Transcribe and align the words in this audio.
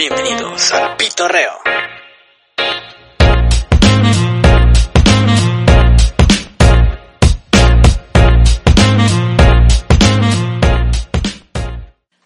Bienvenidos 0.00 0.72
al 0.72 0.96
Pitorreo. 0.96 1.50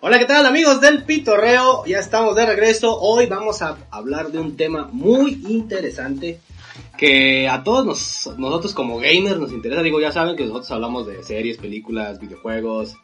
Hola, 0.01 0.19
¿qué 0.19 0.27
tal 0.27 0.45
amigos 0.47 0.81
del 0.81 1.03
Pitorreo? 1.05 1.84
Ya 1.87 1.98
estamos 1.98 2.37
de 2.37 2.46
regreso. 2.46 2.96
Hoy 3.00 3.27
vamos 3.27 3.62
a 3.62 3.79
hablar 3.91 4.30
de 4.30 4.38
un 4.38 4.56
tema 4.56 4.88
muy 4.93 5.43
interesante 5.48 6.41
que 6.98 7.48
a 7.48 7.64
todos 7.64 7.86
nos- 7.86 8.38
nosotros 8.38 8.75
como 8.75 8.98
gamers 8.98 9.38
nos 9.38 9.50
interesa. 9.52 9.82
Digo, 9.82 10.00
ya 10.00 10.12
saben 10.12 10.36
que 10.36 10.45
nosotros 10.45 10.70
hablamos 10.70 11.06
de 11.06 11.22
series, 11.25 11.56
películas, 11.56 12.20
videojuegos 12.20 12.95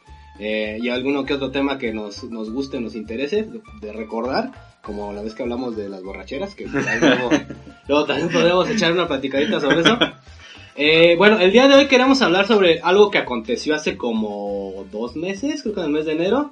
eh, 0.41 0.77
y 0.81 0.89
alguno 0.89 1.23
que 1.23 1.35
otro 1.35 1.51
tema 1.51 1.77
que 1.77 1.93
nos, 1.93 2.23
nos 2.25 2.51
guste, 2.51 2.81
nos 2.81 2.95
interese 2.95 3.43
de, 3.43 3.61
de 3.79 3.93
recordar, 3.93 4.51
como 4.81 5.13
la 5.13 5.21
vez 5.21 5.35
que 5.35 5.43
hablamos 5.43 5.77
de 5.77 5.87
las 5.87 6.01
borracheras, 6.03 6.55
que 6.55 6.65
luego, 6.67 7.29
luego 7.87 8.05
también 8.05 8.29
podemos 8.29 8.67
echar 8.69 8.91
una 8.91 9.07
platicadita 9.07 9.59
sobre 9.59 9.81
eso. 9.81 9.97
Eh, 10.75 11.15
bueno, 11.17 11.37
el 11.39 11.51
día 11.51 11.67
de 11.67 11.75
hoy 11.75 11.87
queremos 11.87 12.21
hablar 12.21 12.47
sobre 12.47 12.79
algo 12.81 13.11
que 13.11 13.17
aconteció 13.19 13.75
hace 13.75 13.97
como 13.97 14.85
dos 14.91 15.15
meses, 15.15 15.61
creo 15.61 15.75
que 15.75 15.81
en 15.81 15.85
el 15.87 15.91
mes 15.91 16.05
de 16.05 16.13
enero, 16.13 16.51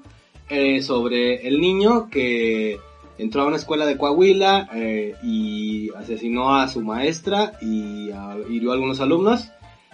eh, 0.50 0.82
sobre 0.82 1.48
el 1.48 1.60
niño 1.62 2.10
que 2.10 2.80
entró 3.18 3.42
a 3.42 3.46
una 3.48 3.56
escuela 3.58 3.86
de 3.86 3.98
Coahuila 3.98 4.70
eh, 4.76 5.16
y 5.24 5.90
asesinó 5.98 6.56
a 6.56 6.68
su 6.68 6.82
maestra 6.82 7.54
y 7.62 8.12
a- 8.12 8.38
hirió 8.50 8.72
a 8.72 8.74
algunos 8.76 9.00
alumnos 9.00 9.50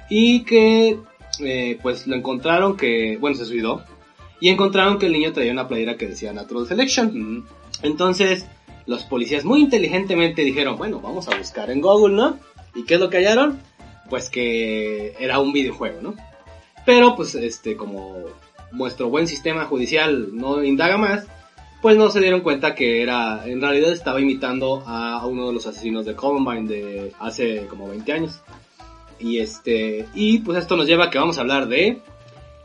y 0.10 0.44
que 0.44 0.98
eh, 1.42 1.80
pues 1.82 2.08
lo 2.08 2.16
encontraron 2.16 2.78
que, 2.78 3.18
bueno, 3.20 3.36
se 3.36 3.46
suicidó 3.46 3.84
y 4.40 4.50
encontraron 4.50 5.00
que 5.00 5.08
el 5.08 5.14
niño 5.14 5.34
traía 5.34 5.52
una 5.52 5.68
playera 5.68 5.98
que 5.98 6.08
decía 6.08 6.34
Natural 6.34 6.68
Selection. 6.68 7.46
Entonces 7.82 8.46
los 8.86 9.04
policías 9.04 9.46
muy 9.46 9.62
inteligentemente 9.62 10.44
dijeron, 10.44 10.78
bueno, 10.78 11.00
vamos 11.00 11.28
a 11.28 11.38
buscar 11.38 11.70
en 11.72 11.82
Google, 11.82 12.16
¿no? 12.16 12.38
¿Y 12.76 12.84
qué 12.84 12.96
es 12.96 13.00
lo 13.00 13.10
que 13.10 13.18
hallaron? 13.18 13.60
Pues 14.10 14.30
que 14.30 15.16
era 15.20 15.40
un 15.40 15.54
videojuego, 15.54 16.02
¿no? 16.02 16.16
Pero 16.86 17.16
pues 17.16 17.34
este 17.36 17.76
como 17.76 18.26
nuestro 18.72 19.10
buen 19.10 19.28
sistema 19.28 19.66
judicial 19.66 20.30
no 20.34 20.64
indaga 20.64 20.98
más, 20.98 21.26
pues 21.82 21.98
no 21.98 22.10
se 22.10 22.20
dieron 22.20 22.42
cuenta 22.42 22.76
que 22.76 23.02
era, 23.02 23.44
en 23.46 23.62
realidad 23.62 23.92
estaba 23.92 24.22
imitando 24.22 24.84
a 24.86 25.26
uno 25.26 25.48
de 25.48 25.54
los 25.54 25.66
asesinos 25.68 26.06
de 26.06 26.16
Columbine 26.16 26.68
de 26.68 27.12
hace 27.20 27.68
como 27.68 27.88
20 27.90 28.12
años. 28.12 28.42
Y 29.20 29.40
este, 29.40 30.06
y 30.14 30.40
pues 30.40 30.58
esto 30.58 30.76
nos 30.76 30.88
lleva 30.88 31.06
a 31.06 31.10
que 31.10 31.18
vamos 31.20 31.38
a 31.38 31.42
hablar 31.42 31.68
de 31.68 32.00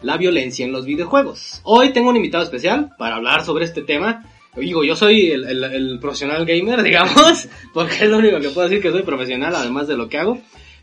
la 0.03 0.17
violencia 0.17 0.65
en 0.65 0.73
los 0.73 0.85
videojuegos. 0.87 1.61
Hoy 1.65 1.93
tengo 1.93 2.11
un 2.11 2.17
invitado 2.17 2.43
especial 2.43 2.91
para 2.99 3.17
hablar 3.17 3.45
sobre 3.45 3.65
este 3.65 3.83
tema. 3.83 4.25
Digo, 4.57 4.83
yo 4.83 4.97
soy 4.97 5.31
el, 5.31 5.45
el- 5.45 5.65
el 5.65 5.99
profesional 6.01 6.45
gamer, 6.45 6.83
digamos, 6.85 7.49
porque 7.73 7.95
es 8.05 8.09
lo 8.11 8.19
único 8.19 8.41
que 8.41 8.49
puedo 8.51 8.69
decir 8.69 8.83
que 8.83 8.91
soy 8.91 9.03
profesional, 9.03 9.55
además 9.55 9.87
de 9.89 9.97
lo 9.97 10.09
que 10.09 10.19
hago. 10.19 10.39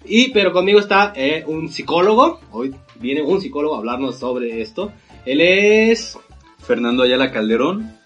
Y, 0.05 0.29
pero 0.31 0.53
conmigo 0.53 0.79
está 0.79 1.11
eh, 1.15 1.43
un 1.47 1.67
psicólogo. 1.69 2.39
Hoy 2.51 2.73
viene 2.99 3.21
un 3.21 3.41
psicólogo 3.41 3.75
a 3.75 3.79
hablarnos 3.79 4.17
sobre 4.19 4.61
esto. 4.61 4.93
Él 5.25 5.41
es 5.41 6.17
Fernando 6.59 7.03
Ayala 7.03 7.31
Calderón. 7.31 7.97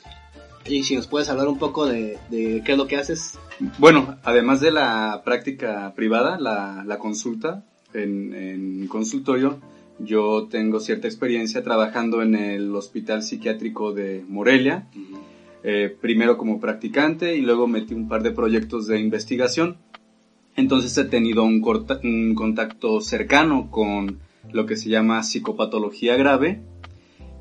Y 0.66 0.84
si 0.84 0.96
nos 0.96 1.06
puedes 1.08 1.30
hablar 1.30 1.48
un 1.48 1.60
poco 1.60 1.86
de, 1.86 2.18
de 2.30 2.62
qué 2.66 2.72
es 2.72 2.78
lo 2.78 2.88
que 2.88 2.98
haces. 2.98 3.38
Bueno, 3.78 4.16
además 4.24 4.60
de 4.62 4.72
la 4.72 5.22
práctica 5.24 5.94
privada, 5.96 6.40
la, 6.40 6.84
la 6.86 6.98
consulta 6.98 7.64
en, 7.94 8.34
en 8.34 8.88
consultorio, 8.88 9.60
yo 10.00 10.48
tengo 10.50 10.80
cierta 10.80 11.08
experiencia 11.08 11.64
trabajando 11.64 12.22
en 12.22 12.36
el 12.36 12.76
Hospital 12.76 13.22
Psiquiátrico 13.24 13.94
de 13.94 14.24
Morelia, 14.28 14.88
eh, 15.64 15.96
primero 16.02 16.38
como 16.38 16.60
practicante 16.60 17.36
y 17.38 17.42
luego 17.42 17.68
metí 17.68 17.94
un 17.94 18.08
par 18.08 18.24
de 18.24 18.32
proyectos 18.32 18.88
de 18.88 19.00
investigación. 19.00 19.78
Entonces 20.56 20.98
he 20.98 21.06
tenido 21.06 21.44
un, 21.44 21.62
corta- 21.62 22.00
un 22.04 22.34
contacto 22.36 23.00
cercano 23.00 23.70
con 23.70 24.20
lo 24.52 24.66
que 24.66 24.76
se 24.76 24.90
llama 24.90 25.22
psicopatología 25.24 26.18
grave. 26.18 26.62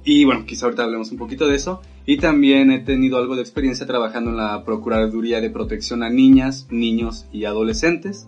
Y 0.05 0.25
bueno, 0.25 0.45
quizá 0.47 0.66
ahorita 0.66 0.84
hablemos 0.84 1.11
un 1.12 1.19
poquito 1.19 1.47
de 1.49 1.56
eso. 1.56 1.81
Y 2.10 2.16
también 2.16 2.72
he 2.72 2.81
tenido 2.81 3.19
algo 3.19 3.37
de 3.37 3.43
experiencia 3.43 3.87
trabajando 3.87 4.31
en 4.31 4.37
la 4.38 4.65
Procuraduría 4.65 5.41
de 5.41 5.48
Protección 5.48 6.03
a 6.03 6.10
Niñas, 6.10 6.66
Niños 6.69 7.26
y 7.31 7.44
Adolescentes, 7.44 8.26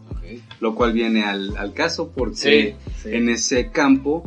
lo 0.61 0.77
cual 0.77 0.93
viene 0.93 1.25
al, 1.25 1.57
al 1.57 1.73
caso 1.73 2.13
porque 2.15 2.77
en 3.05 3.29
ese 3.29 3.73
campo 3.73 4.23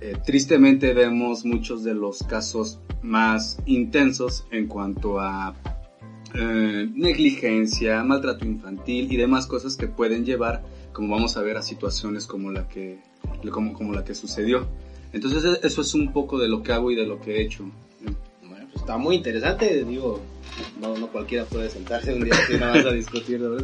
eh, 0.00 0.14
tristemente 0.24 0.94
vemos 0.94 1.44
muchos 1.44 1.82
de 1.82 1.94
los 1.94 2.22
casos 2.22 2.78
más 3.02 3.58
intensos 3.66 4.46
en 4.52 4.68
cuanto 4.68 5.18
a 5.18 5.56
eh, 6.34 6.88
negligencia, 6.94 8.04
maltrato 8.04 8.44
infantil 8.44 9.12
y 9.12 9.16
demás 9.16 9.48
cosas 9.48 9.76
que 9.76 9.88
pueden 9.88 10.24
llevar, 10.24 10.62
como 10.92 11.12
vamos 11.12 11.36
a 11.36 11.42
ver, 11.42 11.56
a 11.56 11.62
situaciones 11.62 12.28
como 12.28 12.52
la 12.52 12.68
que, 12.68 13.00
como, 13.50 13.72
como 13.72 13.94
la 13.94 14.04
que 14.04 14.14
sucedió. 14.14 14.68
Entonces 15.12 15.44
e- 15.44 15.66
eso 15.66 15.80
es 15.80 15.92
un 15.92 16.12
poco 16.12 16.38
de 16.38 16.46
lo 16.48 16.62
que 16.62 16.72
hago 16.72 16.92
y 16.92 16.94
de 16.94 17.04
lo 17.04 17.20
que 17.20 17.38
he 17.38 17.42
hecho. 17.42 17.64
Está 18.82 18.98
muy 18.98 19.14
interesante, 19.16 19.84
digo, 19.84 20.20
no, 20.80 20.96
no 20.98 21.06
cualquiera 21.06 21.44
puede 21.44 21.70
sentarse 21.70 22.12
un 22.12 22.24
día 22.24 22.34
así 22.34 22.54
nada 22.58 22.74
más 22.74 22.86
a 22.86 22.90
discutir 22.92 23.36
eso. 23.36 23.56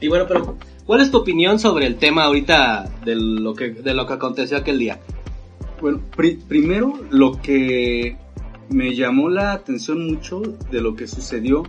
Y 0.00 0.08
bueno, 0.08 0.24
pero 0.26 0.56
¿cuál 0.86 1.02
es 1.02 1.10
tu 1.10 1.18
opinión 1.18 1.58
sobre 1.58 1.86
el 1.86 1.96
tema 1.96 2.24
ahorita 2.24 2.90
de 3.04 3.16
lo 3.16 3.54
que, 3.54 3.68
de 3.70 3.92
lo 3.92 4.06
que 4.06 4.14
aconteció 4.14 4.56
aquel 4.56 4.78
día? 4.78 4.98
Bueno, 5.80 6.00
pri- 6.16 6.38
primero 6.48 6.98
lo 7.10 7.32
que 7.42 8.16
me 8.70 8.94
llamó 8.94 9.28
la 9.28 9.52
atención 9.52 10.06
mucho 10.06 10.40
de 10.70 10.80
lo 10.80 10.96
que 10.96 11.06
sucedió 11.06 11.64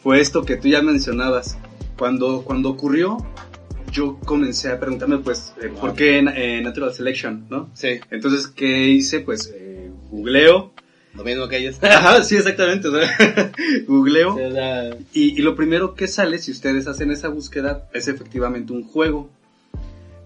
fue 0.00 0.20
esto 0.20 0.44
que 0.44 0.56
tú 0.56 0.68
ya 0.68 0.82
mencionabas. 0.82 1.58
Cuando, 1.98 2.42
cuando 2.42 2.70
ocurrió, 2.70 3.16
yo 3.90 4.18
comencé 4.24 4.70
a 4.70 4.78
preguntarme, 4.78 5.18
pues, 5.18 5.52
eh, 5.60 5.68
¿por 5.80 5.94
qué 5.94 6.18
eh, 6.18 6.60
Natural 6.62 6.92
Selection, 6.92 7.46
no? 7.50 7.70
Sí, 7.74 7.98
Entonces, 8.12 8.46
¿qué 8.46 8.86
hice? 8.88 9.18
Pues, 9.18 9.52
eh, 9.52 9.90
googleo. 10.12 10.70
Lo 11.18 11.24
mismo 11.24 11.48
que 11.48 11.58
ellos. 11.58 11.76
Ajá, 11.82 12.22
sí, 12.22 12.36
exactamente. 12.36 12.88
o 12.88 12.92
sea, 12.92 13.52
googleo. 13.86 14.34
Sí, 14.36 14.42
o 14.44 14.52
sea, 14.52 14.90
Y, 15.12 15.38
y 15.38 15.42
lo 15.42 15.54
primero 15.54 15.94
que 15.94 16.06
sale, 16.08 16.38
si 16.38 16.50
ustedes 16.52 16.86
hacen 16.86 17.10
esa 17.10 17.28
búsqueda, 17.28 17.88
es 17.92 18.08
efectivamente 18.08 18.72
un 18.72 18.84
juego. 18.84 19.28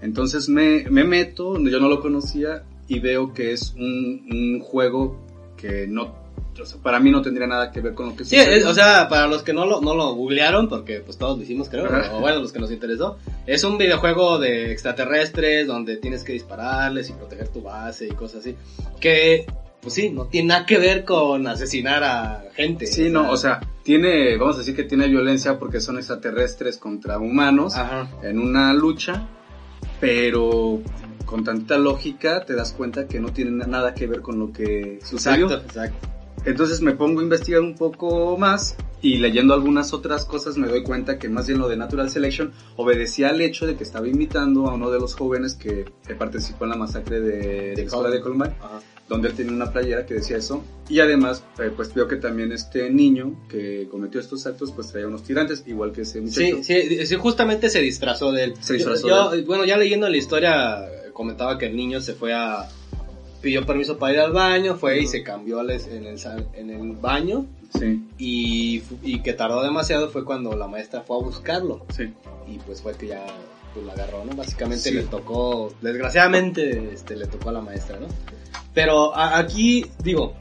Entonces 0.01 0.49
me, 0.49 0.85
me 0.91 1.05
meto, 1.05 1.59
yo 1.59 1.79
no 1.81 1.89
lo 1.89 2.01
conocía, 2.01 2.63
y 2.89 2.99
veo 2.99 3.33
que 3.33 3.53
es 3.53 3.73
un, 3.77 4.27
un 4.31 4.61
juego 4.61 5.17
que 5.57 5.87
no, 5.87 6.15
o 6.61 6.67
sea, 6.67 6.79
para 6.83 6.99
mí 6.99 7.11
no 7.13 7.23
tendría 7.23 7.47
nada 7.47 7.71
que 7.71 7.81
ver 7.81 7.95
con 7.95 8.09
lo 8.09 8.17
que 8.17 8.25
Sí, 8.25 8.35
es- 8.37 8.65
o 8.67 8.75
sea, 8.75 9.09
para 9.09 9.29
los 9.29 9.43
que 9.45 9.53
no 9.53 9.65
lo, 9.65 9.81
no 9.81 9.95
lo 9.95 10.13
googlearon, 10.15 10.69
porque 10.69 10.99
pues 10.99 11.17
todos 11.19 11.39
lo 11.39 11.45
hicimos 11.45 11.69
creo, 11.69 11.87
Ajá. 11.87 12.17
o 12.17 12.21
bueno, 12.21 12.41
los 12.41 12.53
que 12.53 12.59
nos 12.59 12.73
interesó, 12.73 13.17
es 13.47 13.63
un 13.63 13.79
videojuego 13.79 14.41
de 14.41 14.73
extraterrestres 14.73 15.69
donde 15.69 15.97
tienes 15.99 16.25
que 16.25 16.33
dispararles 16.33 17.09
y 17.11 17.13
proteger 17.13 17.49
tu 17.49 17.63
base 17.63 18.07
y 18.09 18.11
cosas 18.11 18.41
así, 18.41 18.57
que 19.01 19.47
pues 19.83 19.95
sí, 19.95 20.11
no 20.11 20.27
tiene 20.27 20.49
nada 20.49 20.65
que 20.65 20.79
ver 20.79 21.05
con 21.05 21.47
asesinar 21.49 22.05
a 22.05 22.45
gente. 22.55 22.87
Sí, 22.87 23.11
no, 23.11 23.31
o 23.31 23.37
sea, 23.37 23.61
tiene, 23.83 24.37
vamos 24.37 24.55
a 24.55 24.59
decir 24.61 24.77
que 24.77 24.85
tiene 24.85 25.09
violencia 25.09 25.59
porque 25.59 25.81
son 25.81 25.97
extraterrestres 25.97 26.79
contra 26.79 27.19
humanos 27.19 27.75
Ajá. 27.75 28.09
en 28.23 28.39
una 28.39 28.73
lucha, 28.75 29.27
pero 30.01 30.81
con 31.27 31.43
tanta 31.43 31.79
lógica 31.79 32.45
te 32.45 32.55
das 32.55 32.73
cuenta 32.73 33.09
que 33.09 33.19
no 33.19 33.33
tiene 33.33 33.67
nada 33.67 33.93
que 33.93 34.07
ver 34.07 34.21
con 34.21 34.39
lo 34.39 34.53
que 34.53 35.01
sucedió. 35.03 35.47
Exacto, 35.47 35.67
exacto. 35.67 36.09
Entonces 36.45 36.81
me 36.81 36.93
pongo 36.93 37.19
a 37.19 37.25
investigar 37.25 37.61
un 37.61 37.75
poco 37.75 38.39
más 38.39 38.77
y 39.03 39.19
leyendo 39.19 39.53
algunas 39.53 39.93
otras 39.93 40.25
cosas 40.25 40.57
me 40.57 40.69
doy 40.69 40.83
cuenta 40.85 41.19
que 41.19 41.29
más 41.29 41.47
bien 41.49 41.59
lo 41.59 41.69
de 41.69 41.77
Natural 41.77 42.09
Selection 42.09 42.53
obedecía 42.77 43.31
al 43.31 43.41
hecho 43.41 43.67
de 43.67 43.75
que 43.77 43.83
estaba 43.83 44.07
imitando 44.09 44.69
a 44.69 44.75
uno 44.75 44.91
de 44.91 45.01
los 45.01 45.15
jóvenes 45.17 45.55
que, 45.55 45.85
que 46.07 46.15
participó 46.15 46.65
en 46.65 46.71
la 46.71 46.77
masacre 46.77 47.21
de, 47.21 47.39
de 47.75 47.77
la 47.77 47.83
escuela 47.83 48.11
de 48.11 48.21
Columbine, 48.21 48.55
Ajá. 48.61 48.81
donde 49.09 49.29
él 49.29 49.35
tenía 49.35 49.53
una 49.53 49.73
playera 49.73 50.07
que 50.07 50.15
decía 50.15 50.37
eso. 50.37 50.63
Y 50.89 51.01
además, 51.01 51.43
eh, 51.59 51.71
pues 51.75 51.93
veo 51.95 52.07
que 52.07 52.17
también 52.17 52.53
este 52.53 52.91
niño 52.91 53.35
que 53.49 53.89
cometió 53.91 54.21
estos 54.21 54.47
actos, 54.47 54.71
pues 54.73 54.89
traía 54.93 55.09
unos 55.09 55.25
tirantes, 55.25 55.65
igual 55.67 55.91
que 55.93 56.03
ese 56.03 56.21
muchacho. 56.21 56.41
Sí, 56.41 56.63
sí, 56.63 57.07
sí, 57.07 57.17
justamente 57.17 57.71
se 57.71 57.81
disfrazó 57.81 58.31
de 58.31 58.45
él. 58.45 58.55
Se 58.61 58.75
disfrazó 58.75 59.09
Yo- 59.09 59.31
de 59.31 59.43
Bueno, 59.43 59.65
ya 59.65 59.77
leyendo 59.77 60.09
la 60.09 60.17
historia, 60.17 60.79
comentaba 61.13 61.59
que 61.59 61.67
el 61.67 61.77
niño 61.77 62.01
se 62.01 62.15
fue 62.15 62.33
a... 62.35 62.69
pidió 63.43 63.67
permiso 63.67 63.99
para 63.99 64.13
ir 64.15 64.21
al 64.21 64.33
baño, 64.33 64.77
fue 64.77 65.01
y 65.01 65.07
se 65.07 65.23
cambió 65.23 65.61
en 65.61 65.71
el, 66.07 66.19
en 66.55 66.71
el 66.71 66.93
baño 66.93 67.47
Sí, 67.79 68.05
y, 68.19 68.83
y 69.03 69.21
que 69.23 69.33
tardó 69.33 69.63
demasiado 69.63 70.11
fue 70.11 70.25
cuando 70.27 70.55
la 70.55 70.69
maestra 70.69 71.01
fue 71.01 71.17
a 71.17 71.21
buscarlo 71.21 71.87
sí. 71.95 72.13
y 72.47 72.59
pues 72.59 72.83
fue 72.83 72.93
que 72.95 73.07
ya 73.09 73.25
pues, 73.73 73.87
la 73.87 73.95
agarró, 73.95 74.25
¿no? 74.27 74.37
Básicamente 74.37 74.91
Sí. 74.91 74.95
le 74.95 75.03
tocó, 75.05 75.73
desgraciadamente 75.81 76.91
este, 76.93 77.17
le 77.17 77.27
tocó 77.27 77.49
a 77.49 77.53
la 77.53 77.61
maestra, 77.63 77.99
¿no? 77.99 78.09
Pero 78.75 79.15
a- 79.17 79.39
aquí, 79.39 79.87
digo, 80.03 80.35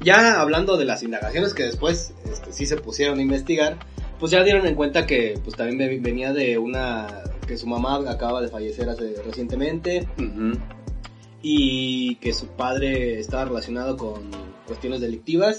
ya 0.00 0.40
hablando 0.40 0.76
de 0.76 0.84
las 0.84 1.02
indagaciones 1.02 1.54
que 1.54 1.64
después 1.64 2.14
este, 2.30 2.52
sí 2.52 2.66
se 2.66 2.76
pusieron 2.76 3.18
a 3.18 3.22
investigar, 3.22 3.76
pues 4.20 4.30
ya 4.32 4.44
dieron 4.44 4.64
en 4.66 4.76
cuenta 4.76 5.06
que 5.06 5.38
pues 5.44 5.56
también 5.56 5.78
ve- 5.78 5.98
venía 6.00 6.32
de 6.32 6.56
una, 6.58 7.08
que 7.48 7.56
su 7.58 7.66
mamá 7.66 7.96
acaba 8.08 8.40
de 8.40 8.48
fallecer 8.48 8.88
hace 8.88 9.14
recientemente 9.26 10.06
Ujú. 10.18 10.56
Y 11.42 12.16
que 12.16 12.32
su 12.32 12.48
padre 12.48 13.18
estaba 13.18 13.46
relacionado 13.46 13.96
con, 13.96 14.30
cuestiones 14.70 15.00
delictivas 15.00 15.58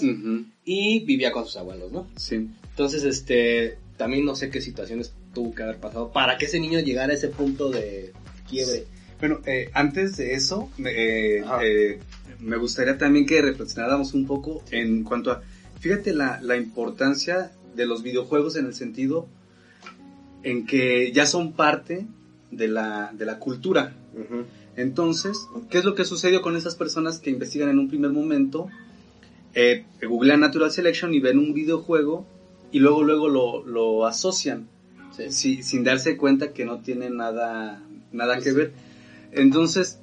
y 0.64 1.00
vivía 1.00 1.32
con 1.32 1.44
sus 1.44 1.58
abuelos, 1.58 1.92
¿no? 1.92 2.06
Sí. 2.16 2.48
Entonces, 2.70 3.04
este, 3.04 3.76
también 3.98 4.24
no 4.24 4.34
sé 4.34 4.48
qué 4.48 4.62
situaciones 4.62 5.12
tuvo 5.34 5.54
que 5.54 5.62
haber 5.62 5.76
pasado 5.76 6.12
para 6.12 6.38
que 6.38 6.46
ese 6.46 6.58
niño 6.58 6.80
llegara 6.80 7.12
a 7.12 7.16
ese 7.16 7.28
punto 7.28 7.68
de 7.68 8.14
quiebre. 8.48 8.86
Bueno, 9.20 9.40
eh, 9.44 9.70
antes 9.74 10.16
de 10.16 10.32
eso, 10.32 10.70
me, 10.78 10.92
eh, 10.92 11.44
eh, 11.62 11.98
me 12.40 12.56
gustaría 12.56 12.96
también 12.96 13.26
que 13.26 13.42
reflexionáramos 13.42 14.14
un 14.14 14.26
poco 14.26 14.64
en 14.70 15.04
cuanto 15.04 15.30
a, 15.30 15.42
fíjate 15.78 16.14
la, 16.14 16.40
la 16.40 16.56
importancia 16.56 17.52
de 17.76 17.84
los 17.84 18.02
videojuegos 18.02 18.56
en 18.56 18.64
el 18.64 18.74
sentido 18.74 19.28
en 20.42 20.66
que 20.66 21.12
ya 21.12 21.26
son 21.26 21.52
parte 21.52 22.06
de 22.50 22.68
la, 22.68 23.12
de 23.12 23.26
la 23.26 23.38
cultura. 23.38 23.94
Entonces, 24.76 25.48
¿qué 25.70 25.78
es 25.78 25.84
lo 25.84 25.94
que 25.94 26.04
sucedió 26.04 26.40
con 26.42 26.56
esas 26.56 26.74
personas 26.76 27.18
que 27.18 27.30
investigan 27.30 27.68
en 27.68 27.78
un 27.78 27.88
primer 27.88 28.10
momento? 28.10 28.68
Eh, 29.54 29.84
googlean 30.02 30.40
Natural 30.40 30.70
Selection 30.70 31.12
y 31.14 31.20
ven 31.20 31.38
un 31.38 31.52
videojuego 31.52 32.24
y 32.70 32.78
luego 32.78 33.02
luego 33.02 33.28
lo, 33.28 33.64
lo 33.66 34.06
asocian 34.06 34.66
Sí. 35.14 35.30
si- 35.30 35.62
sin 35.62 35.84
darse 35.84 36.16
cuenta 36.16 36.52
que 36.54 36.64
no 36.64 36.78
tiene 36.80 37.10
nada, 37.10 37.82
nada 38.12 38.34
Pues 38.34 38.44
que 38.46 38.52
ver. 38.52 38.72
Entonces, 39.32 39.98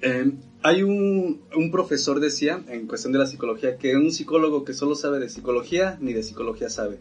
eh, 0.00 0.32
hay 0.62 0.82
un, 0.82 1.40
un 1.54 1.70
profesor 1.70 2.20
decía, 2.20 2.62
en 2.68 2.86
cuestión 2.86 3.12
de 3.12 3.18
la 3.18 3.26
psicología, 3.26 3.76
que 3.76 3.94
un 3.96 4.10
psicólogo 4.12 4.64
que 4.64 4.72
solo 4.72 4.94
sabe 4.94 5.18
de 5.18 5.28
psicología, 5.28 5.98
ni 6.00 6.14
de 6.14 6.22
psicología 6.22 6.70
sabe. 6.70 7.00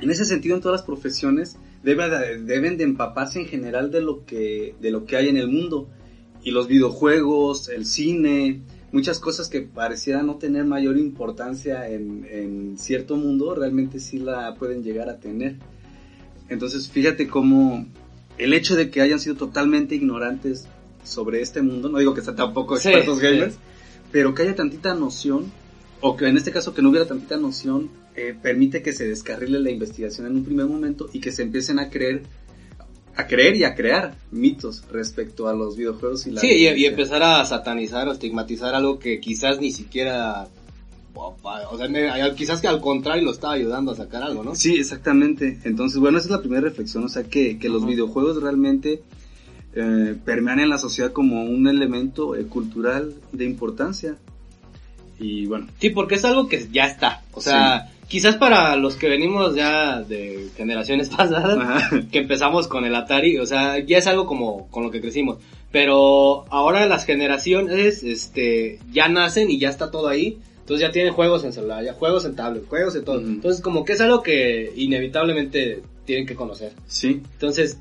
En 0.00 0.10
ese 0.10 0.24
sentido, 0.24 0.54
en 0.54 0.60
todas 0.60 0.80
las 0.80 0.86
profesiones 0.86 1.56
debe 1.82 2.08
de- 2.10 2.42
deben 2.42 2.76
de 2.76 2.84
empaparse 2.84 3.40
en 3.40 3.46
general 3.46 3.90
de 3.90 4.00
lo 4.00 4.24
que 4.24 4.74
de 4.80 4.90
lo 4.90 5.04
que 5.04 5.16
hay 5.16 5.28
en 5.28 5.36
el 5.36 5.48
mundo 5.48 5.88
y 6.42 6.50
los 6.50 6.68
videojuegos, 6.68 7.68
el 7.68 7.84
cine, 7.86 8.62
muchas 8.92 9.18
cosas 9.18 9.48
que 9.48 9.60
parecieran 9.62 10.26
no 10.26 10.36
tener 10.36 10.64
mayor 10.64 10.96
importancia 10.96 11.88
en, 11.88 12.26
en 12.30 12.78
cierto 12.78 13.16
mundo 13.16 13.54
realmente 13.54 14.00
sí 14.00 14.18
la 14.18 14.54
pueden 14.54 14.82
llegar 14.82 15.08
a 15.08 15.18
tener. 15.18 15.56
Entonces, 16.48 16.88
fíjate 16.88 17.28
cómo 17.28 17.86
el 18.38 18.54
hecho 18.54 18.76
de 18.76 18.88
que 18.90 19.00
hayan 19.02 19.18
sido 19.18 19.34
totalmente 19.36 19.94
ignorantes 19.94 20.66
sobre 21.04 21.40
este 21.42 21.60
mundo, 21.60 21.88
no 21.88 21.98
digo 21.98 22.14
que 22.14 22.22
sean 22.22 22.36
tampoco 22.36 22.76
expertos 22.76 23.18
sí. 23.18 23.24
gamers, 23.24 23.58
pero 24.12 24.34
que 24.34 24.42
haya 24.42 24.54
tantita 24.54 24.94
noción, 24.94 25.52
o 26.00 26.16
que 26.16 26.26
en 26.28 26.36
este 26.36 26.52
caso 26.52 26.72
que 26.74 26.80
no 26.80 26.88
hubiera 26.90 27.06
tantita 27.06 27.36
noción, 27.36 27.90
eh, 28.18 28.34
permite 28.40 28.82
que 28.82 28.92
se 28.92 29.06
descarrile 29.06 29.60
la 29.60 29.70
investigación 29.70 30.26
en 30.26 30.34
un 30.34 30.44
primer 30.44 30.66
momento 30.66 31.08
y 31.12 31.20
que 31.20 31.30
se 31.30 31.42
empiecen 31.42 31.78
a 31.78 31.88
creer, 31.88 32.22
a 33.14 33.26
creer 33.28 33.54
y 33.56 33.62
a 33.62 33.76
crear 33.76 34.16
mitos 34.32 34.82
respecto 34.90 35.46
a 35.46 35.54
los 35.54 35.76
videojuegos 35.76 36.26
y 36.26 36.32
la 36.32 36.40
Sí, 36.40 36.48
y, 36.48 36.84
empezar 36.84 37.22
a 37.22 37.44
satanizar 37.44 38.08
o 38.08 38.12
estigmatizar 38.12 38.74
algo 38.74 38.98
que 38.98 39.20
quizás 39.20 39.60
ni 39.60 39.70
siquiera... 39.70 40.48
O 41.14 41.76
sea, 41.78 41.88
me- 41.88 42.10
quizás 42.34 42.60
que 42.60 42.68
al 42.68 42.80
contrario 42.80 43.24
lo 43.24 43.30
estaba 43.30 43.54
ayudando 43.54 43.92
a 43.92 43.96
sacar 43.96 44.22
algo, 44.22 44.42
¿no? 44.42 44.54
Sí, 44.54 44.74
exactamente. 44.76 45.58
Entonces, 45.64 45.98
bueno, 46.00 46.18
esa 46.18 46.26
es 46.26 46.30
la 46.32 46.40
primera 46.40 46.62
reflexión, 46.62 47.04
o 47.04 47.08
sea, 47.08 47.24
que, 47.24 47.58
que 47.58 47.68
los 47.68 47.86
videojuegos 47.86 48.42
realmente 48.42 49.02
eh, 49.74 50.16
permean 50.24 50.58
en 50.60 50.68
la 50.70 50.78
sociedad 50.78 51.12
como 51.12 51.44
un 51.44 51.68
elemento 51.68 52.34
eh, 52.34 52.46
cultural 52.46 53.14
de 53.32 53.44
importancia. 53.44 54.16
Y 55.20 55.46
bueno, 55.46 55.66
Sí, 55.80 55.90
porque 55.90 56.14
es 56.16 56.24
algo 56.24 56.48
que 56.48 56.68
ya 56.72 56.86
está. 56.86 57.22
O 57.32 57.40
sea, 57.40 57.90
quizás 58.08 58.36
para 58.36 58.74
los 58.76 58.96
que 58.96 59.08
venimos 59.08 59.54
ya 59.54 60.02
de 60.02 60.48
generaciones 60.56 61.08
pasadas, 61.16 61.58
ajá, 61.58 62.02
que 62.10 62.18
empezamos 62.18 62.66
con 62.66 62.84
el 62.84 62.94
Atari, 62.94 63.38
o 63.38 63.46
sea, 63.46 63.78
ya 63.78 63.98
es 63.98 64.06
algo 64.06 64.26
como 64.26 64.68
con 64.68 64.82
lo 64.82 64.90
que 64.90 65.00
crecimos. 65.00 65.38
Pero 65.70 66.46
ahora 66.50 66.86
las 66.86 67.04
generaciones, 67.04 68.02
este, 68.02 68.78
ya 68.90 69.08
nacen 69.08 69.50
y 69.50 69.58
ya 69.58 69.68
está 69.68 69.90
todo 69.90 70.08
ahí. 70.08 70.38
Entonces 70.60 70.86
ya 70.86 70.92
tienen 70.92 71.14
juegos 71.14 71.44
en 71.44 71.52
celular, 71.52 71.82
ya 71.82 71.94
juegos 71.94 72.24
en 72.26 72.36
tablet, 72.36 72.66
juegos 72.66 72.94
en 72.94 73.04
todo. 73.04 73.18
Ujú. 73.18 73.26
Entonces 73.26 73.62
como 73.62 73.84
que 73.84 73.94
es 73.94 74.00
algo 74.00 74.22
que 74.22 74.72
inevitablemente 74.76 75.82
tienen 76.04 76.26
que 76.26 76.34
conocer. 76.34 76.72
sí, 76.86 77.22
Entonces, 77.32 77.78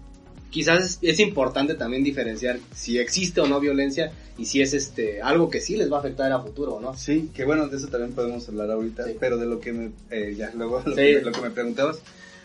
quizás 0.50 0.84
es, 0.84 1.00
es 1.02 1.20
importante 1.20 1.76
también 1.76 2.04
diferenciar 2.04 2.60
si 2.74 2.98
existe 3.00 3.42
o 3.42 3.48
no 3.48 3.60
violencia 3.60 4.12
y 4.38 4.46
si 4.46 4.62
es 4.62 4.74
este 4.74 5.22
algo 5.22 5.50
que 5.50 5.62
sí 5.62 5.76
les 5.78 5.92
va 5.92 5.98
a 5.98 6.00
afectar 6.00 6.32
a 6.32 6.40
futuro 6.42 6.76
o 6.76 6.80
no. 6.82 6.96
sí, 6.96 7.30
que 7.34 7.44
bueno, 7.46 7.68
de 7.68 7.78
eso 7.78 7.88
también 7.88 8.14
podemos 8.14 8.48
hablar 8.50 8.72
ahorita, 8.72 9.06
Sí. 9.06 9.12
pero 9.20 9.38
de 9.38 9.46
lo 9.46 9.60
que 9.60 9.74
me, 9.74 9.92
eh, 10.12 10.36
ya 10.38 10.52
luego, 10.56 10.82
lo, 10.86 10.92
Sí. 10.92 10.96
que, 11.02 11.22
lo 11.22 11.32
que 11.32 11.42
me 11.42 11.50
preguntabas 11.52 12.00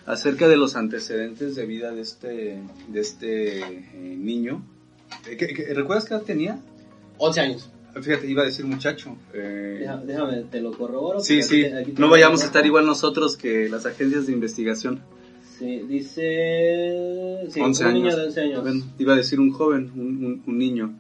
acerca 0.06 0.48
de 0.48 0.56
los 0.56 0.74
antecedentes 0.74 1.54
de 1.54 1.64
vida 1.66 1.92
de 1.92 2.00
este, 2.00 2.58
de 2.88 3.00
este 3.00 3.58
eh, 3.60 3.84
niño. 4.18 4.64
Eh, 5.30 5.36
¿qué- 5.36 5.48
qué- 5.48 5.74
¿Recuerdas 5.74 6.04
qué 6.06 6.14
edad 6.14 6.22
tenía? 6.22 6.58
11 7.18 7.40
años. 7.40 7.70
Fíjate, 8.00 8.26
iba 8.26 8.42
a 8.42 8.46
decir 8.46 8.64
muchacho. 8.64 9.16
eh, 9.34 9.76
Déjame, 9.80 10.06
déjame, 10.06 10.42
te 10.50 10.60
lo 10.62 10.72
corroboro. 10.76 11.20
Sí, 11.20 11.42
sí, 11.42 11.64
aquí 11.66 11.70
te- 11.70 11.78
aquí 11.78 11.94
no 11.98 12.08
vayamos 12.08 12.42
a 12.42 12.46
estar 12.46 12.64
igual 12.64 12.86
nosotros 12.86 13.36
que 13.36 13.68
las 13.68 13.84
agencias 13.86 14.26
de 14.26 14.32
investigación. 14.32 15.00
Sí, 15.62 15.78
dice... 15.88 17.46
Sí, 17.50 17.60
11 17.60 17.84
un 17.84 17.88
años. 17.90 18.02
niño 18.02 18.16
de 18.16 18.24
11 18.26 18.40
años. 18.40 18.62
Bueno, 18.62 18.84
iba 18.98 19.12
a 19.12 19.16
decir 19.16 19.38
un 19.38 19.52
joven, 19.52 19.92
un, 19.94 20.24
un- 20.24 20.42
un 20.44 20.58
niño. 20.58 20.98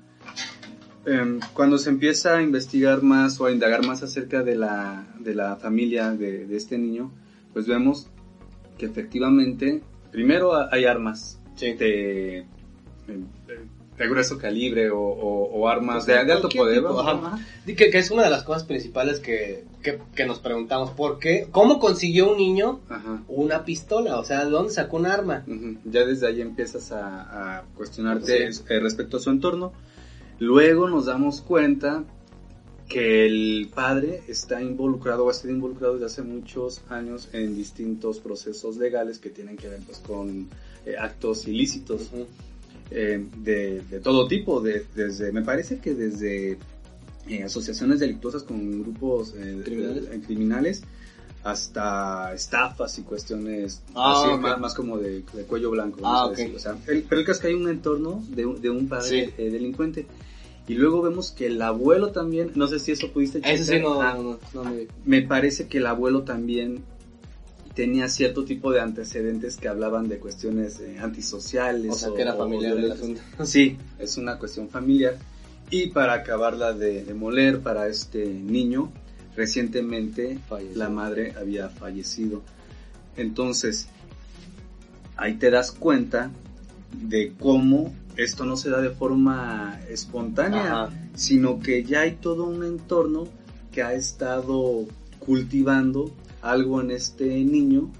Em, 1.04 1.40
cuando 1.52 1.78
se 1.78 1.90
empieza 1.90 2.36
a 2.36 2.42
investigar 2.42 3.02
más 3.02 3.40
o 3.40 3.46
a 3.46 3.50
indagar 3.52 3.84
más 3.84 4.04
acerca 4.04 4.44
de 4.44 4.54
la, 4.54 5.04
de 5.18 5.34
la 5.34 5.56
familia 5.56 6.12
de, 6.12 6.46
de 6.46 6.56
este 6.56 6.78
niño, 6.78 7.12
pues 7.52 7.66
vemos 7.66 8.08
que 8.78 8.86
efectivamente, 8.86 9.82
primero 10.12 10.54
ha- 10.54 10.68
hay 10.70 10.84
armas 10.84 11.40
Sí. 11.56 11.72
de, 11.74 12.38
em, 13.08 13.26
de 14.02 14.08
grueso 14.10 14.38
calibre 14.38 14.90
o, 14.90 14.98
o- 15.00 15.50
o 15.60 15.68
armas 15.68 16.06
de, 16.06 16.12
de 16.24 16.32
alto 16.32 16.48
poder. 16.48 16.78
tipo, 16.78 17.00
ajá. 17.00 17.38
Que, 17.64 17.74
que 17.90 17.98
es 17.98 18.10
una 18.10 18.24
de 18.24 18.30
las 18.30 18.42
cosas 18.44 18.64
principales 18.64 19.18
que, 19.20 19.64
que, 19.82 19.98
que 20.14 20.26
nos 20.26 20.38
preguntamos. 20.38 20.90
¿Por 20.90 21.18
qué? 21.18 21.48
¿Cómo 21.50 21.78
consiguió 21.78 22.30
un 22.32 22.36
niño 22.38 22.80
Ajá. 22.88 23.22
una 23.28 23.64
pistola? 23.64 24.18
O 24.18 24.24
sea, 24.24 24.44
¿de 24.44 24.50
dónde 24.50 24.72
sacó 24.72 24.96
un 24.96 25.06
arma? 25.06 25.44
Ya 25.84 26.04
desde 26.04 26.26
ahí 26.26 26.40
empiezas 26.40 26.92
a, 26.92 27.58
a 27.58 27.62
cuestionarte 27.76 28.52
Sí. 28.52 28.62
eh, 28.68 28.80
respecto 28.80 29.16
a 29.16 29.20
su 29.20 29.30
entorno. 29.30 29.72
Luego 30.38 30.88
nos 30.88 31.06
damos 31.06 31.40
cuenta 31.40 32.04
que 32.88 33.24
el 33.26 33.70
padre 33.74 34.22
está 34.28 34.60
involucrado 34.60 35.24
o 35.24 35.30
ha 35.30 35.34
sido 35.34 35.54
involucrado 35.54 35.94
desde 35.94 36.06
hace 36.06 36.22
muchos 36.22 36.82
años 36.90 37.28
en 37.32 37.54
distintos 37.56 38.18
procesos 38.18 38.76
legales 38.76 39.18
que 39.18 39.30
tienen 39.30 39.56
que 39.56 39.68
ver 39.68 39.80
pues, 39.86 39.98
con 39.98 40.48
eh, 40.84 40.96
actos 40.98 41.46
ilícitos. 41.46 42.10
Eh, 42.94 43.26
de, 43.38 43.80
de 43.82 44.00
todo 44.00 44.26
tipo, 44.28 44.60
de, 44.60 44.86
desde, 44.94 45.32
me 45.32 45.42
parece 45.42 45.78
que 45.78 45.94
desde 45.94 46.58
eh, 47.28 47.42
asociaciones 47.44 48.00
delictuosas 48.00 48.42
con 48.42 48.82
grupos 48.82 49.34
eh, 49.36 49.62
¿Criminales? 50.26 50.82
eh, 50.82 50.86
hasta 51.44 52.32
estafas 52.34 52.96
y 52.98 53.02
cuestiones 53.02 53.82
Ah, 53.94 54.22
así, 54.32 54.38
más, 54.40 54.60
más 54.60 54.74
como 54.74 54.96
de, 54.98 55.24
de 55.32 55.42
cuello 55.44 55.70
blanco. 55.72 56.00
Ah. 56.04 56.26
O 56.26 56.58
sea, 56.58 56.76
el- 56.86 57.02
pero 57.02 57.20
el 57.20 57.26
caso 57.26 57.38
es 57.38 57.42
que 57.42 57.48
hay 57.48 57.54
un 57.54 57.68
entorno 57.68 58.22
de, 58.30 58.46
un- 58.46 58.60
de 58.60 58.70
un 58.70 58.88
padre 58.88 59.26
Sí. 59.26 59.34
eh, 59.38 59.50
delincuente. 59.50 60.06
Y 60.68 60.74
luego 60.74 61.02
vemos 61.02 61.32
que 61.32 61.46
el 61.48 61.60
abuelo 61.60 62.12
también, 62.12 62.52
no 62.54 62.68
sé 62.68 62.78
si 62.78 62.92
eso 62.92 63.10
pudiste 63.10 63.40
Eso 63.44 63.64
sí, 63.64 63.70
checar. 63.72 63.82
no, 63.82 64.00
Ah, 64.02 64.14
no, 64.14 64.38
no 64.54 64.70
me... 64.70 64.86
me 65.04 65.22
parece 65.22 65.66
que 65.66 65.78
el 65.78 65.86
abuelo 65.86 66.22
también 66.22 66.84
tenía 67.74 68.08
cierto 68.08 68.44
tipo 68.44 68.72
de 68.72 68.80
antecedentes 68.80 69.56
que 69.56 69.68
hablaban 69.68 70.08
de 70.08 70.18
cuestiones 70.18 70.80
eh, 70.80 70.98
antisociales. 71.00 71.92
O 71.92 71.94
sea, 71.94 72.10
que 72.14 72.22
era 72.22 72.34
familiar 72.34 72.76
el 72.76 72.92
asunto. 72.92 73.20
Sí, 73.44 73.78
es 73.98 74.16
una 74.16 74.38
cuestión 74.38 74.68
familiar. 74.68 75.16
Y 75.70 75.88
para 75.88 76.14
acabarla 76.14 76.74
de, 76.74 77.12
moler 77.14 77.60
para 77.60 77.88
este 77.88 78.26
niño, 78.26 78.92
recientemente 79.34 80.38
Falleció. 80.48 80.78
la 80.78 80.90
madre 80.90 81.34
había 81.38 81.70
fallecido. 81.70 82.42
Entonces, 83.16 83.88
ahí 85.16 85.34
te 85.34 85.50
das 85.50 85.72
cuenta 85.72 86.30
de 86.92 87.32
cómo 87.38 87.94
esto 88.16 88.44
no 88.44 88.58
se 88.58 88.68
da 88.68 88.82
de 88.82 88.90
forma 88.90 89.80
espontánea, 89.88 90.84
Ajá. 90.84 90.90
sino 91.14 91.60
que 91.60 91.84
ya 91.84 92.00
hay 92.00 92.12
todo 92.12 92.44
un 92.44 92.64
entorno 92.64 93.26
que 93.70 93.82
ha 93.82 93.94
estado 93.94 94.86
cultivando 95.18 96.12
algo 96.42 96.80
en 96.80 96.90
este 96.90 97.24
niño 97.24 97.90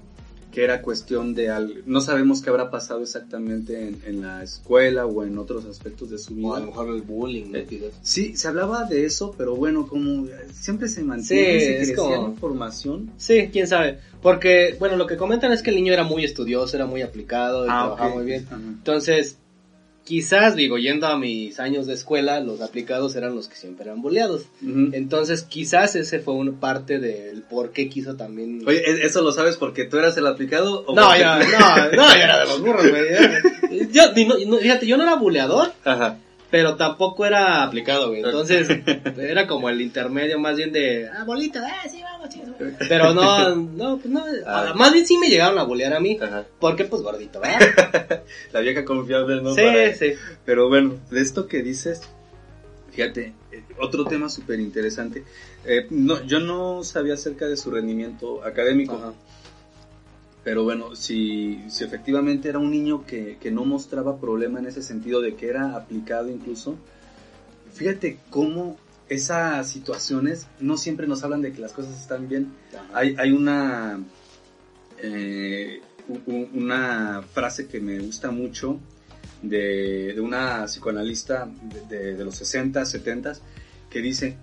que 0.51 0.63
era 0.63 0.83
cuestión 0.83 1.33
de 1.33 1.49
algo. 1.49 1.73
No 1.87 1.99
sabemos 1.99 2.43
qué 2.43 2.51
habrá 2.51 2.69
pasado 2.69 3.01
exactamente 3.01 3.87
en, 3.87 3.99
en 4.05 4.21
la 4.21 4.43
escuela 4.43 5.07
o 5.07 5.23
en 5.23 5.39
otros 5.39 5.65
aspectos 5.65 6.11
de 6.11 6.19
su 6.19 6.33
O 6.45 6.53
a 6.53 6.59
lo 6.59 6.65
vida. 6.67 6.67
mejor 6.67 6.95
el 6.95 7.01
bullying, 7.01 7.51
¿no? 7.51 7.57
Eh. 7.57 7.91
Sí, 8.03 8.37
se 8.37 8.49
hablaba 8.49 8.83
de 8.85 9.03
eso, 9.05 9.33
pero 9.35 9.55
bueno, 9.55 9.87
como 9.87 10.27
siempre 10.51 10.89
se 10.89 11.01
mantiene, 11.03 11.59
Sí, 11.59 11.65
se 11.65 11.81
es 11.81 11.97
como- 11.97 12.27
información. 12.27 13.09
Sí, 13.17 13.49
quién 13.51 13.65
sabe. 13.65 13.97
Porque, 14.21 14.75
bueno, 14.77 14.95
lo 14.95 15.07
que 15.07 15.17
comentan 15.17 15.51
es 15.51 15.63
que 15.63 15.71
el 15.71 15.75
niño 15.77 15.91
era 15.91 16.03
muy 16.03 16.23
estudioso, 16.23 16.75
era 16.77 16.85
muy 16.85 17.01
aplicado 17.01 17.63
y 17.63 17.67
trabajaba 17.69 18.05
Ah, 18.05 18.09
ok. 18.09 18.15
muy 18.17 18.25
bien. 18.25 18.45
Ajá. 18.45 18.57
Entonces, 18.57 19.37
quizás, 20.05 20.55
digo, 20.55 20.77
yendo 20.77 21.07
a 21.07 21.17
mis 21.17 21.59
años 21.59 21.87
de 21.87 21.93
escuela, 21.93 22.39
los 22.39 22.61
aplicados 22.61 23.15
eran 23.15 23.35
los 23.35 23.47
que 23.47 23.55
siempre 23.55 23.85
eran 23.85 24.01
boleados. 24.01 24.43
Entonces, 24.93 25.43
quizás 25.43 25.95
ese 25.95 26.19
fue 26.19 26.33
una 26.33 26.51
parte 26.59 26.99
del 26.99 27.41
por 27.43 27.71
qué 27.71 27.89
quiso 27.89 28.15
también... 28.15 28.61
Oye, 28.67 28.79
¿e- 28.89 29.05
¿eso 29.05 29.21
lo 29.21 29.31
sabes 29.31 29.57
porque 29.57 29.85
tú 29.85 29.97
eras 29.97 30.17
el 30.17 30.27
aplicado? 30.27 30.83
o 30.85 30.95
no, 30.95 31.07
porque- 31.07 31.19
yo, 31.19 31.25
no, 31.59 31.75
no, 32.03 32.07
yo 32.15 32.21
era 32.21 32.39
de 32.39 32.45
los 32.45 32.61
burros, 32.61 32.85
güey. 32.89 33.89
Yo, 33.91 34.03
no, 34.47 34.57
fíjate, 34.57 34.85
yo 34.87 34.97
no 34.97 35.03
era 35.03 35.15
buleador, 35.15 35.71
Ajá. 35.83 36.17
Pero 36.53 36.75
tampoco 36.75 37.25
era 37.25 37.63
aplicado, 37.63 38.09
güey. 38.09 38.21
Entonces, 38.23 38.67
era 39.17 39.47
como 39.47 39.69
el 39.71 39.81
intermedio 39.81 40.37
más 40.37 40.55
bien 40.55 40.71
de, 40.71 41.09
ah, 41.09 41.23
bolita, 41.23 41.65
ah, 41.65 41.89
sí, 41.89 41.99
vamos, 42.03 42.29
chicos. 42.29 42.49
Pero 42.87 43.11
no, 43.11 43.55
no, 43.55 43.97
pues 43.97 44.05
no, 44.13 44.23
Ah. 44.45 44.73
más 44.75 44.93
bien 44.93 45.07
sí 45.07 45.17
me 45.17 45.29
llegaron 45.29 45.57
a 45.57 45.63
bolear 45.63 45.95
a 45.95 45.99
mí, 45.99 46.19
Ajá. 46.21 46.45
porque 46.59 46.85
pues 46.85 47.01
gordito, 47.01 47.39
¿verdad? 47.39 48.21
La 48.53 48.59
vieja 48.59 48.85
confiable, 48.85 49.41
¿no? 49.41 49.55
sí, 49.55 49.61
Para- 49.61 49.95
sí. 49.95 50.13
Pero 50.45 50.69
bueno, 50.69 50.93
de 51.09 51.21
esto 51.21 51.47
que 51.47 51.63
dices, 51.63 52.03
fíjate, 52.91 53.33
eh, 53.51 53.63
otro 53.79 54.05
tema 54.05 54.29
súper 54.29 54.59
interesante. 54.59 55.23
Eh, 55.65 55.87
no, 55.89 56.23
yo 56.23 56.39
no 56.39 56.83
sabía 56.83 57.15
acerca 57.15 57.47
de 57.47 57.57
su 57.57 57.71
rendimiento 57.71 58.43
académico, 58.43 58.93
Ajá. 58.93 59.13
Pero 60.43 60.63
bueno, 60.63 60.95
si, 60.95 61.63
si 61.69 61.83
efectivamente 61.83 62.49
era 62.49 62.59
un 62.59 62.69
niño 62.71 63.05
que, 63.05 63.37
que 63.39 63.51
no 63.51 63.63
mostraba 63.65 64.19
problema 64.19 64.59
en 64.59 64.65
ese 64.65 64.81
sentido 64.81 65.21
de 65.21 65.35
que 65.35 65.47
era 65.47 65.75
aplicado 65.75 66.29
incluso, 66.29 66.75
fíjate 67.73 68.17
cómo 68.29 68.77
esas 69.09 69.69
situaciones 69.69 70.47
no 70.59 70.77
siempre 70.77 71.07
nos 71.07 71.23
hablan 71.23 71.41
de 71.41 71.51
que 71.53 71.61
las 71.61 71.73
cosas 71.73 71.99
están 71.99 72.27
bien. 72.27 72.53
Hay, 72.93 73.15
hay 73.17 73.31
una, 73.31 73.99
eh, 74.99 75.81
una 76.53 77.21
frase 77.33 77.67
que 77.67 77.79
me 77.79 77.99
gusta 77.99 78.31
mucho 78.31 78.79
de, 79.41 80.13
de 80.13 80.21
una 80.21 80.65
psicoanalista 80.65 81.49
de, 81.89 81.97
de- 81.97 82.15
de 82.15 82.25
los 82.25 82.35
60, 82.35 82.85
70 82.85 83.33
que 83.89 84.01
dice, 84.01 84.35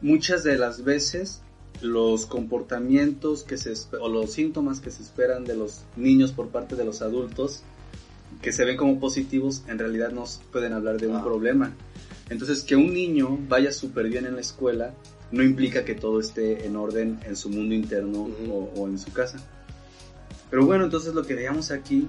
muchas 0.00 0.44
de 0.44 0.56
las 0.58 0.84
veces 0.84 1.40
los 1.80 2.26
comportamientos 2.26 3.42
que 3.42 3.56
se 3.56 3.72
o 4.00 4.08
los 4.08 4.32
síntomas 4.32 4.80
que 4.80 4.90
se 4.90 5.02
esperan 5.02 5.44
de 5.44 5.56
los 5.56 5.82
niños 5.96 6.32
por 6.32 6.48
parte 6.48 6.76
de 6.76 6.84
los 6.84 7.02
adultos 7.02 7.62
que 8.40 8.52
se 8.52 8.64
ven 8.64 8.76
como 8.76 8.98
positivos 9.00 9.62
en 9.68 9.78
realidad 9.78 10.10
nos 10.10 10.40
pueden 10.52 10.72
hablar 10.72 10.98
de 11.00 11.06
un 11.08 11.16
Ah. 11.16 11.24
problema. 11.24 11.74
Entonces 12.30 12.62
que 12.64 12.76
un 12.76 12.92
niño 12.94 13.38
vaya 13.48 13.72
súper 13.72 14.08
bien 14.08 14.26
en 14.26 14.34
la 14.36 14.40
escuela 14.40 14.94
no 15.32 15.42
implica 15.42 15.84
que 15.84 15.94
todo 15.94 16.20
esté 16.20 16.66
en 16.66 16.76
orden 16.76 17.18
en 17.24 17.36
su 17.36 17.48
mundo 17.50 17.74
interno 17.74 18.28
o, 18.50 18.70
o 18.76 18.86
en 18.88 18.98
su 18.98 19.12
casa. 19.12 19.38
Pero 20.50 20.66
bueno, 20.66 20.84
entonces 20.84 21.14
lo 21.14 21.22
que 21.24 21.34
veíamos 21.34 21.70
aquí 21.70 22.08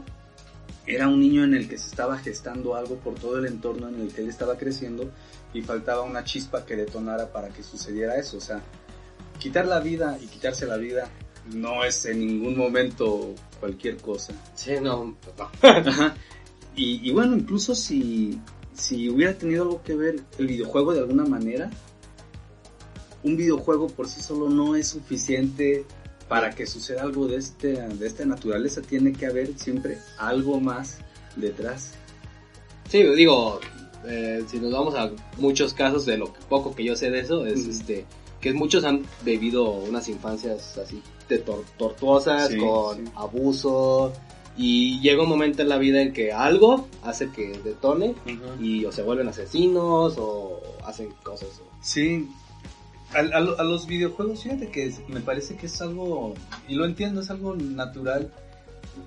era 0.86 1.08
un 1.08 1.20
niño 1.22 1.43
en 1.46 1.53
el 1.53 1.70
que 1.70 1.77
se 1.77 1.88
estaba 1.88 2.17
gestando 2.17 2.75
algo 2.75 2.98
por 2.98 3.15
todo 3.15 3.38
el 3.38 3.46
entorno 3.46 3.88
en 3.88 4.01
el 4.01 4.13
que 4.13 4.22
él 4.22 4.27
estaba 4.29 4.58
creciendo 4.58 5.10
y 5.53 5.62
faltaba 5.62 6.01
una 6.01 6.24
chispa 6.25 6.65
que 6.65 6.75
detonara 6.75 7.32
para 7.32 7.50
que 7.50 7.63
sucediera 7.63 8.17
eso. 8.17 8.38
O 8.38 8.41
sea, 8.41 8.62
quitar 9.43 9.65
la 9.67 9.81
vida 9.81 10.17
y 10.23 10.27
quitarse 10.27 10.65
la 10.65 10.77
vida 10.77 11.09
no 11.53 11.83
es 11.83 12.05
en 12.05 12.19
ningún 12.19 12.57
momento 12.57 13.35
cualquier 13.59 13.97
cosa. 13.97 14.33
Sí, 14.55 14.71
no. 14.81 15.17
Ajá. 15.62 16.15
Y, 16.77 17.07
y 17.07 17.12
bueno, 17.12 17.35
incluso 17.35 17.75
si, 17.75 18.39
si 18.73 19.09
hubiera 19.09 19.38
tenido 19.38 19.63
algo 19.63 19.83
que 19.83 19.95
ver 19.95 20.21
el 20.39 20.47
videojuego 20.47 20.93
de 20.93 21.01
alguna 21.01 21.25
manera, 21.25 21.69
un 23.21 23.35
videojuego 23.35 23.88
por 23.88 24.07
sí 24.07 24.21
solo 24.21 24.50
no 24.50 24.77
es 24.77 24.88
suficiente 24.88 25.85
para 26.29 26.51
que 26.51 26.65
suceda 26.65 27.01
algo 27.01 27.27
de, 27.27 27.35
este, 27.35 27.73
de 27.73 28.07
esta 28.07 28.25
naturaleza. 28.25 28.81
Tiene 28.81 29.12
que 29.12 29.25
haber 29.25 29.59
siempre 29.59 29.97
algo 30.17 30.62
más 30.62 31.00
detrás. 31.35 31.95
Sí, 32.89 33.03
digo, 33.03 33.59
eh, 34.07 34.41
si 34.47 34.57
nos 34.59 34.71
vamos 34.71 34.95
a 34.95 35.12
muchos 35.38 35.73
casos 35.73 36.05
de 36.05 36.17
lo 36.17 36.31
poco 36.47 36.73
que 36.73 36.85
yo 36.85 36.95
sé 36.95 37.12
de 37.12 37.19
eso, 37.19 37.45
es 37.45 37.67
este 37.67 38.05
que 38.43 38.53
muchos 38.53 38.83
han 38.83 39.05
vivido 39.23 39.71
unas 39.71 40.09
infancias 40.09 40.77
así 40.77 41.01
de 41.29 41.43
tor- 41.45 41.63
tortuosas, 41.77 42.50
Sí, 42.50 42.57
con 42.57 42.97
sí. 42.97 43.12
abuso, 43.15 44.12
y 44.57 45.00
llega 45.00 45.23
un 45.23 45.29
momento 45.29 45.62
en 45.62 45.69
la 45.69 45.77
vida 45.77 46.01
en 46.01 46.12
que 46.12 46.33
algo 46.33 46.88
hace 47.03 47.29
que 47.29 47.57
detone 47.63 48.13
y 48.59 48.83
o 48.85 48.91
se 48.91 49.01
vuelven 49.01 49.29
asesinos 49.29 50.15
o 50.19 50.62
hacen 50.85 51.09
cosas. 51.23 51.47
Sí, 51.81 52.27
a, 53.13 53.19
a 53.19 53.39
lo- 53.39 53.57
a 53.59 53.63
los 53.63 53.88
videojuegos, 53.88 54.43
fíjate 54.43 54.67
que 54.69 54.88
es- 54.88 55.00
me 55.07 55.21
parece 55.21 55.55
que 55.55 55.67
es 55.67 55.81
algo, 55.81 56.33
y 56.67 56.75
lo 56.75 56.83
entiendo, 56.85 57.21
es 57.21 57.29
algo 57.29 57.55
natural 57.55 58.29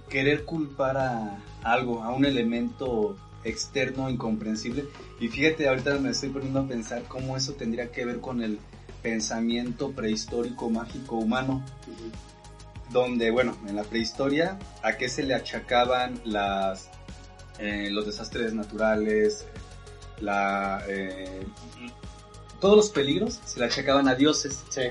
querer 0.09 0.45
culpar 0.45 0.97
a 0.97 1.39
algo, 1.63 2.03
a 2.03 2.13
un 2.15 2.25
elemento 2.25 3.17
externo 3.45 4.09
incomprensible. 4.11 4.87
Y 5.21 5.29
fíjate, 5.29 5.69
ahorita 5.69 5.99
me 5.99 6.11
estoy 6.11 6.31
poniendo 6.31 6.61
a 6.61 6.67
pensar 6.67 7.05
cómo 7.07 7.37
eso 7.37 7.53
tendría 7.53 7.93
que 7.93 8.05
ver 8.05 8.19
con 8.21 8.43
el 8.43 8.59
pensamiento 9.07 9.93
prehistórico 9.93 10.69
mágico 10.69 11.15
humano, 11.15 11.65
donde, 12.91 13.31
bueno, 13.31 13.57
en 13.69 13.77
la 13.77 13.85
prehistoria, 13.85 14.59
¿a 14.83 14.97
qué 14.97 15.09
se 15.09 15.23
le 15.23 15.33
achacaban 15.33 16.21
las, 16.25 16.91
eh, 17.61 17.89
los 17.93 18.05
desastres 18.05 18.53
naturales, 18.53 19.47
la, 20.19 20.83
eh, 20.89 21.47
todos 22.61 22.77
los 22.77 22.91
peligros 22.91 23.39
se 23.45 23.61
le 23.61 23.67
achacaban 23.67 24.09
a 24.09 24.17
dioses. 24.17 24.65
Sí. 24.71 24.83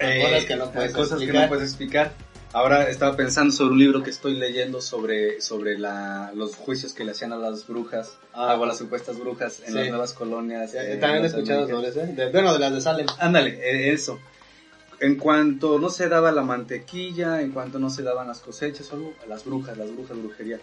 Eh, 0.00 0.22
Cosas 0.24 0.44
que 0.44 0.56
no 0.56 0.72
puedes 0.72 0.92
cosas 0.92 1.18
que 1.18 1.24
explicar. 1.26 1.42
no 1.42 1.48
puedes 1.48 1.68
explicar. 1.68 2.12
Ahora 2.54 2.88
estaba 2.90 3.16
pensando 3.16 3.50
sobre 3.52 3.72
un 3.72 3.78
libro 3.78 4.02
que 4.02 4.10
estoy 4.10 4.34
leyendo 4.34 4.82
sobre, 4.82 5.40
sobre 5.40 5.78
la, 5.78 6.32
los 6.34 6.54
juicios 6.54 6.92
que 6.92 7.02
le 7.02 7.12
hacían 7.12 7.32
a 7.32 7.36
las 7.38 7.66
brujas, 7.66 8.18
Ah. 8.34 8.56
o 8.58 8.64
a 8.64 8.66
las 8.66 8.76
supuestas 8.78 9.18
brujas 9.18 9.60
en 9.60 9.68
Sí. 9.68 9.74
las 9.74 9.88
nuevas 9.88 10.12
colonias. 10.12 10.74
eh, 10.74 10.98
También 11.00 11.24
he 11.24 11.28
escuchado 11.28 11.66
sobre 11.66 11.88
eso, 11.88 12.00
¿eh? 12.02 12.08
De- 12.14 12.30
bueno, 12.30 12.52
de 12.52 12.58
las 12.58 12.72
de 12.74 12.80
Salem. 12.82 13.06
Ándale, 13.18 13.50
eh, 13.62 13.92
eso. 13.94 14.18
En 15.00 15.16
cuanto 15.16 15.78
no 15.78 15.88
se 15.88 16.08
daba 16.08 16.30
la 16.30 16.42
mantequilla, 16.42 17.40
en 17.40 17.52
cuanto 17.52 17.78
no 17.78 17.88
se 17.88 18.02
daban 18.02 18.28
las 18.28 18.40
cosechas, 18.40 18.84
solo 18.86 19.14
a 19.24 19.26
las 19.26 19.44
brujas, 19.46 19.76
las 19.78 19.90
brujas, 19.90 20.16
brujería. 20.18 20.60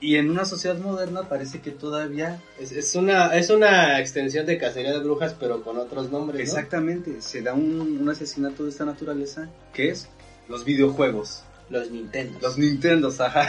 Y 0.00 0.16
en 0.16 0.30
una 0.30 0.44
sociedad 0.44 0.76
moderna 0.78 1.28
parece 1.28 1.60
que 1.60 1.70
todavía 1.72 2.40
Es, 2.58 2.70
es 2.72 2.94
una 2.94 3.34
es 3.36 3.50
una 3.50 3.98
extensión 4.00 4.46
de 4.46 4.58
cacería 4.58 4.92
de 4.92 4.98
brujas, 5.00 5.34
pero 5.38 5.62
con 5.62 5.76
otros 5.78 6.10
nombres, 6.10 6.36
¿no? 6.38 6.42
Exactamente, 6.42 7.20
se 7.22 7.42
da 7.42 7.52
un, 7.54 7.98
un 8.00 8.08
asesinato 8.08 8.64
de 8.64 8.70
esta 8.70 8.84
naturaleza 8.84 9.48
que 9.72 9.88
es 9.90 10.08
los 10.48 10.64
videojuegos, 10.64 11.42
Los 11.70 11.90
Nintendo. 11.90 12.38
los 12.40 12.56
Nintendos, 12.58 13.20
ajá, 13.20 13.46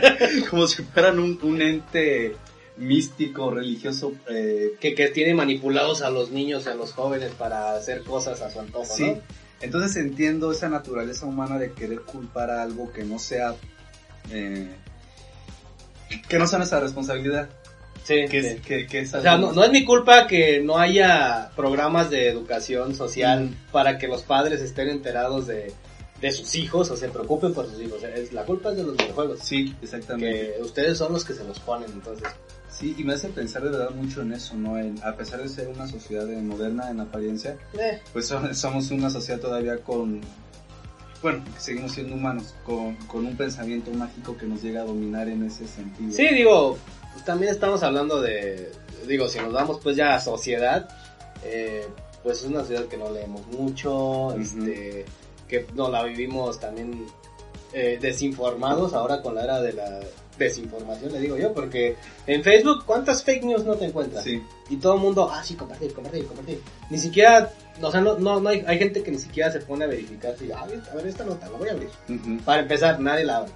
como 0.50 0.66
si 0.66 0.82
fueran 0.82 1.18
un, 1.18 1.38
un 1.42 1.62
ente 1.62 2.36
místico, 2.76 3.50
religioso, 3.50 4.12
eh, 4.28 4.72
que, 4.80 4.94
que 4.94 5.08
tiene 5.08 5.32
manipulados 5.34 6.02
a 6.02 6.10
los 6.10 6.30
niños, 6.30 6.66
a 6.66 6.74
los 6.74 6.92
jóvenes 6.92 7.32
para 7.32 7.74
hacer 7.74 8.02
cosas 8.02 8.42
a 8.42 8.50
su 8.50 8.60
antojo, 8.60 8.84
sí. 8.94 9.04
¿no? 9.12 9.18
Entonces 9.60 9.96
entiendo 9.96 10.52
esa 10.52 10.68
naturaleza 10.68 11.24
humana 11.24 11.58
de 11.58 11.72
querer 11.72 12.00
culpar 12.02 12.50
a 12.50 12.62
algo 12.62 12.92
que 12.92 13.04
no 13.04 13.18
sea, 13.18 13.54
eh, 14.30 14.68
que 16.28 16.38
no 16.38 16.46
sea 16.46 16.58
nuestra 16.58 16.80
responsabilidad, 16.80 17.48
Sí, 18.02 18.26
que 18.28 18.42
sí. 18.42 18.46
es, 18.48 18.60
que, 18.60 18.86
que 18.86 18.98
es 19.00 19.14
O 19.14 19.22
sea, 19.22 19.38
no 19.38 19.64
es 19.64 19.70
mi 19.70 19.82
culpa 19.86 20.26
que 20.26 20.60
no 20.60 20.76
haya 20.76 21.50
programas 21.56 22.10
de 22.10 22.28
educación 22.28 22.94
social 22.94 23.44
Mm. 23.46 23.72
para 23.72 23.96
que 23.96 24.08
los 24.08 24.22
padres 24.22 24.60
estén 24.60 24.88
enterados 24.90 25.46
de, 25.46 25.72
de 26.24 26.32
sus 26.32 26.54
hijos 26.54 26.90
o 26.90 26.96
se 26.96 27.08
preocupen 27.08 27.52
por 27.52 27.66
sus 27.68 27.78
hijos. 27.80 28.02
Es, 28.02 28.32
la 28.32 28.44
culpa 28.44 28.70
es 28.70 28.78
de 28.78 28.82
los 28.84 28.96
videojuegos. 28.96 29.40
Sí, 29.42 29.76
exactamente. 29.82 30.54
Que 30.56 30.62
ustedes 30.62 30.96
son 30.96 31.12
los 31.12 31.22
que 31.24 31.34
se 31.34 31.44
los 31.44 31.60
ponen, 31.60 31.90
entonces. 31.92 32.26
Sí, 32.70 32.94
y 32.98 33.04
me 33.04 33.12
hace 33.12 33.28
pensar 33.28 33.62
de 33.62 33.68
verdad 33.70 33.90
mucho 33.90 34.22
en 34.22 34.32
eso, 34.32 34.54
¿no? 34.54 34.78
En, 34.78 34.98
a 35.04 35.14
pesar 35.16 35.42
de 35.42 35.48
ser 35.50 35.68
una 35.68 35.86
sociedad 35.86 36.26
moderna 36.26 36.88
en 36.90 37.00
apariencia, 37.00 37.58
Eh, 37.78 38.00
pues 38.14 38.26
so- 38.26 38.54
somos 38.54 38.90
una 38.90 39.10
sociedad 39.10 39.38
todavía 39.38 39.76
con, 39.78 40.22
bueno, 41.22 41.44
seguimos 41.58 41.92
siendo 41.92 42.14
humanos, 42.14 42.54
con, 42.64 42.96
con 43.06 43.26
un 43.26 43.36
pensamiento 43.36 43.90
mágico 43.92 44.36
que 44.36 44.46
nos 44.46 44.62
llega 44.62 44.80
a 44.80 44.84
dominar 44.84 45.28
en 45.28 45.44
ese 45.44 45.68
sentido. 45.68 46.10
Sí, 46.10 46.26
digo, 46.34 46.78
pues 47.12 47.24
también 47.24 47.52
estamos 47.52 47.82
hablando 47.82 48.20
de, 48.22 48.72
digo, 49.06 49.28
si 49.28 49.38
nos 49.40 49.52
vamos 49.52 49.78
pues 49.82 49.94
ya 49.96 50.14
a 50.14 50.20
sociedad, 50.20 50.88
eh, 51.44 51.86
pues 52.22 52.38
es 52.38 52.44
una 52.46 52.60
sociedad 52.60 52.86
que 52.86 52.96
no 52.96 53.10
leemos 53.10 53.46
mucho, 53.48 54.34
este, 54.38 55.04
que 55.48 55.66
no 55.74 55.90
la 55.90 56.02
vivimos 56.04 56.58
también 56.60 57.06
eh, 57.72 57.98
desinformados 58.00 58.94
ahora 58.94 59.22
con 59.22 59.34
la 59.34 59.44
era 59.44 59.60
de 59.60 59.72
la 59.72 60.00
desinformación, 60.38 61.12
le 61.12 61.20
digo 61.20 61.36
yo, 61.36 61.52
porque 61.52 61.96
en 62.26 62.42
Facebook, 62.42 62.84
¿cuántas 62.84 63.22
fake 63.22 63.44
news 63.44 63.64
no 63.64 63.76
te 63.76 63.84
encuentras? 63.84 64.24
Sí, 64.24 64.42
Y 64.68 64.76
todo 64.76 64.94
el 64.94 65.00
mundo, 65.00 65.30
ah, 65.32 65.44
sí, 65.44 65.54
compartir, 65.54 65.94
compartir, 65.94 66.26
compartir. 66.26 66.60
Ni 66.90 66.98
siquiera, 66.98 67.52
o 67.80 67.90
sea, 67.90 68.00
no, 68.00 68.18
no, 68.18 68.40
no 68.40 68.48
hay, 68.48 68.64
hay 68.66 68.78
gente 68.78 69.02
que 69.02 69.12
ni 69.12 69.18
siquiera 69.18 69.52
se 69.52 69.60
pone 69.60 69.84
a 69.84 69.88
verificar, 69.88 70.36
si, 70.36 70.50
ah, 70.50 70.66
a 70.90 70.94
ver, 70.96 71.06
esta 71.06 71.24
nota, 71.24 71.48
la 71.48 71.56
voy 71.56 71.68
a 71.68 71.72
abrir. 71.72 71.88
Para 72.44 72.62
empezar, 72.62 72.98
nadie 72.98 73.24
la 73.24 73.38
abre 73.38 73.52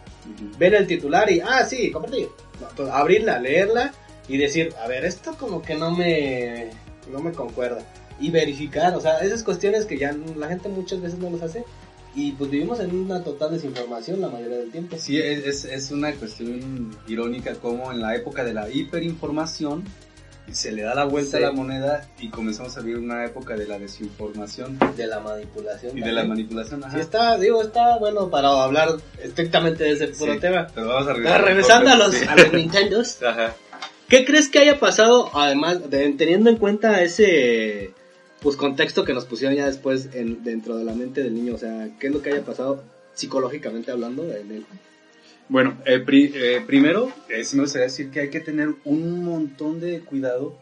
ven 0.59 0.75
el 0.75 0.87
titular 0.87 1.31
y, 1.31 1.41
ah, 1.41 1.65
sí, 1.65 1.91
compartir. 1.91 2.29
No, 2.61 2.69
entonces, 2.69 2.95
abrirla, 2.95 3.39
leerla 3.39 3.93
y 4.29 4.37
decir, 4.37 4.75
a 4.83 4.89
ver, 4.89 5.05
esto 5.05 5.37
como 5.39 5.63
que 5.63 5.75
no 5.75 5.91
me, 5.91 6.71
no 7.11 7.21
me 7.21 7.33
concuerda. 7.33 7.83
Y 8.21 8.31
verificar, 8.31 8.95
o 8.97 9.01
sea, 9.01 9.21
esas 9.21 9.43
cuestiones 9.43 9.87
que 9.87 9.97
ya 9.97 10.15
la 10.37 10.49
gente 10.49 10.69
muchas 10.69 11.01
veces 11.01 11.19
no 11.19 11.31
los 11.31 11.43
hace. 11.43 11.65
Y 12.15 12.33
pues 12.33 12.51
vivimos 12.51 12.81
en 12.81 12.95
una 12.99 13.23
total 13.23 13.53
desinformación 13.53 14.21
la 14.21 14.29
mayoría 14.29 14.59
del 14.59 14.71
tiempo. 14.71 14.97
Sí, 14.99 15.19
es, 15.19 15.65
es- 15.65 15.91
una 15.91 16.13
cuestión 16.15 16.91
irónica 17.07 17.55
como 17.55 17.93
en 17.93 18.01
la 18.01 18.17
época 18.17 18.43
de 18.45 18.55
la 18.55 18.69
hiperinformación 18.69 19.85
se 20.51 20.73
le 20.73 20.81
da 20.83 20.95
la 20.95 21.05
vuelta 21.05 21.37
Sí. 21.37 21.45
a 21.45 21.47
la 21.49 21.53
moneda 21.53 22.09
y 22.19 22.31
comenzamos 22.31 22.75
a 22.79 22.81
vivir 22.81 22.97
una 22.99 23.23
época 23.27 23.55
de 23.55 23.67
la 23.69 23.79
desinformación 23.79 24.79
De 24.97 25.07
la 25.07 25.21
manipulación. 25.21 25.97
y 25.97 26.01
de 26.01 26.11
la 26.13 26.25
manipulación. 26.25 26.83
ajá. 26.83 26.95
Sí 26.95 27.01
está, 27.01 27.37
digo, 27.37 27.61
está 27.63 27.99
bueno 27.99 28.31
para 28.31 28.49
hablar 28.65 28.97
estrictamente 29.23 29.85
de 29.85 29.91
ese 29.93 30.09
puro 30.09 30.33
Sí, 30.33 30.41
tema. 30.41 30.67
Pero 30.75 30.89
vamos 30.89 31.07
a 31.09 31.15
Pero 31.15 31.39
regresando 31.45 31.91
a 31.91 31.97
los, 31.97 32.15
a 32.23 32.35
los 32.35 32.53
Nintendos. 32.55 33.23
Ajá. 33.23 33.55
¿Qué 34.09 34.25
crees 34.25 34.49
que 34.49 34.59
haya 34.61 34.81
pasado, 34.81 35.31
además, 35.35 35.91
de- 35.91 36.13
teniendo 36.15 36.49
en 36.49 36.57
cuenta 36.57 37.03
ese 37.03 37.93
pues 38.41 38.57
contexto 38.57 39.05
que 39.05 39.15
nos 39.15 39.25
pusieron 39.25 39.57
ya 39.57 39.67
después 39.67 40.09
en, 40.15 40.45
dentro 40.45 40.77
de 40.77 40.85
la 40.85 40.95
mente 40.95 41.23
del 41.23 41.35
niño? 41.35 41.55
O 41.55 41.59
sea, 41.59 41.91
¿qué 41.99 42.07
es 42.09 42.13
lo 42.13 42.23
que 42.23 42.31
haya 42.31 42.45
pasado 42.45 42.83
psicológicamente 43.15 43.91
hablando 43.91 44.25
en 44.35 44.51
él? 44.53 44.67
Bueno, 45.49 45.79
eh, 45.87 45.99
pri- 45.99 46.31
eh, 46.35 46.63
primero, 46.67 47.11
eh, 47.29 47.43
sí 47.43 47.57
me 47.57 47.63
gustaría 47.63 47.87
decir 47.87 48.11
que 48.11 48.21
hay 48.21 48.31
que 48.31 48.41
tener 48.41 48.75
un 48.85 49.25
montón 49.25 49.81
de 49.81 50.01
cuidado 50.01 50.57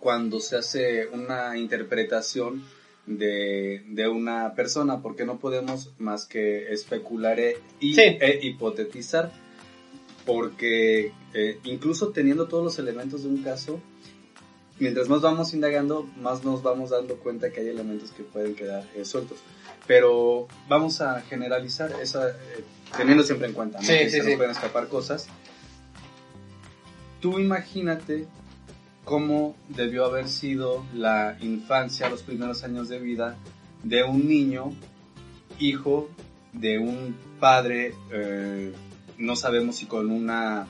cuando 0.00 0.40
se 0.40 0.56
hace 0.56 1.06
una 1.08 1.56
interpretación 1.56 2.64
de, 3.06 3.82
de 3.88 4.08
una 4.08 4.54
persona, 4.54 5.00
porque 5.00 5.24
no 5.24 5.38
podemos 5.38 5.90
más 5.98 6.26
que 6.26 6.72
especular 6.72 7.38
e, 7.40 7.56
y, 7.80 7.94
Sí. 7.94 8.02
e 8.02 8.40
hipotetizar, 8.42 9.30
porque 10.26 11.12
eh, 11.34 11.58
incluso 11.64 12.08
teniendo 12.10 12.46
todos 12.46 12.62
los 12.64 12.78
elementos 12.78 13.22
de 13.22 13.28
un 13.28 13.42
caso, 13.42 13.80
mientras 14.80 15.08
más 15.08 15.20
vamos 15.20 15.54
indagando, 15.54 16.08
más 16.20 16.44
nos 16.44 16.62
vamos 16.62 16.90
dando 16.90 17.16
cuenta 17.16 17.50
que 17.50 17.60
hay 17.60 17.68
elementos 17.68 18.10
que 18.10 18.24
pueden 18.24 18.54
quedar 18.54 18.84
eh, 18.96 19.04
sueltos. 19.04 19.38
Pero 19.86 20.48
vamos 20.68 21.00
a 21.00 21.20
generalizar 21.22 21.92
esa, 22.02 22.30
eh, 22.30 22.64
teniendo 22.96 23.22
siempre 23.22 23.48
en 23.48 23.54
cuenta 23.54 23.78
¿no? 23.78 23.84
Sí, 23.84 23.92
que 23.92 24.10
sí, 24.10 24.20
se 24.20 24.24
sí. 24.24 24.36
pueden 24.36 24.50
escapar 24.50 24.88
cosas. 24.88 25.28
Tú 27.20 27.38
imagínate 27.38 28.26
cómo 29.04 29.54
debió 29.68 30.06
haber 30.06 30.28
sido 30.28 30.84
la 30.94 31.36
infancia, 31.40 32.08
los 32.08 32.22
primeros 32.22 32.64
años 32.64 32.88
de 32.88 32.98
vida 32.98 33.36
de 33.82 34.04
un 34.04 34.28
niño, 34.28 34.72
hijo 35.58 36.08
de 36.52 36.78
un 36.78 37.16
padre, 37.38 37.94
eh, 38.12 38.72
no 39.18 39.36
sabemos 39.36 39.76
si 39.76 39.86
con 39.86 40.10
una 40.10 40.66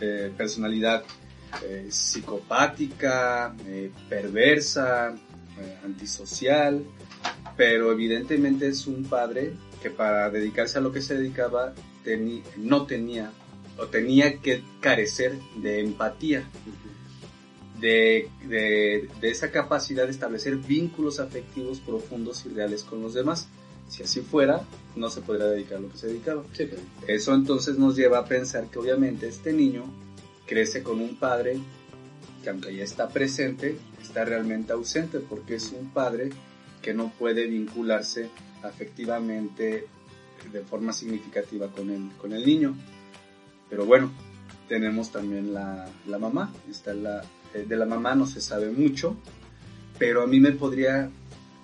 eh, 0.00 0.32
personalidad 0.36 1.04
eh, 1.62 1.86
psicopática, 1.90 3.54
eh, 3.66 3.90
perversa, 4.08 5.14
eh, 5.58 5.78
antisocial, 5.84 6.82
pero 7.56 7.92
evidentemente 7.92 8.66
es 8.68 8.86
un 8.86 9.04
padre 9.04 9.52
que 9.82 9.90
para 9.90 10.30
dedicarse 10.30 10.78
a 10.78 10.80
lo 10.80 10.92
que 10.92 11.00
se 11.02 11.16
dedicaba 11.16 11.74
no 12.58 12.84
tenía 12.86 13.32
o 13.78 13.86
tenía 13.86 14.38
que 14.40 14.62
carecer 14.80 15.38
de 15.56 15.80
empatía, 15.80 16.44
de, 17.80 18.28
de- 18.46 19.08
de 19.20 19.30
esa 19.30 19.50
capacidad 19.50 20.04
de 20.04 20.10
establecer 20.12 20.56
vínculos 20.56 21.18
afectivos 21.18 21.80
profundos 21.80 22.44
y 22.46 22.50
reales 22.50 22.84
con 22.84 23.02
los 23.02 23.14
demás. 23.14 23.48
Si 23.88 24.02
así 24.02 24.20
fuera, 24.20 24.62
no 24.96 25.10
se 25.10 25.20
podría 25.20 25.46
dedicar 25.46 25.78
a 25.78 25.80
lo 25.80 25.90
que 25.90 25.98
se 25.98 26.06
dedicaba. 26.06 26.44
Sí, 26.52 26.68
Eso 27.06 27.34
entonces 27.34 27.76
nos 27.78 27.96
lleva 27.96 28.18
a 28.18 28.24
pensar 28.24 28.66
que 28.70 28.78
obviamente 28.78 29.28
este 29.28 29.52
niño 29.52 29.84
crece 30.46 30.82
con 30.82 31.00
un 31.00 31.16
padre 31.16 31.58
que 32.42 32.50
aunque 32.50 32.74
ya 32.74 32.84
está 32.84 33.08
presente, 33.08 33.78
está 34.00 34.24
realmente 34.24 34.72
ausente 34.72 35.18
porque 35.18 35.56
es 35.56 35.72
un 35.72 35.90
padre 35.90 36.30
que 36.82 36.92
no 36.92 37.10
puede 37.18 37.46
vincularse 37.46 38.28
afectivamente 38.62 39.86
de 40.52 40.60
forma 40.62 40.92
significativa 40.92 41.68
con 41.68 41.90
el, 41.90 42.10
con 42.18 42.32
el 42.32 42.44
niño. 42.44 42.76
Pero 43.70 43.86
bueno, 43.86 44.12
tenemos 44.68 45.10
también 45.10 45.54
la, 45.54 45.88
la 46.06 46.18
mamá. 46.18 46.52
Está 46.70 46.92
la, 46.92 47.22
eh, 47.54 47.64
de 47.66 47.76
la 47.76 47.86
mamá 47.86 48.14
no 48.14 48.26
se 48.26 48.40
sabe 48.40 48.70
mucho, 48.70 49.16
pero 49.98 50.22
a 50.22 50.26
mí 50.26 50.40
me 50.40 50.52
podría 50.52 51.10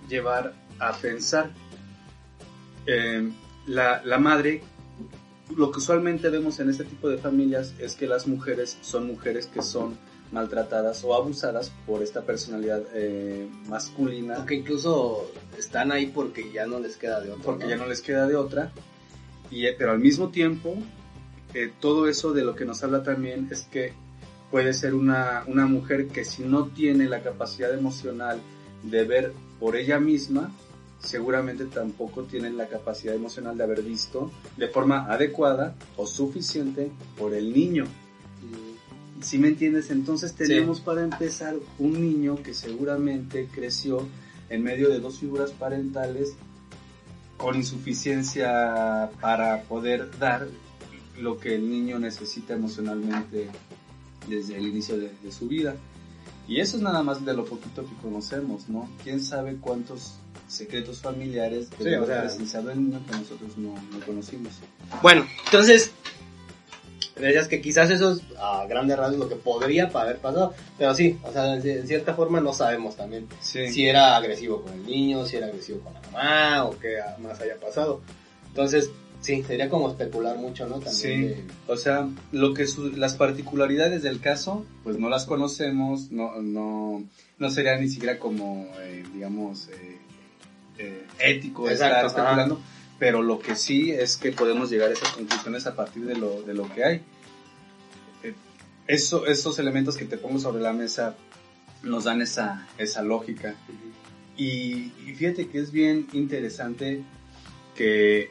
llevar 0.08 0.54
a 0.78 0.92
pensar 0.92 1.50
eh, 2.86 3.30
la, 3.66 4.02
la 4.04 4.18
madre, 4.18 4.62
lo 5.56 5.70
que 5.70 5.78
usualmente 5.78 6.28
vemos 6.28 6.60
en 6.60 6.70
este 6.70 6.84
tipo 6.84 7.08
de 7.08 7.18
familias 7.18 7.74
es 7.78 7.94
que 7.94 8.06
las 8.06 8.26
mujeres 8.26 8.78
son 8.80 9.06
mujeres 9.06 9.46
que 9.46 9.62
son 9.62 9.96
maltratadas 10.32 11.02
o 11.04 11.14
abusadas 11.14 11.72
por 11.86 12.02
esta 12.02 12.22
personalidad 12.22 12.82
eh, 12.94 13.48
masculina 13.68 14.36
Aunque 14.36 14.54
incluso 14.54 15.30
están 15.58 15.90
ahí 15.90 16.06
porque 16.06 16.52
ya 16.52 16.66
no 16.66 16.78
les 16.78 16.96
queda 16.96 17.20
de 17.20 17.30
otro. 17.32 17.42
porque 17.42 17.68
ya 17.68 17.76
no 17.76 17.86
les 17.86 18.00
queda 18.00 18.26
de 18.26 18.36
otra. 18.36 18.72
Y, 19.50 19.66
eh, 19.66 19.74
pero 19.76 19.90
al 19.90 19.98
mismo 19.98 20.28
tiempo, 20.28 20.76
eh, 21.54 21.72
todo 21.80 22.08
eso 22.08 22.32
de 22.32 22.44
lo 22.44 22.54
que 22.54 22.64
nos 22.64 22.84
habla 22.84 23.02
también 23.02 23.48
es 23.50 23.62
que 23.62 23.92
puede 24.50 24.72
ser 24.72 24.94
una, 24.94 25.44
una 25.46 25.66
mujer 25.66 26.08
que 26.08 26.24
si 26.24 26.44
no 26.44 26.66
tiene 26.66 27.08
la 27.08 27.22
capacidad 27.22 27.72
emocional 27.74 28.40
de 28.84 29.04
ver 29.04 29.32
por 29.58 29.76
ella 29.76 29.98
misma, 29.98 30.52
seguramente 31.00 31.64
tampoco 31.66 32.24
tiene 32.24 32.50
la 32.50 32.68
capacidad 32.68 33.14
emocional 33.14 33.56
de 33.56 33.64
haber 33.64 33.82
visto 33.82 34.30
de 34.56 34.68
forma 34.68 35.06
adecuada 35.06 35.74
o 35.96 36.06
suficiente 36.06 36.90
por 37.18 37.34
el 37.34 37.52
niño. 37.52 37.84
Mm, 37.84 39.22
Si 39.22 39.38
me 39.38 39.48
entiendes, 39.48 39.90
entonces 39.90 40.34
tenemos 40.34 40.80
para 40.80 41.02
empezar 41.02 41.54
un 41.78 41.92
niño 42.00 42.36
que 42.42 42.54
seguramente 42.54 43.48
creció 43.54 44.06
en 44.48 44.62
medio 44.62 44.88
de 44.88 44.98
dos 45.00 45.18
figuras 45.18 45.50
parentales 45.52 46.34
con 47.36 47.56
insuficiencia 47.56 49.10
para 49.20 49.62
poder 49.62 50.10
dar 50.18 50.46
lo 51.18 51.38
que 51.38 51.54
el 51.54 51.68
niño 51.70 51.98
necesita 51.98 52.54
emocionalmente 52.54 53.48
desde 54.28 54.56
el 54.56 54.66
inicio 54.68 54.96
de, 54.98 55.10
de 55.22 55.32
su 55.32 55.48
vida. 55.48 55.76
Y 56.48 56.60
eso 56.60 56.76
es 56.78 56.82
nada 56.82 57.02
más 57.02 57.24
de 57.24 57.32
lo 57.34 57.44
poquito 57.44 57.84
que 57.86 57.94
conocemos, 58.02 58.68
¿no? 58.68 58.88
¿Quién 59.04 59.22
sabe 59.22 59.56
cuántos 59.60 60.14
secretos 60.50 60.98
familiares 60.98 61.68
Sí, 61.78 61.84
de 61.84 61.98
o 61.98 62.06
sea- 62.06 62.22
que 62.22 63.16
nosotros 63.16 63.56
no, 63.56 63.74
no 63.74 64.06
conocimos? 64.06 64.52
Bueno, 65.02 65.26
entonces, 65.46 65.92
decías 67.18 67.48
que 67.48 67.60
quizás 67.60 67.90
eso 67.90 68.12
es 68.12 68.22
a 68.38 68.66
grandes 68.66 68.96
rasgos 68.98 69.18
lo 69.18 69.28
que 69.28 69.36
podría 69.36 69.84
haber 69.92 70.18
pasado, 70.18 70.54
pero 70.78 70.94
sí, 70.94 71.18
o 71.22 71.32
sea, 71.32 71.54
en 71.54 71.86
cierta 71.86 72.14
forma 72.14 72.40
no 72.40 72.52
sabemos 72.52 72.96
también 72.96 73.26
Sí. 73.40 73.68
si 73.70 73.86
era 73.86 74.16
agresivo 74.16 74.62
con 74.62 74.72
el 74.72 74.86
niño, 74.86 75.26
si 75.26 75.36
era 75.36 75.46
agresivo 75.46 75.80
con 75.80 75.92
la 75.94 76.00
mamá 76.10 76.64
o 76.64 76.78
qué 76.78 76.96
más 77.22 77.40
haya 77.40 77.56
pasado. 77.60 78.00
Entonces, 78.48 78.90
sí, 79.20 79.42
sería 79.42 79.68
como 79.68 79.90
especular 79.90 80.36
mucho, 80.38 80.66
¿no? 80.66 80.76
También 80.80 80.92
Sí. 80.94 81.16
de- 81.28 81.44
O 81.68 81.76
sea, 81.76 82.08
lo 82.32 82.54
que 82.54 82.66
su- 82.66 82.90
las 82.96 83.14
particularidades 83.16 84.02
del 84.02 84.20
caso, 84.20 84.64
pues 84.82 84.98
no 84.98 85.08
las 85.10 85.26
conocemos, 85.26 86.10
no, 86.10 86.40
no, 86.40 87.04
no 87.38 87.50
sería 87.50 87.76
ni 87.76 87.88
siquiera 87.88 88.18
como, 88.18 88.66
eh, 88.80 89.04
digamos, 89.12 89.68
eh, 89.68 89.98
eh, 90.80 91.06
ético 91.18 91.68
estar 91.68 91.88
Exacto, 91.90 92.06
especulando, 92.20 92.60
pero 92.98 93.22
lo 93.22 93.38
que 93.38 93.54
sí 93.56 93.90
es 93.92 94.16
que 94.16 94.32
podemos 94.32 94.70
llegar 94.70 94.90
a 94.90 94.92
esas 94.92 95.10
conclusiones 95.10 95.66
a 95.66 95.74
partir 95.76 96.04
de 96.06 96.16
lo, 96.16 96.42
de 96.42 96.54
lo 96.54 96.72
que 96.74 96.84
hay. 96.84 96.96
Eh, 98.22 98.34
eso, 98.86 99.26
esos 99.26 99.58
elementos 99.58 99.96
que 99.96 100.04
te 100.04 100.16
pongo 100.16 100.38
sobre 100.38 100.62
la 100.62 100.72
mesa 100.72 101.14
nos 101.82 102.04
dan 102.04 102.20
esa, 102.22 102.66
esa 102.78 103.02
lógica. 103.02 103.54
Y, 104.36 104.92
y 105.06 105.14
fíjate 105.16 105.48
que 105.48 105.58
es 105.58 105.70
bien 105.70 106.08
interesante 106.12 107.02
que 107.76 108.30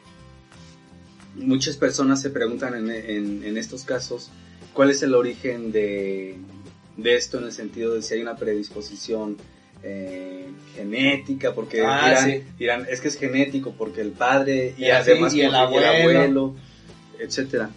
muchas 1.36 1.76
personas 1.76 2.20
se 2.20 2.30
preguntan 2.30 2.74
en, 2.74 2.90
en- 2.90 3.44
en 3.44 3.56
estos 3.56 3.84
casos 3.84 4.30
cuál 4.74 4.90
es 4.90 5.02
el 5.02 5.14
origen 5.14 5.72
de, 5.72 6.36
de 6.96 7.14
esto 7.16 7.38
en 7.38 7.44
el 7.44 7.52
sentido 7.52 7.94
de 7.94 8.02
si 8.02 8.14
hay 8.14 8.22
una 8.22 8.36
predisposición 8.36 9.36
eh, 9.82 10.46
genética, 10.74 11.54
porque 11.54 11.82
Ah, 11.84 12.08
dirán, 12.08 12.24
sí. 12.30 12.42
dirán, 12.58 12.86
es 12.90 13.00
que 13.00 13.08
es 13.08 13.16
genético 13.18 13.72
porque 13.76 14.00
el 14.00 14.10
padre 14.12 14.74
y 14.76 14.84
Y 14.86 14.90
además 14.90 15.34
y 15.34 15.42
el 15.42 15.54
abuelo. 15.54 16.54
etcétera. 17.18 17.70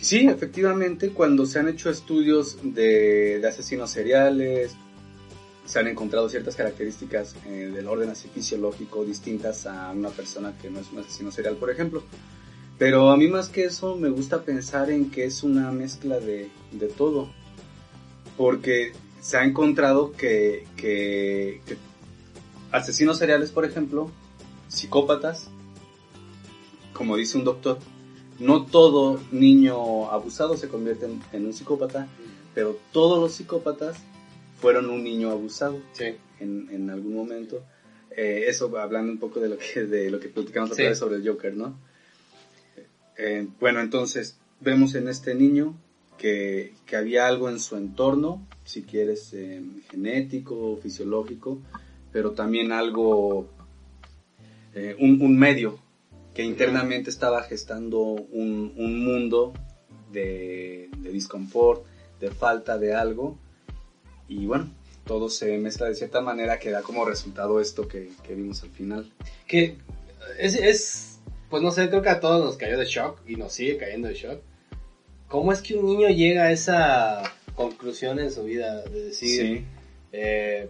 Sí, 0.00 0.26
efectivamente, 0.26 1.10
cuando 1.10 1.46
se 1.46 1.60
han 1.60 1.68
hecho 1.68 1.88
estudios 1.88 2.58
de, 2.62 3.38
de 3.40 3.48
asesinos 3.48 3.90
seriales, 3.90 4.74
se 5.64 5.78
han 5.78 5.86
encontrado 5.86 6.28
ciertas 6.28 6.56
características 6.56 7.36
eh, 7.46 7.70
del 7.72 7.86
orden 7.86 8.10
así 8.10 8.28
fisiológico 8.28 9.04
distintas 9.04 9.64
a 9.66 9.92
una 9.92 10.08
persona 10.10 10.54
que 10.60 10.70
no 10.70 10.80
es 10.80 10.90
un 10.92 10.98
asesino 10.98 11.30
serial, 11.30 11.54
por 11.56 11.70
ejemplo. 11.70 12.02
Pero 12.78 13.10
a 13.12 13.16
mí 13.16 13.28
más 13.28 13.48
que 13.48 13.64
eso 13.64 13.94
me 13.94 14.08
gusta 14.08 14.42
pensar 14.42 14.90
en 14.90 15.08
que 15.10 15.24
es 15.24 15.44
una 15.44 15.70
mezcla 15.70 16.18
de, 16.18 16.48
de 16.72 16.86
todo. 16.88 17.30
Porque 18.36 18.92
se 19.22 19.38
ha 19.38 19.44
encontrado 19.44 20.12
que, 20.12 20.66
que- 20.76 21.62
que 21.64 21.76
asesinos 22.72 23.16
seriales, 23.18 23.50
por 23.50 23.64
ejemplo, 23.64 24.10
psicópatas, 24.68 25.48
como 26.92 27.16
dice 27.16 27.38
un 27.38 27.44
doctor, 27.44 27.78
no 28.38 28.66
todo 28.66 29.18
niño 29.30 30.10
abusado 30.10 30.56
se 30.56 30.68
convierte 30.68 31.06
en, 31.06 31.22
en 31.32 31.46
un 31.46 31.52
psicópata, 31.54 32.08
pero 32.54 32.78
todos 32.92 33.18
los 33.20 33.32
psicópatas 33.32 33.96
fueron 34.60 34.90
un 34.90 35.02
niño 35.04 35.30
abusado 35.30 35.78
Sí. 35.92 36.16
en, 36.40 36.68
en 36.70 36.90
algún 36.90 37.14
momento. 37.14 37.62
Eh, 38.14 38.44
eso 38.48 38.76
hablando 38.76 39.10
un 39.12 39.18
poco 39.18 39.40
de 39.40 39.48
lo 39.48 39.56
que, 39.58 39.84
de 39.86 40.10
lo 40.10 40.20
que 40.20 40.28
platicamos 40.28 40.70
otra 40.72 40.84
Sí. 40.84 40.88
vez 40.88 40.98
sobre 40.98 41.16
el 41.16 41.26
Joker, 41.28 41.54
¿no? 41.54 41.78
Eh, 43.16 43.46
bueno, 43.60 43.80
entonces 43.80 44.36
vemos 44.60 44.94
en 44.94 45.08
este 45.08 45.34
niño 45.34 45.74
que, 46.22 46.96
había 46.96 47.26
algo 47.26 47.48
en 47.48 47.58
su 47.58 47.76
entorno, 47.76 48.46
si 48.64 48.82
quieres, 48.82 49.32
eh, 49.34 49.60
genético, 49.90 50.78
fisiológico, 50.80 51.58
pero 52.12 52.30
también 52.30 52.70
algo, 52.70 53.48
eh, 54.74 54.94
un, 55.00 55.36
medio 55.36 55.80
que 56.32 56.44
internamente 56.44 57.10
estaba 57.10 57.42
gestando 57.42 58.00
un, 58.00 58.72
un 58.76 59.04
mundo 59.04 59.52
de, 60.12 60.90
de 60.98 61.22
de 62.20 62.30
falta 62.30 62.78
de 62.78 62.94
algo. 62.94 63.36
Y 64.28 64.46
bueno, 64.46 64.70
todo 65.04 65.28
se 65.28 65.58
mezcla 65.58 65.88
de 65.88 65.96
cierta 65.96 66.20
manera 66.20 66.60
que 66.60 66.70
da 66.70 66.82
como 66.82 67.04
resultado 67.04 67.60
esto 67.60 67.88
que, 67.88 68.10
que 68.22 68.34
vimos 68.34 68.62
al 68.62 68.70
final. 68.70 69.12
Que 69.48 69.76
es, 70.38 70.54
es, 70.54 71.18
pues 71.50 71.64
no 71.64 71.72
sé, 71.72 71.88
creo 71.88 72.02
que 72.02 72.10
a 72.10 72.20
todos 72.20 72.44
nos 72.44 72.56
cayó 72.56 72.78
de 72.78 72.84
shock 72.84 73.18
y 73.26 73.34
nos 73.34 73.52
sigue 73.54 73.76
cayendo 73.76 74.06
de 74.06 74.14
shock. 74.14 74.40
¿Cómo 75.32 75.50
es 75.50 75.62
que 75.62 75.74
un 75.74 75.86
niño 75.86 76.08
llega 76.10 76.44
a 76.44 76.52
esa 76.52 77.22
conclusión 77.54 78.18
en 78.20 78.30
su 78.30 78.44
vida 78.44 78.82
de 78.82 79.04
decir, 79.04 79.58
Sí, 79.58 79.64
eh, 80.12 80.68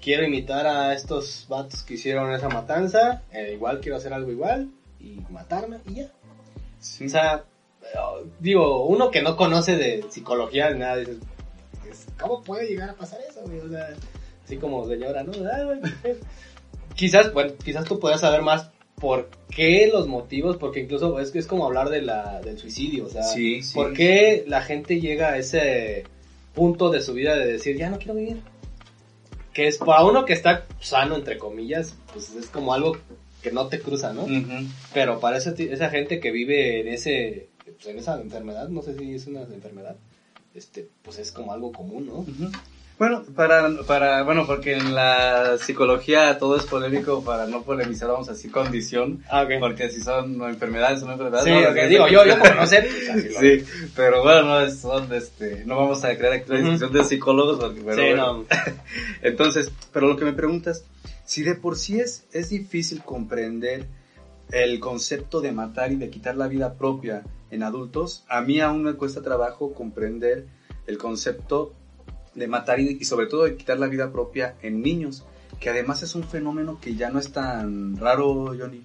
quiero 0.00 0.22
imitar 0.24 0.64
a 0.68 0.94
estos 0.94 1.46
vatos 1.48 1.82
que 1.82 1.94
hicieron 1.94 2.32
esa 2.32 2.48
matanza, 2.48 3.22
eh, 3.32 3.50
igual 3.54 3.80
quiero 3.80 3.96
hacer 3.96 4.12
algo 4.12 4.30
igual 4.30 4.70
y 5.00 5.20
matarme 5.28 5.78
y 5.88 5.94
ya? 5.96 6.10
sí. 6.78 7.06
O 7.06 7.08
sea, 7.08 7.44
digo, 8.38 8.84
uno 8.86 9.10
que 9.10 9.22
no 9.22 9.36
conoce 9.36 9.74
de 9.76 10.04
psicología 10.08 10.70
ni 10.70 10.78
nada, 10.78 10.98
dices, 10.98 11.16
es- 11.90 12.06
¿cómo 12.16 12.44
puede 12.44 12.68
llegar 12.68 12.90
a 12.90 12.94
pasar 12.94 13.18
eso, 13.28 13.40
güey? 13.42 13.58
O 13.58 13.68
sea, 13.68 13.88
así 14.44 14.56
como 14.56 14.86
señora, 14.86 15.24
¿no? 15.24 15.32
Ah, 15.52 15.64
güey, 15.64 15.80
quizás, 16.94 17.32
bueno, 17.32 17.54
quizás 17.64 17.84
tú 17.84 17.98
puedas 17.98 18.20
saber 18.20 18.42
más 18.42 18.70
por 19.00 19.28
qué 19.50 19.88
los 19.92 20.06
motivos, 20.08 20.56
porque 20.56 20.80
incluso 20.80 21.20
es 21.20 21.30
que 21.30 21.38
es 21.38 21.46
como 21.46 21.66
hablar 21.66 21.90
de 21.90 22.02
la, 22.02 22.40
del 22.40 22.58
suicidio, 22.58 23.06
o 23.06 23.10
sea, 23.10 23.22
Sí, 23.22 23.62
sí. 23.62 23.74
¿por 23.74 23.92
qué 23.92 24.44
la 24.46 24.62
gente 24.62 25.00
llega 25.00 25.30
a 25.32 25.38
ese 25.38 26.04
punto 26.54 26.90
de 26.90 27.02
su 27.02 27.12
vida 27.12 27.36
de 27.36 27.46
decir, 27.46 27.76
ya 27.76 27.90
no 27.90 27.98
quiero 27.98 28.14
vivir? 28.14 28.38
Que 29.52 29.66
es 29.68 29.78
para 29.78 30.04
uno 30.04 30.24
que 30.24 30.32
está 30.32 30.66
sano, 30.80 31.14
entre 31.16 31.38
comillas, 31.38 31.94
pues 32.12 32.34
es 32.34 32.46
como 32.46 32.72
algo 32.74 32.96
que 33.42 33.52
no 33.52 33.68
te 33.68 33.80
cruza, 33.80 34.12
¿no? 34.12 34.26
Pero 34.92 35.20
para 35.20 35.38
ti- 35.54 35.68
esa 35.70 35.88
gente 35.90 36.18
que 36.20 36.30
vive 36.30 36.80
en 36.80 36.88
ese 36.88 37.48
pues, 37.64 37.86
en 37.86 37.98
esa 37.98 38.20
enfermedad, 38.20 38.68
no 38.68 38.82
sé 38.82 38.96
si 38.98 39.14
es 39.14 39.26
una 39.26 39.42
enfermedad, 39.42 39.96
este 40.54 40.88
pues 41.02 41.18
es 41.18 41.32
como 41.32 41.52
algo 41.52 41.70
común, 41.72 42.06
¿no? 42.06 42.26
Bueno, 42.98 43.22
para, 43.34 43.68
para, 43.86 44.22
bueno, 44.22 44.46
porque 44.46 44.72
en 44.72 44.94
la 44.94 45.58
psicología 45.58 46.38
todo 46.38 46.56
es 46.56 46.64
polémico, 46.64 47.22
para 47.22 47.46
no 47.46 47.62
polemizar 47.62 48.08
vamos 48.08 48.28
a 48.28 48.32
decir 48.32 48.50
condición, 48.50 49.22
Ah, 49.28 49.42
ok. 49.42 49.50
porque 49.60 49.90
si 49.90 50.00
son 50.00 50.40
enfermedades 50.48 51.02
o 51.02 51.06
no 51.06 51.12
enfermedades. 51.12 51.44
Sí, 51.44 51.50
no, 51.62 51.68
ok, 51.70 51.76
no, 51.76 51.88
digo, 51.88 52.08
yo, 52.08 52.24
yo 52.24 52.38
por 52.38 52.56
no 52.56 52.66
sé, 52.66 52.88
pues, 53.12 53.36
Sí, 53.38 53.90
pero 53.94 54.22
bueno, 54.22 54.44
no, 54.44 54.60
es- 54.62 54.78
son, 54.80 55.12
este, 55.12 55.64
no 55.66 55.76
vamos 55.76 56.02
a 56.04 56.16
crear 56.16 56.32
aquí 56.32 56.50
la 56.50 56.58
discusión 56.58 56.92
de 56.94 57.04
psicólogos, 57.04 57.58
porque, 57.58 57.82
pero 57.84 57.96
Sí, 57.96 58.08
bueno. 58.08 58.32
no. 58.38 58.44
Entonces, 59.22 59.70
pero 59.92 60.06
lo 60.08 60.16
que 60.16 60.24
me 60.24 60.32
preguntas, 60.32 60.84
si 61.26 61.42
de 61.42 61.54
por 61.54 61.76
sí 61.76 62.00
es, 62.00 62.24
es 62.32 62.48
difícil 62.48 63.02
comprender 63.02 63.84
el 64.52 64.80
concepto 64.80 65.42
de 65.42 65.52
matar 65.52 65.92
y 65.92 65.96
de 65.96 66.08
quitar 66.08 66.36
la 66.36 66.48
vida 66.48 66.74
propia 66.74 67.24
en 67.50 67.62
adultos, 67.62 68.24
a 68.28 68.40
mí 68.40 68.60
aún 68.60 68.84
me 68.84 68.94
cuesta 68.94 69.20
trabajo 69.20 69.74
comprender 69.74 70.46
el 70.86 70.96
concepto 70.98 71.74
de 72.36 72.46
matar 72.46 72.78
y, 72.78 73.04
sobre 73.04 73.26
todo 73.26 73.44
de 73.44 73.56
quitar 73.56 73.78
la 73.78 73.88
vida 73.88 74.12
propia 74.12 74.54
en 74.62 74.82
niños, 74.82 75.24
que 75.58 75.70
además 75.70 76.02
es 76.02 76.14
un 76.14 76.22
fenómeno 76.22 76.78
que 76.80 76.94
ya 76.94 77.10
no 77.10 77.18
es 77.18 77.32
tan 77.32 77.96
raro, 77.96 78.54
Johnny. 78.58 78.84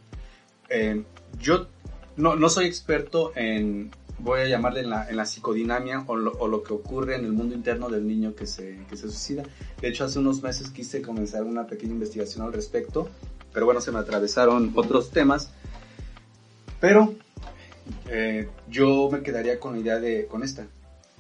Eh, 0.70 1.04
yo 1.40 1.68
no, 2.16 2.36
no 2.36 2.50
soy 2.50 2.66
experto 2.66 3.34
en, 3.36 3.92
voy 4.20 4.42
a 4.42 4.48
llamarle 4.48 4.82
en 4.82 4.90
la, 4.90 5.10
en 5.10 5.18
la 5.18 5.26
psicodinamia 5.26 6.04
o 6.08 6.16
lo, 6.16 6.32
o 6.34 6.48
lo 6.48 6.64
que 6.64 6.74
ocurre 6.74 7.16
en 7.16 7.26
el 7.26 7.34
mundo 7.34 7.54
interno 7.54 7.90
del 7.90 8.08
niño 8.08 8.36
que 8.36 8.48
se, 8.48 8.80
que 8.90 8.96
se 8.96 9.10
suicida. 9.10 9.44
De 9.82 9.90
hecho, 9.90 10.06
hace 10.06 10.20
unos 10.20 10.42
meses 10.42 10.70
quise 10.70 11.02
comenzar 11.02 11.44
una 11.44 11.68
pequeña 11.68 11.94
investigación 11.94 12.46
al 12.46 12.54
respecto, 12.54 13.10
pero 13.54 13.66
bueno, 13.66 13.82
se 13.82 13.92
me 13.92 14.00
atravesaron 14.00 14.72
otros 14.76 15.12
temas. 15.12 15.52
Pero 16.80 17.14
eh, 18.08 18.48
yo 18.70 19.10
me 19.12 19.22
quedaría 19.22 19.60
con 19.60 19.74
la 19.74 19.80
idea 19.80 20.00
de, 20.00 20.26
con 20.26 20.44
esta. 20.44 20.68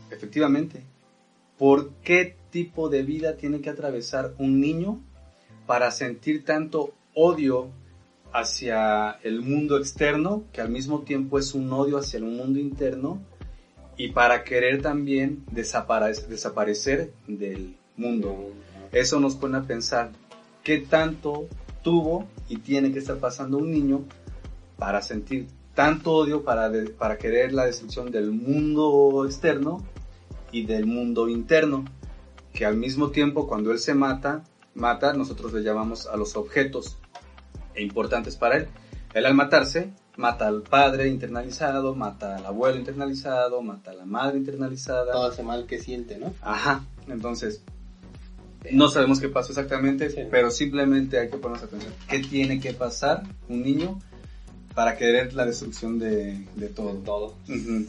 Efectivamente, 0.09 0.83
¿por 1.61 1.91
qué 2.03 2.35
tipo 2.49 2.89
de 2.89 3.03
vida 3.03 3.37
tiene 3.37 3.61
que 3.61 3.69
atravesar 3.69 4.33
un 4.39 4.59
niño 4.59 4.99
para 5.67 5.91
sentir 5.91 6.43
tanto 6.43 6.95
odio 7.13 7.69
hacia 8.33 9.11
el 9.21 9.43
mundo 9.43 9.77
externo, 9.77 10.43
que 10.53 10.61
al 10.61 10.69
mismo 10.69 11.01
tiempo 11.01 11.37
es 11.37 11.53
un 11.53 11.71
odio 11.71 11.99
hacia 11.99 12.17
el 12.17 12.23
mundo 12.23 12.57
interno, 12.57 13.21
y 13.95 14.07
para 14.07 14.43
querer 14.43 14.81
también 14.81 15.45
desaparec- 15.53 16.25
desaparecer 16.25 17.13
del 17.27 17.75
mundo? 17.95 18.53
Eso 18.91 19.19
nos 19.19 19.35
pone 19.35 19.59
a 19.59 19.61
pensar 19.61 20.09
qué 20.63 20.79
tanto 20.79 21.47
tuvo 21.83 22.25
y 22.49 22.57
tiene 22.57 22.91
que 22.91 22.97
estar 22.97 23.19
pasando 23.19 23.59
un 23.59 23.69
niño 23.69 24.05
para 24.79 25.03
sentir 25.03 25.45
tanto 25.75 26.11
odio, 26.13 26.43
para, 26.43 26.71
para 26.97 27.19
querer 27.19 27.53
la 27.53 27.67
destrucción 27.67 28.09
del 28.09 28.31
mundo 28.31 29.25
externo 29.27 29.85
y 30.51 30.65
del 30.65 30.85
mundo 30.85 31.29
interno, 31.29 31.85
que 32.53 32.65
al 32.65 32.75
mismo 32.77 33.11
tiempo 33.11 33.47
cuando 33.47 33.71
él 33.71 33.79
se 33.79 33.93
mata, 33.93 34.43
mata, 34.73 35.13
nosotros 35.13 35.53
le 35.53 35.63
llamamos 35.63 36.07
a 36.07 36.17
los 36.17 36.35
objetos 36.35 36.97
e 37.73 37.81
importantes 37.83 38.35
para 38.35 38.57
él. 38.57 38.67
Él 39.13 39.25
al 39.25 39.33
matarse, 39.33 39.91
mata 40.17 40.47
al 40.47 40.61
padre 40.63 41.07
internalizado, 41.07 41.95
mata 41.95 42.35
al 42.37 42.45
abuelo 42.45 42.77
internalizado, 42.77 43.61
mata 43.61 43.91
a 43.91 43.93
la 43.93 44.05
madre 44.05 44.37
internalizada. 44.37 45.11
Todo 45.11 45.31
ese 45.31 45.43
mal 45.43 45.65
que 45.65 45.79
siente, 45.79 46.17
¿no? 46.17 46.33
Ajá, 46.41 46.85
entonces 47.07 47.61
no 48.71 48.89
sabemos 48.89 49.19
qué 49.19 49.27
pasó 49.29 49.51
exactamente, 49.51 50.09
Sí. 50.09 50.21
pero 50.29 50.51
simplemente 50.51 51.19
hay 51.19 51.29
que 51.29 51.37
ponernos 51.37 51.63
a 51.63 51.67
pensar 51.67 51.91
qué 52.07 52.19
tiene 52.19 52.59
que 52.59 52.73
pasar 52.73 53.23
un 53.49 53.63
niño 53.63 53.99
para 54.75 54.95
querer 54.97 55.33
la 55.33 55.45
destrucción 55.45 55.97
de, 55.99 56.45
de 56.55 56.67
todo. 56.67 56.93
Todo. 56.99 57.35
Ujú. 57.49 57.87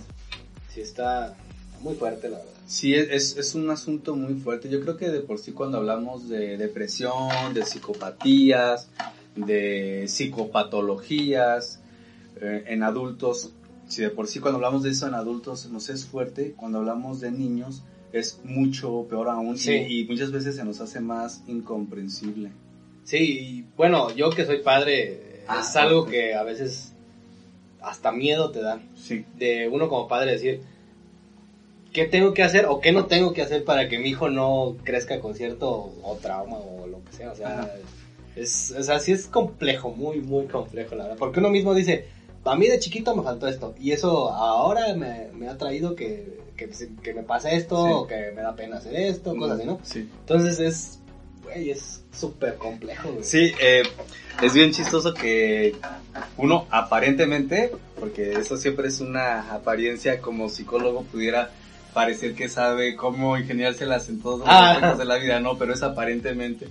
Sí 0.72 0.80
está 0.80 1.36
muy 1.82 1.94
fuerte, 1.94 2.28
la 2.28 2.38
verdad. 2.38 2.51
Sí, 2.66 2.94
es, 2.94 3.36
es 3.36 3.54
un 3.54 3.68
asunto 3.70 4.16
muy 4.16 4.34
fuerte. 4.34 4.68
Yo 4.68 4.80
creo 4.80 4.96
que 4.96 5.10
de 5.10 5.20
por 5.20 5.38
sí 5.38 5.52
cuando 5.52 5.78
hablamos 5.78 6.28
de 6.28 6.56
depresión, 6.56 7.54
de 7.54 7.64
psicopatías, 7.66 8.88
de 9.36 10.04
psicopatologías 10.08 11.80
eh, 12.40 12.64
en 12.68 12.82
adultos, 12.82 13.52
si 13.88 14.02
de 14.02 14.10
por 14.10 14.26
sí 14.26 14.40
cuando 14.40 14.56
hablamos 14.56 14.82
de 14.82 14.90
eso 14.90 15.06
en 15.06 15.14
adultos 15.14 15.68
nos 15.70 15.88
es 15.90 16.06
fuerte, 16.06 16.52
cuando 16.56 16.78
hablamos 16.78 17.20
de 17.20 17.30
niños 17.30 17.82
es 18.12 18.40
mucho 18.44 19.06
peor 19.08 19.28
aún 19.28 19.56
Sí. 19.56 19.72
y, 19.72 20.04
muchas 20.04 20.30
veces 20.32 20.56
se 20.56 20.64
nos 20.64 20.80
hace 20.80 21.00
más 21.00 21.42
incomprensible. 21.46 22.50
Sí, 23.04 23.16
y 23.18 23.64
bueno, 23.76 24.14
yo 24.14 24.30
que 24.30 24.44
soy 24.44 24.62
padre, 24.62 25.32
Ah, 25.48 25.60
es 25.60 25.74
algo 25.76 26.06
que 26.06 26.34
a 26.34 26.42
veces 26.44 26.92
hasta 27.80 28.12
miedo 28.12 28.50
te 28.50 28.62
da. 28.62 28.80
Sí. 28.94 29.24
De 29.36 29.68
uno 29.68 29.88
como 29.88 30.06
padre 30.08 30.32
decir, 30.32 30.60
¿qué 31.92 32.06
tengo 32.06 32.32
que 32.34 32.42
hacer 32.42 32.66
o 32.66 32.80
qué 32.80 32.92
no 32.92 33.06
tengo 33.06 33.32
que 33.32 33.42
hacer 33.42 33.64
para 33.64 33.88
que 33.88 33.98
mi 33.98 34.08
hijo 34.10 34.28
no 34.30 34.76
crezca 34.84 35.20
con 35.20 35.34
cierto 35.34 35.70
o 36.02 36.18
trauma 36.20 36.56
o 36.58 36.86
lo 36.86 37.04
que 37.04 37.12
sea? 37.12 37.32
O 37.32 37.34
sea, 37.36 37.74
es, 38.36 38.74
o 38.78 38.82
sea, 38.82 38.98
sí 38.98 39.12
es 39.12 39.26
complejo, 39.26 39.90
muy, 39.90 40.20
muy 40.20 40.46
complejo, 40.46 40.94
la 40.94 41.04
verdad. 41.04 41.18
Porque 41.18 41.40
uno 41.40 41.50
mismo 41.50 41.74
dice, 41.74 42.06
a 42.44 42.56
mí 42.56 42.66
de 42.66 42.78
chiquito 42.78 43.14
me 43.14 43.22
faltó 43.22 43.46
esto 43.46 43.74
y 43.78 43.92
eso 43.92 44.30
ahora 44.30 44.94
me, 44.94 45.28
me 45.34 45.48
ha 45.48 45.56
traído 45.58 45.94
que, 45.94 46.40
que, 46.56 46.68
que 47.02 47.14
me 47.14 47.22
pase 47.22 47.54
esto 47.56 47.86
Sí. 47.86 47.92
o 47.92 48.06
que 48.06 48.32
me 48.34 48.42
da 48.42 48.56
pena 48.56 48.78
hacer 48.78 48.94
esto, 48.96 49.36
cosas 49.36 49.58
así, 49.58 49.66
¿no? 49.66 49.78
Sí. 49.82 50.08
Entonces 50.20 50.58
es, 50.58 50.98
güey, 51.44 51.70
es 51.70 52.02
súper 52.12 52.54
complejo, 52.56 53.10
güey. 53.12 53.22
Sí, 53.24 53.52
eh, 53.60 53.82
es 54.42 54.54
bien 54.54 54.72
chistoso 54.72 55.12
que 55.12 55.74
uno 56.38 56.66
aparentemente, 56.70 57.70
porque 58.00 58.32
eso 58.32 58.56
siempre 58.56 58.88
es 58.88 59.00
una 59.00 59.52
apariencia 59.52 60.20
como 60.20 60.48
psicólogo, 60.48 61.02
pudiera 61.04 61.50
parecer 61.94 62.34
que 62.34 62.48
sabe 62.48 62.96
cómo 62.96 63.36
ingeniárselas 63.36 64.08
en 64.08 64.20
todos 64.20 64.40
los 64.40 64.48
Ah. 64.48 64.72
aspectos 64.72 64.98
de 64.98 65.04
la 65.04 65.16
vida, 65.16 65.40
no, 65.40 65.58
pero 65.58 65.72
es 65.74 65.82
aparentemente. 65.82 66.68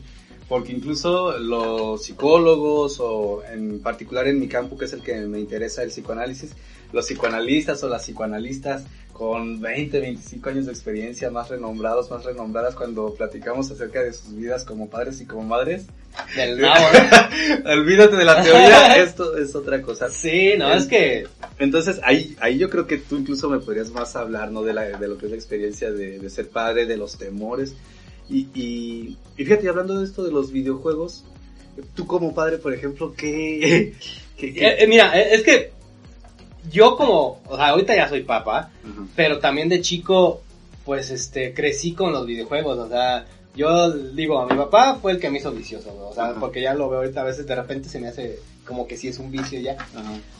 Porque 0.49 0.73
incluso 0.73 1.37
los 1.37 2.03
psicólogos, 2.03 2.99
o 2.99 3.41
en 3.51 3.79
particular 3.81 4.27
en 4.27 4.39
mi 4.39 4.47
campo, 4.47 4.77
que 4.77 4.85
es 4.85 4.93
el 4.93 5.01
que 5.01 5.15
me 5.21 5.39
interesa, 5.39 5.81
el 5.83 5.89
psicoanálisis, 5.89 6.51
los 6.91 7.05
psicoanalistas 7.05 7.81
o 7.83 7.89
las 7.89 8.03
psicoanalistas 8.03 8.83
con 9.21 9.61
20, 9.61 9.99
25 9.99 10.49
años 10.49 10.65
de 10.65 10.71
experiencia, 10.71 11.29
más 11.29 11.47
renombrados, 11.47 12.09
más 12.09 12.23
renombradas, 12.25 12.73
cuando 12.73 13.13
platicamos 13.13 13.69
acerca 13.69 14.01
de 14.01 14.13
sus 14.13 14.35
vidas 14.35 14.65
como 14.65 14.89
padres 14.89 15.21
y 15.21 15.27
como 15.27 15.43
madres, 15.43 15.83
Del. 16.35 16.59
Olvídate 17.67 18.15
de 18.15 18.25
la 18.25 18.41
teoría, 18.41 18.95
esto 19.03 19.37
es 19.37 19.53
otra 19.53 19.79
cosa. 19.83 20.09
Sí, 20.09 20.53
no, 20.57 20.73
es 20.73 20.87
que 20.87 21.27
Entonces 21.59 21.99
ahí, 22.03 22.35
ahí 22.39 22.57
yo 22.57 22.67
creo 22.71 22.87
que 22.87 22.97
tú 22.97 23.17
incluso 23.17 23.47
me 23.47 23.59
podrías 23.59 23.91
más 23.91 24.15
hablar, 24.15 24.49
¿no? 24.51 24.63
De, 24.63 24.73
la, 24.73 24.85
de 24.85 25.07
lo 25.07 25.19
que 25.19 25.27
es 25.27 25.31
la 25.33 25.37
experiencia 25.37 25.91
de, 25.91 26.17
de 26.17 26.29
ser 26.31 26.49
padre, 26.49 26.87
de 26.87 26.97
los 26.97 27.15
temores. 27.15 27.75
Y, 28.27 28.47
y, 28.55 29.17
y 29.37 29.45
fíjate, 29.45 29.69
hablando 29.69 29.99
de 29.99 30.05
esto 30.05 30.23
de 30.23 30.31
los 30.31 30.51
videojuegos, 30.51 31.25
tú 31.93 32.07
como 32.07 32.33
padre, 32.33 32.57
por 32.57 32.73
ejemplo, 32.73 33.13
¿qué? 33.15 33.93
qué- 34.35 34.51
qué- 34.51 34.65
Eh, 34.67 34.75
eh, 34.79 34.87
mira, 34.87 35.11
eh, 35.15 35.35
es 35.35 35.43
que 35.43 35.73
yo 36.69 36.95
como, 36.97 37.39
o 37.47 37.55
sea, 37.55 37.69
ahorita 37.69 37.95
ya 37.95 38.09
soy 38.09 38.23
papá, 38.23 38.71
pero 39.15 39.39
también 39.39 39.69
de 39.69 39.81
chico, 39.81 40.41
pues, 40.85 41.09
este, 41.09 41.53
crecí 41.53 41.93
con 41.93 42.11
los 42.11 42.25
videojuegos, 42.25 42.77
o 42.77 42.89
sea, 42.89 43.25
yo 43.55 43.91
digo, 43.91 44.39
a 44.39 44.45
mi 44.45 44.55
papá 44.55 44.97
fue 45.01 45.13
el 45.13 45.19
que 45.19 45.29
me 45.29 45.39
hizo 45.39 45.51
vicioso, 45.51 45.95
o 46.07 46.13
sea, 46.13 46.35
porque 46.39 46.61
ya 46.61 46.73
lo 46.73 46.89
veo 46.89 46.99
ahorita, 46.99 47.21
a 47.21 47.25
veces 47.25 47.45
de 47.47 47.55
repente 47.55 47.89
se 47.89 47.99
me 47.99 48.07
hace 48.07 48.39
como 48.65 48.87
que 48.87 48.97
sí 48.97 49.07
es 49.07 49.19
un 49.19 49.31
vicio 49.31 49.59
ya, 49.59 49.77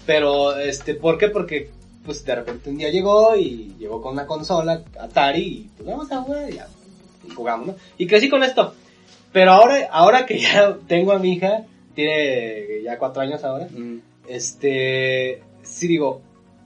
pero, 0.06 0.58
este, 0.58 0.96
¿por 0.96 1.18
qué? 1.18 1.30
Porque 1.30 1.70
pues 2.06 2.26
de 2.26 2.36
repente 2.36 2.70
un 2.70 2.78
día 2.78 2.90
llegó 2.90 3.36
y 3.36 3.76
llegó 3.80 4.02
con 4.02 4.14
una 4.14 4.26
consola, 4.26 4.84
Atari, 5.00 5.42
y 5.42 5.70
pues 5.78 5.88
vamos 5.88 6.12
a 6.12 6.22
jugar 6.22 6.50
y 6.50 6.56
ya, 6.56 6.68
y 7.28 7.32
jugamos, 7.32 7.68
¿no? 7.68 7.76
Y 7.98 8.08
crecí 8.08 8.30
con 8.30 8.44
esto. 8.44 8.74
Pero 9.32 9.52
ahora, 9.52 9.88
ahora 9.92 10.26
que 10.26 10.40
ya 10.40 10.78
tengo 10.88 11.12
a 11.12 11.20
mi 11.20 11.34
hija, 11.34 11.66
tiene 11.96 12.82
ya 12.84 12.98
cuatro 12.98 13.22
años 13.22 13.44
ahora, 13.44 13.68
este, 14.28 15.44
sí 15.72 15.88
digo, 15.88 16.22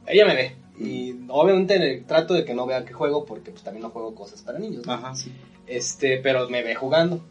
ella 0.08 0.26
me 0.26 0.36
ve. 0.36 0.56
Y 0.78 1.16
obviamente 1.30 2.04
trato 2.06 2.34
de 2.34 2.44
que 2.44 2.54
no 2.54 2.66
vea 2.66 2.84
que 2.84 2.92
juego 2.94 3.24
porque 3.26 3.52
pues 3.52 3.64
también 3.64 3.84
no 3.84 3.90
juego 3.92 4.14
cosas 4.14 4.42
para 4.42 4.60
niños. 4.60 4.86
¿no? 4.86 4.94
Ajá, 4.94 5.16
sí. 5.16 5.32
Este, 5.68 6.18
pero 6.18 6.50
me 6.50 6.64
ve 6.64 6.76
jugando. 6.76 7.22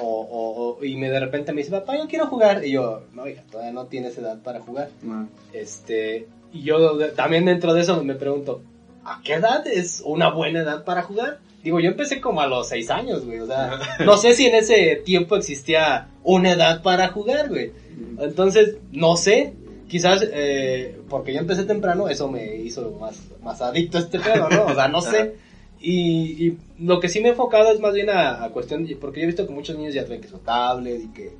O, 0.00 0.04
o- 0.06 0.78
o- 0.80 0.84
y 0.84 0.96
me 0.96 1.08
de 1.08 1.20
repente 1.20 1.52
me 1.52 1.58
dice, 1.62 1.70
papá, 1.70 1.96
yo 1.96 2.06
quiero 2.08 2.26
jugar. 2.26 2.64
Y 2.66 2.72
yo, 2.72 3.02
no, 3.14 3.26
hija, 3.28 3.42
todavía 3.50 3.72
no 3.72 3.86
tienes 3.86 4.18
edad 4.18 4.42
para 4.42 4.60
jugar. 4.60 4.90
Ah, 5.08 5.24
Este, 5.52 6.26
y 6.52 6.62
yo 6.62 6.98
también 7.14 7.44
dentro 7.44 7.72
de 7.74 7.82
eso 7.82 8.02
me 8.04 8.14
pregunto, 8.14 8.62
¿a 9.04 9.20
qué 9.24 9.34
edad 9.34 9.66
es 9.66 10.02
una 10.04 10.30
buena 10.30 10.60
edad 10.60 10.84
para 10.84 11.02
jugar? 11.02 11.38
Digo, 11.62 11.80
yo 11.80 11.88
empecé 11.90 12.20
como 12.20 12.40
a 12.42 12.46
los 12.46 12.68
seis 12.68 12.90
años, 12.90 13.24
güey. 13.24 13.38
O 13.38 13.46
sea, 13.46 13.78
no 14.04 14.16
sé 14.18 14.34
si 14.34 14.46
en 14.46 14.56
ese 14.56 14.96
tiempo 15.04 15.36
existía 15.36 16.08
una 16.22 16.52
edad 16.52 16.82
para 16.82 17.08
jugar, 17.08 17.48
güey. 17.48 17.68
mm, 17.70 18.20
Entonces, 18.20 18.76
no 18.92 19.16
sé. 19.16 19.54
Quizás 19.94 20.26
eh, 20.32 20.98
porque 21.08 21.32
yo 21.32 21.38
empecé 21.38 21.62
temprano, 21.62 22.08
eso 22.08 22.28
me 22.28 22.56
hizo 22.56 22.90
más, 23.00 23.16
más 23.44 23.62
adicto 23.62 23.96
a 23.96 24.00
este 24.00 24.18
pedo, 24.18 24.48
¿no? 24.48 24.64
O 24.64 24.74
sea, 24.74 24.88
no 24.88 25.00
sé. 25.12 25.36
Y, 25.80 26.48
y 26.48 26.58
lo 26.80 26.98
que 26.98 27.08
sí 27.08 27.20
me 27.20 27.28
he 27.28 27.30
enfocado 27.30 27.70
es 27.70 27.78
más 27.78 27.94
bien 27.94 28.10
a, 28.10 28.42
a 28.42 28.48
cuestión, 28.50 28.84
de- 28.86 28.96
porque 28.96 29.20
yo 29.20 29.24
he 29.24 29.26
visto 29.28 29.46
que 29.46 29.52
muchos 29.52 29.76
niños 29.78 29.94
ya 29.94 30.04
traen 30.04 30.20
que 30.20 30.26
su 30.26 30.38
tablet 30.38 31.00
y 31.04 31.08
que 31.12 31.36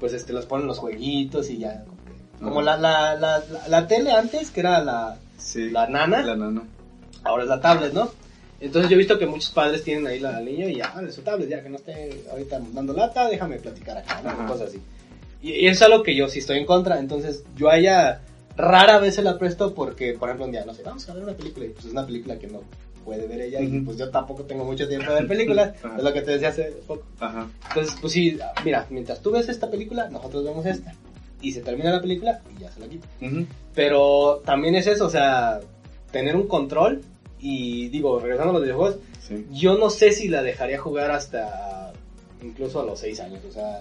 pues 0.00 0.14
este 0.14 0.32
los 0.32 0.46
ponen 0.46 0.66
los 0.66 0.78
jueguitos 0.78 1.50
y 1.50 1.58
ya 1.58 1.84
como, 1.84 1.98
que- 2.06 2.42
como 2.44 2.62
la, 2.62 2.78
la, 2.78 3.16
la, 3.16 3.42
la, 3.68 3.86
tele 3.86 4.12
antes, 4.12 4.50
que 4.50 4.60
era 4.60 4.82
la, 4.82 5.18
Sí. 5.36 5.68
la 5.68 5.86
nana, 5.86 6.22
La 6.22 6.36
nana. 6.36 6.62
ahora 7.22 7.42
es 7.42 7.50
la 7.50 7.60
tablet, 7.60 7.92
¿no? 7.92 8.10
Entonces 8.60 8.88
yo 8.90 8.94
he 8.94 8.98
visto 8.98 9.18
que 9.18 9.26
muchos 9.26 9.50
padres 9.50 9.84
tienen 9.84 10.06
ahí 10.06 10.20
la, 10.20 10.38
al 10.38 10.46
niño 10.46 10.66
y 10.70 10.76
ya, 10.76 10.90
dale 10.96 11.12
su 11.12 11.20
tablet, 11.20 11.50
ya 11.50 11.62
que 11.62 11.68
no 11.68 11.76
esté 11.76 12.24
ahorita 12.30 12.62
dando 12.72 12.94
lata, 12.94 13.28
déjame 13.28 13.56
platicar 13.58 13.98
acá, 13.98 14.22
¿no? 14.24 14.46
Cosas 14.46 14.70
así. 14.70 14.80
Y, 15.44 15.52
y 15.52 15.66
eso 15.66 15.84
es 15.84 15.90
algo 15.92 16.02
que 16.02 16.16
yo 16.16 16.28
sí 16.28 16.38
estoy 16.40 16.58
en 16.58 16.66
contra, 16.66 16.98
entonces 16.98 17.44
yo 17.56 17.68
a 17.70 17.76
ella 17.78 18.22
rara 18.56 18.98
vez 18.98 19.14
se 19.16 19.22
la 19.22 19.38
presto 19.38 19.74
porque, 19.74 20.14
por 20.14 20.28
ejemplo, 20.28 20.46
un 20.46 20.52
día, 20.52 20.64
no 20.64 20.72
sé, 20.74 20.82
vamos 20.82 21.08
a 21.08 21.14
ver 21.14 21.22
una 21.24 21.34
película 21.34 21.66
y 21.66 21.70
pues 21.70 21.84
es 21.86 21.92
una 21.92 22.06
película 22.06 22.38
que 22.38 22.46
no 22.46 22.60
puede 23.04 23.26
ver 23.26 23.40
ella 23.42 23.60
y 23.60 23.66
Ujú. 23.76 23.84
pues 23.86 23.98
yo 23.98 24.08
tampoco 24.10 24.44
tengo 24.44 24.64
mucho 24.64 24.88
tiempo 24.88 25.10
de 25.10 25.18
ver 25.20 25.28
películas, 25.28 25.74
es 25.98 26.02
lo 26.02 26.12
que 26.12 26.22
te 26.22 26.30
decía 26.32 26.48
hace 26.48 26.72
poco. 26.86 27.04
Ajá. 27.20 27.48
Entonces, 27.68 27.96
pues 28.00 28.12
sí, 28.12 28.38
mira, 28.64 28.86
mientras 28.90 29.20
tú 29.20 29.30
ves 29.32 29.48
esta 29.48 29.70
película, 29.70 30.08
nosotros 30.08 30.42
vemos 30.44 30.64
esta. 30.66 30.94
Y 31.42 31.52
se 31.52 31.60
termina 31.60 31.90
la 31.92 32.00
película 32.00 32.40
y 32.56 32.62
ya 32.62 32.70
se 32.72 32.80
la 32.80 32.88
quita. 32.88 33.06
Pero 33.74 34.40
también 34.46 34.76
es 34.76 34.86
eso, 34.86 35.04
o 35.06 35.10
sea, 35.10 35.60
tener 36.10 36.36
un 36.36 36.46
control. 36.48 37.02
Y 37.38 37.88
digo, 37.90 38.18
regresando 38.18 38.50
a 38.50 38.54
los 38.54 38.62
videojuegos, 38.62 38.96
Sí. 39.20 39.46
yo 39.52 39.76
no 39.76 39.90
sé 39.90 40.12
si 40.12 40.28
la 40.28 40.42
dejaría 40.42 40.78
jugar 40.78 41.10
hasta 41.10 41.92
incluso 42.42 42.80
a 42.80 42.84
los 42.86 42.98
6 43.00 43.20
años. 43.20 43.40
O 43.46 43.52
sea, 43.52 43.80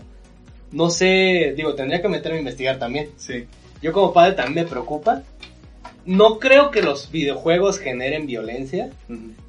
no 0.73 0.89
sé, 0.89 1.53
digo, 1.55 1.75
tendría 1.75 2.01
que 2.01 2.09
meterme 2.09 2.37
a 2.37 2.41
investigar 2.41 2.79
también. 2.79 3.09
Sí. 3.17 3.45
Yo 3.81 3.93
como 3.93 4.11
padre 4.11 4.33
también 4.33 4.65
me 4.65 4.69
preocupa. 4.69 5.23
No 6.05 6.39
creo 6.39 6.69
que 6.71 6.81
los 6.81 7.11
videojuegos 7.11 7.79
generen 7.79 8.25
violencia. 8.25 8.89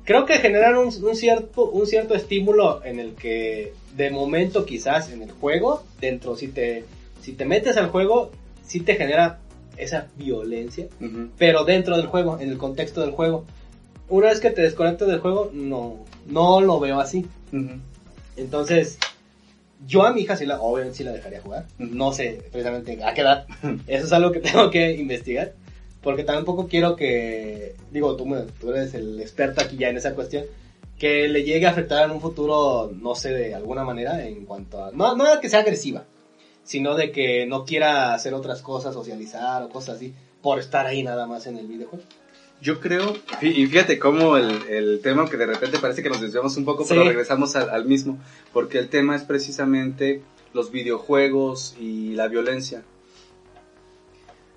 Creo 0.04 0.24
que 0.26 0.38
generan 0.38 0.76
un, 0.76 0.86
un 0.86 1.16
cierto, 1.16 1.68
un 1.68 1.86
cierto 1.86 2.14
estímulo 2.14 2.84
en 2.84 3.00
el 3.00 3.14
que 3.14 3.72
de 3.96 4.10
momento 4.10 4.64
quizás 4.64 5.10
en 5.10 5.22
el 5.22 5.32
juego, 5.32 5.82
dentro, 6.00 6.36
si 6.36 6.48
te, 6.48 6.84
si 7.20 7.32
te 7.32 7.44
metes 7.44 7.76
al 7.76 7.88
juego, 7.88 8.30
sí 8.62 8.80
te 8.80 8.94
genera 8.94 9.40
esa 9.76 10.06
violencia 10.16 10.86
pero 11.36 11.64
dentro 11.64 11.96
del 11.96 12.06
juego, 12.06 12.38
en 12.38 12.50
el 12.50 12.58
contexto 12.58 13.00
del 13.00 13.10
juego. 13.10 13.44
Una 14.08 14.28
vez 14.28 14.40
que 14.40 14.50
te 14.50 14.62
desconectas 14.62 15.08
del 15.08 15.20
juego, 15.20 15.50
no, 15.52 16.04
no 16.26 16.60
lo 16.60 16.78
veo 16.78 17.00
así. 17.00 17.26
Entonces, 18.36 18.98
yo 19.86 20.04
a 20.04 20.12
mi 20.12 20.22
hija 20.22 20.36
sí 20.36 20.46
la, 20.46 20.60
obviamente 20.60 20.98
sí 20.98 21.04
la 21.04 21.12
dejaría 21.12 21.40
jugar. 21.40 21.66
No 21.78 22.12
sé 22.12 22.42
precisamente 22.50 23.02
a 23.02 23.14
qué 23.14 23.20
edad. 23.20 23.46
Eso 23.86 24.06
es 24.06 24.12
algo 24.12 24.32
que 24.32 24.40
tengo 24.40 24.70
que 24.70 24.92
investigar. 24.92 25.52
Porque 26.02 26.22
tampoco 26.22 26.68
quiero 26.68 26.96
que, 26.96 27.76
digo, 27.90 28.14
tú, 28.14 28.26
tú 28.60 28.70
eres 28.70 28.92
el 28.92 29.20
experto 29.20 29.62
aquí 29.62 29.78
ya 29.78 29.88
en 29.88 29.96
esa 29.96 30.14
cuestión, 30.14 30.44
que 30.98 31.28
le 31.28 31.44
llegue 31.44 31.66
a 31.66 31.70
afectar 31.70 32.04
en 32.04 32.10
un 32.10 32.20
futuro, 32.20 32.92
no 32.94 33.14
sé, 33.14 33.30
de 33.30 33.54
alguna 33.54 33.84
manera, 33.84 34.26
en 34.26 34.44
cuanto 34.44 34.84
a, 34.84 34.92
no, 34.92 35.16
no 35.16 35.24
que 35.40 35.48
sea 35.48 35.60
agresiva, 35.60 36.04
sino 36.62 36.94
de 36.94 37.10
que 37.10 37.46
no 37.46 37.64
quiera 37.64 38.12
hacer 38.12 38.34
otras 38.34 38.60
cosas, 38.60 38.92
socializar 38.92 39.62
o 39.62 39.70
cosas 39.70 39.96
así, 39.96 40.12
por 40.42 40.58
estar 40.58 40.84
ahí 40.84 41.02
nada 41.02 41.26
más 41.26 41.46
en 41.46 41.56
el 41.56 41.66
videojuego. 41.66 42.04
Yo 42.64 42.80
creo, 42.80 43.14
y 43.42 43.66
fíjate 43.66 43.98
cómo 43.98 44.38
el, 44.38 44.50
el 44.70 45.00
tema 45.02 45.28
que 45.28 45.36
de 45.36 45.44
repente 45.44 45.78
parece 45.78 46.02
que 46.02 46.08
nos 46.08 46.22
desviamos 46.22 46.56
un 46.56 46.64
poco, 46.64 46.82
Sí. 46.84 46.88
pero 46.94 47.04
regresamos 47.04 47.54
al, 47.56 47.68
al 47.68 47.84
mismo, 47.84 48.18
porque 48.54 48.78
el 48.78 48.88
tema 48.88 49.14
es 49.16 49.22
precisamente 49.22 50.22
los 50.54 50.70
videojuegos 50.70 51.76
y 51.78 52.14
la 52.14 52.26
violencia. 52.28 52.82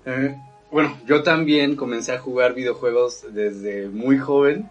Eh, 0.06 0.36
bueno, 0.70 0.96
yo 1.06 1.22
también 1.22 1.76
comencé 1.76 2.12
a 2.12 2.18
jugar 2.18 2.54
videojuegos 2.54 3.26
desde 3.34 3.88
muy 3.88 4.16
joven 4.18 4.70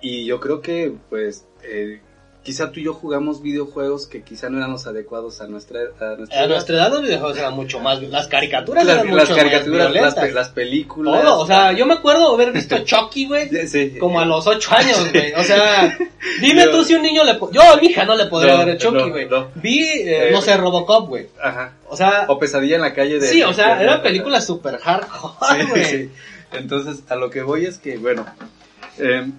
y 0.00 0.24
yo 0.26 0.38
creo 0.38 0.60
que 0.60 0.92
pues 1.08 1.46
eh, 1.64 2.00
quizá 2.42 2.72
tú 2.72 2.80
y 2.80 2.84
yo 2.84 2.94
jugamos 2.94 3.42
videojuegos 3.42 4.06
que 4.06 4.22
quizá 4.22 4.48
no 4.48 4.58
eran 4.58 4.70
los 4.72 4.86
adecuados 4.86 5.40
a 5.42 5.46
nuestra, 5.46 5.80
a 6.00 6.16
nuestra 6.16 6.38
A 6.38 6.40
edad. 6.44 6.48
nuestra 6.48 6.76
edad 6.76 6.90
los 6.90 7.02
videojuegos 7.02 7.36
eran 7.38 7.54
mucho 7.54 7.80
más, 7.80 8.00
las 8.02 8.28
caricaturas 8.28 8.84
las, 8.86 9.02
eran 9.04 9.14
las 9.16 9.28
mucho 9.28 9.36
caricaturas, 9.38 9.94
más 9.94 10.16
las, 10.16 10.32
las 10.32 10.48
películas. 10.48 11.22
Todo, 11.22 11.40
o 11.40 11.46
sea, 11.46 11.72
yo 11.72 11.84
me 11.86 11.94
acuerdo 11.94 12.32
haber 12.34 12.52
visto 12.52 12.78
Chucky, 12.84 13.26
güey, 13.26 13.48
Sí. 13.68 13.96
como 13.98 14.20
a 14.20 14.24
los 14.24 14.46
8 14.46 14.70
años, 14.74 15.10
güey. 15.12 15.32
O 15.34 15.44
sea, 15.44 15.96
dime 16.40 16.64
Yo- 16.64 16.70
tú 16.70 16.84
si 16.84 16.94
un 16.94 17.02
niño 17.02 17.24
le... 17.24 17.38
Yo 17.52 17.62
a 17.62 17.76
mi 17.76 17.88
hija 17.88 18.04
no 18.04 18.16
le 18.16 18.26
podría 18.26 18.56
No, 18.56 18.66
ver 18.66 18.78
Chucky, 18.78 18.96
no, 18.96 19.10
güey. 19.10 19.28
no. 19.28 19.48
Vi, 19.56 19.78
eh, 19.84 20.28
Eh, 20.28 20.30
no 20.32 20.40
sé, 20.40 20.56
Robocop, 20.56 21.08
güey. 21.08 21.26
Ajá. 21.42 21.74
O 21.88 21.96
sea, 21.96 22.24
O 22.28 22.38
Pesadilla 22.38 22.76
en 22.76 22.82
la 22.82 22.94
calle 22.94 23.18
de... 23.20 23.26
sí, 23.26 23.42
o 23.42 23.52
sea, 23.52 23.82
eran 23.82 24.00
películas 24.02 24.46
super 24.46 24.78
hardcore, 24.78 25.62
Sí, 25.64 25.68
güey. 25.70 25.84
sí. 25.84 26.10
Entonces, 26.52 27.02
a 27.08 27.16
lo 27.16 27.28
que 27.30 27.42
voy 27.42 27.66
es 27.66 27.78
que, 27.78 27.98
bueno, 27.98 28.24
eh, 28.98 29.30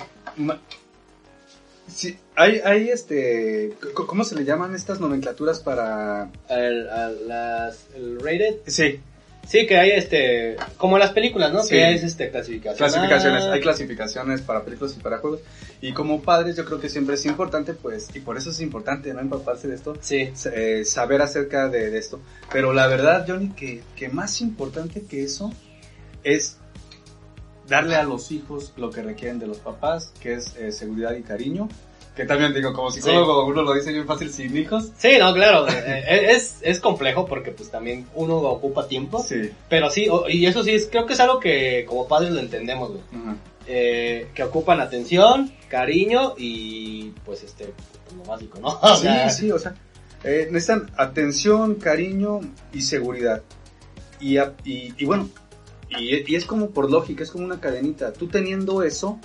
sí, 1.93 2.17
hay, 2.35 2.61
hay 2.63 2.89
este, 2.89 3.73
¿cómo 3.93 4.23
se 4.23 4.35
le 4.35 4.45
llaman 4.45 4.73
estas 4.75 4.99
nomenclaturas 4.99 5.59
para...? 5.59 6.29
El, 6.49 6.87
el- 6.87 7.27
las, 7.27 7.85
el 7.95 8.19
rated. 8.19 8.55
Sí, 8.67 8.99
Sí, 9.47 9.65
que 9.65 9.75
hay 9.75 9.89
este, 9.91 10.55
como 10.77 10.99
las 10.99 11.11
películas, 11.11 11.51
¿no? 11.51 11.63
Sí. 11.63 11.69
Que 11.71 11.93
es 11.95 12.03
este, 12.03 12.29
clasificaciones, 12.29 13.43
Ah, 13.43 13.51
hay 13.53 13.59
clasificaciones 13.59 14.41
para 14.41 14.63
películas 14.63 14.95
y 14.95 15.01
para 15.01 15.17
juegos, 15.17 15.39
y 15.81 15.93
como 15.93 16.21
padres 16.21 16.55
yo 16.55 16.63
creo 16.63 16.79
que 16.79 16.89
siempre 16.89 17.15
es 17.15 17.25
importante, 17.25 17.73
pues, 17.73 18.07
y 18.15 18.19
por 18.19 18.37
eso 18.37 18.51
es 18.51 18.61
importante 18.61 19.11
no 19.15 19.19
empaparse 19.19 19.67
de 19.67 19.75
esto, 19.75 19.97
Sí, 19.99 20.29
eh, 20.53 20.83
saber 20.85 21.23
acerca 21.23 21.69
de, 21.69 21.89
de 21.89 21.97
esto. 21.97 22.21
Pero 22.51 22.71
la 22.71 22.85
verdad, 22.87 23.25
Johnny, 23.27 23.49
que, 23.49 23.81
que 23.95 24.09
más 24.09 24.39
importante 24.41 25.01
que 25.01 25.23
eso 25.23 25.51
es 26.23 26.57
darle 27.71 27.95
a 27.95 28.03
los 28.03 28.31
hijos 28.31 28.73
lo 28.75 28.91
que 28.91 29.01
requieren 29.01 29.39
de 29.39 29.47
los 29.47 29.57
papás, 29.59 30.11
que 30.21 30.33
es 30.33 30.55
eh, 30.57 30.73
seguridad 30.73 31.15
y 31.15 31.23
cariño. 31.23 31.69
Que 32.15 32.25
también 32.25 32.53
digo, 32.53 32.73
como 32.73 32.91
psicólogo, 32.91 33.45
uno 33.45 33.61
lo 33.61 33.73
dice 33.73 33.93
bien 33.93 34.05
fácil 34.05 34.31
sin 34.33 34.55
hijos. 34.57 34.91
sí, 34.97 35.11
no, 35.17 35.33
claro. 35.33 35.65
eh, 35.69 36.33
es, 36.33 36.57
es 36.61 36.81
complejo 36.81 37.25
porque 37.25 37.51
pues 37.51 37.71
también 37.71 38.05
uno 38.13 38.35
ocupa 38.35 38.85
tiempo. 38.89 39.23
Sí. 39.23 39.49
Pero 39.69 39.89
sí, 39.89 40.07
y 40.27 40.45
eso 40.45 40.61
sí, 40.63 40.71
es, 40.71 40.87
creo 40.87 41.05
que 41.05 41.13
es 41.13 41.19
algo 41.21 41.39
que 41.39 41.85
como 41.87 42.09
padres 42.09 42.31
lo 42.33 42.41
entendemos, 42.41 42.89
güey. 42.89 43.01
Ajá. 43.13 43.37
Eh, 43.65 44.27
que 44.33 44.43
ocupan 44.43 44.81
atención, 44.81 45.49
cariño 45.69 46.33
y 46.37 47.11
pues 47.23 47.43
este, 47.43 47.73
lo 48.17 48.23
básico, 48.25 48.59
¿no? 48.59 48.67
O 48.81 48.95
Sí, 48.97 49.03
sea, 49.03 49.29
sí, 49.29 49.49
o 49.49 49.57
sea, 49.59 49.75
eh, 50.25 50.49
necesitan 50.51 50.91
atención, 50.97 51.75
cariño 51.75 52.41
y 52.73 52.81
seguridad. 52.81 53.41
Y, 54.19 54.37
y, 54.37 54.93
y 54.97 55.05
bueno, 55.05 55.29
y, 55.99 56.31
y 56.31 56.35
es 56.35 56.45
como 56.45 56.71
por 56.71 56.89
lógica, 56.89 57.23
es 57.23 57.31
como 57.31 57.45
una 57.45 57.59
cadenita. 57.59 58.13
Tú 58.13 58.27
teniendo 58.27 58.83
eso, 58.83 59.19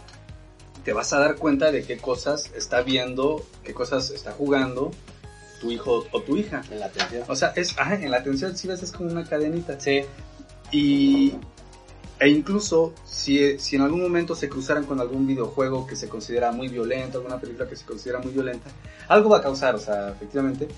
te 0.85 0.93
vas 0.93 1.13
a 1.13 1.19
dar 1.19 1.37
cuenta 1.37 1.73
de 1.73 1.83
qué 1.85 1.97
cosas 1.97 2.53
está 2.57 2.83
viendo, 2.83 3.45
qué 3.65 3.75
cosas 3.75 4.11
está 4.11 4.33
jugando 4.33 4.93
tu 5.61 5.71
hijo 5.71 6.05
o 6.13 6.23
tu 6.23 6.37
hija. 6.37 6.63
En 6.71 6.81
la 6.81 6.87
atención. 6.87 7.25
O 7.29 7.37
sea, 7.37 7.53
es, 7.57 7.79
ajá, 7.79 7.95
en 7.95 8.11
la 8.11 8.19
atención 8.19 8.57
si 8.57 8.69
ves 8.69 8.83
es 8.83 8.93
como 8.93 9.11
una 9.11 9.25
cadenita. 9.25 9.79
Sí, 9.81 10.03
Y, 10.71 11.35
e 12.19 12.29
incluso 12.29 12.95
si, 13.05 13.59
si 13.59 13.77
en 13.77 13.83
algún 13.83 14.01
momento 14.01 14.35
se 14.35 14.49
cruzaran 14.49 14.85
con 14.85 15.01
algún 15.01 15.27
videojuego 15.27 15.87
que 15.87 15.97
se 15.97 16.09
considera 16.09 16.53
muy 16.53 16.69
violento, 16.69 17.19
alguna 17.19 17.41
película 17.41 17.69
que 17.69 17.77
se 17.77 17.85
considera 17.85 18.21
muy 18.21 18.33
violenta, 18.33 18.71
algo 19.09 19.31
va 19.31 19.39
a 19.39 19.43
causar, 19.43 19.75
o 19.75 19.79
sea, 19.79 20.11
efectivamente, 20.11 20.69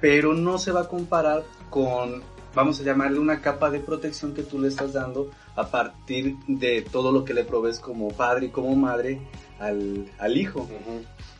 pero 0.00 0.32
no 0.32 0.58
se 0.58 0.72
va 0.72 0.82
a 0.82 0.88
comparar 0.88 1.44
con, 1.68 2.22
vamos 2.54 2.80
a 2.80 2.84
llamarle 2.84 3.18
una 3.18 3.40
capa 3.40 3.70
de 3.70 3.80
protección 3.80 4.34
que 4.34 4.42
tú 4.42 4.58
le 4.58 4.68
estás 4.68 4.92
dando 4.92 5.30
a 5.56 5.70
partir 5.70 6.36
de 6.46 6.82
todo 6.82 7.12
lo 7.12 7.24
que 7.24 7.34
le 7.34 7.44
provees 7.44 7.78
como 7.78 8.08
padre 8.08 8.46
y 8.46 8.50
como 8.50 8.74
madre 8.76 9.20
al, 9.58 10.10
al 10.18 10.36
hijo. 10.36 10.68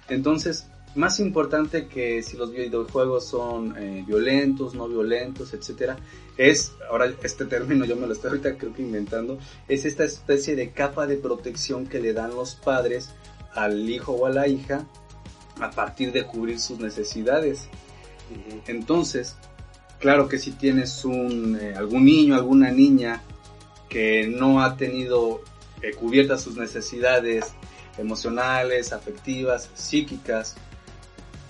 Entonces, 0.08 0.66
más 0.94 1.20
importante 1.20 1.86
que 1.86 2.22
si 2.22 2.36
los 2.36 2.50
videojuegos 2.50 3.26
son 3.26 3.76
eh, 3.78 4.04
violentos, 4.06 4.74
no 4.74 4.88
violentos, 4.88 5.54
etcétera, 5.54 5.96
es, 6.36 6.72
ahora 6.90 7.12
este 7.22 7.44
término 7.44 7.84
yo 7.84 7.96
me 7.96 8.06
lo 8.06 8.12
estoy 8.12 8.30
ahorita 8.30 8.56
creo 8.56 8.72
que 8.72 8.82
inventando, 8.82 9.38
es 9.68 9.84
esta 9.84 10.04
especie 10.04 10.56
de 10.56 10.70
capa 10.70 11.06
de 11.06 11.16
protección 11.16 11.86
que 11.86 12.00
le 12.00 12.12
dan 12.12 12.30
los 12.30 12.56
padres 12.56 13.10
al 13.54 13.88
hijo 13.88 14.12
o 14.12 14.26
a 14.26 14.30
la 14.30 14.48
hija 14.48 14.86
a 15.60 15.70
partir 15.70 16.12
de 16.12 16.24
cubrir 16.24 16.58
sus 16.58 16.78
necesidades. 16.78 17.68
Entonces, 18.66 19.36
claro 20.00 20.28
que 20.28 20.38
si 20.38 20.50
tienes 20.52 21.04
un, 21.04 21.56
eh, 21.60 21.74
algún 21.76 22.04
niño, 22.04 22.34
alguna 22.34 22.70
niña 22.72 23.22
que 23.88 24.26
no 24.26 24.62
ha 24.62 24.76
tenido 24.76 25.42
eh, 25.82 25.92
cubiertas 25.92 26.42
sus 26.42 26.56
necesidades 26.56 27.52
emocionales, 27.98 28.92
afectivas, 28.92 29.70
psíquicas, 29.74 30.56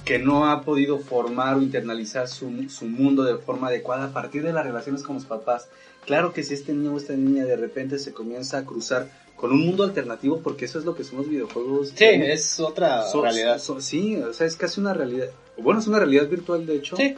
que 0.04 0.18
no 0.18 0.50
ha 0.50 0.62
podido 0.62 0.98
formar 0.98 1.56
o 1.56 1.62
internalizar 1.62 2.26
su, 2.28 2.68
su, 2.68 2.86
mundo 2.86 3.22
de 3.22 3.36
forma 3.36 3.68
adecuada 3.68 4.06
a 4.06 4.12
partir 4.12 4.42
de 4.42 4.52
las 4.52 4.64
relaciones 4.64 5.02
con 5.02 5.16
los 5.16 5.24
papás. 5.24 5.68
Claro 6.04 6.32
que 6.32 6.42
si 6.42 6.54
este 6.54 6.72
niño 6.72 6.94
o 6.94 6.96
esta 6.96 7.12
niña 7.14 7.44
de 7.44 7.56
repente 7.56 7.98
se 7.98 8.12
comienza 8.12 8.58
a 8.58 8.64
cruzar 8.64 9.08
con 9.36 9.52
un 9.52 9.64
mundo 9.64 9.84
alternativo, 9.84 10.40
porque 10.42 10.64
eso 10.64 10.78
es 10.78 10.84
lo 10.84 10.94
que 10.94 11.04
son 11.04 11.18
los 11.18 11.28
videojuegos. 11.28 11.92
Sí, 11.94 12.04
es 12.04 12.58
otra 12.60 13.02
So- 13.08 13.22
realidad. 13.22 13.58
so- 13.58 13.80
sí, 13.80 14.16
o 14.16 14.32
sea, 14.32 14.46
es 14.46 14.56
casi 14.56 14.80
una 14.80 14.94
realidad. 14.94 15.28
Bueno, 15.56 15.80
es 15.80 15.86
una 15.86 15.98
realidad 15.98 16.28
virtual, 16.28 16.66
de 16.66 16.76
hecho. 16.76 16.96
Sí. 16.96 17.14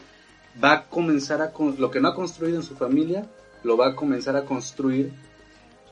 Va 0.63 0.73
a 0.73 0.85
comenzar 0.89 1.41
a. 1.43 1.53
con- 1.53 1.77
lo 1.79 1.91
que 1.91 2.01
no 2.01 2.09
ha 2.09 2.15
construido 2.15 2.57
en 2.57 2.63
su 2.63 2.75
familia, 2.75 3.27
lo 3.63 3.77
va 3.77 3.89
a 3.89 3.97
comenzar 3.97 4.37
a 4.37 4.45
construir 4.45 5.13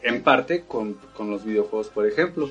en 0.02 0.22
parte 0.22 0.62
con, 0.66 0.94
con 1.16 1.30
los 1.30 1.44
videojuegos, 1.44 1.88
por 1.88 2.06
ejemplo. 2.06 2.50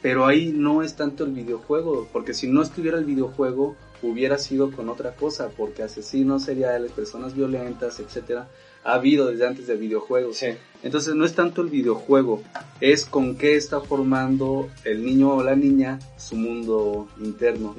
Pero 0.00 0.26
ahí 0.26 0.52
no 0.54 0.82
es 0.82 0.94
tanto 0.94 1.24
el 1.24 1.32
videojuego, 1.32 2.08
porque 2.12 2.32
si 2.32 2.46
no 2.46 2.62
estuviera 2.62 2.98
el 2.98 3.04
videojuego, 3.04 3.74
hubiera 4.00 4.38
sido 4.38 4.70
con 4.70 4.88
otra 4.88 5.16
cosa, 5.16 5.48
porque 5.56 5.82
asesinos 5.82 6.44
seriales, 6.44 6.92
personas 6.92 7.34
violentas, 7.34 7.98
etcétera, 7.98 8.46
ha 8.84 8.92
habido 8.94 9.26
desde 9.26 9.46
antes 9.48 9.66
de 9.66 9.76
videojuegos. 9.76 10.36
Sí. 10.36 10.46
Entonces 10.84 11.16
no 11.16 11.24
es 11.24 11.34
tanto 11.34 11.62
el 11.62 11.68
videojuego, 11.68 12.42
es 12.80 13.04
con 13.06 13.36
qué 13.36 13.56
está 13.56 13.80
formando 13.80 14.68
el 14.84 15.04
niño 15.04 15.34
o 15.34 15.42
la 15.42 15.56
niña 15.56 15.98
su 16.16 16.36
mundo 16.36 17.08
interno. 17.18 17.74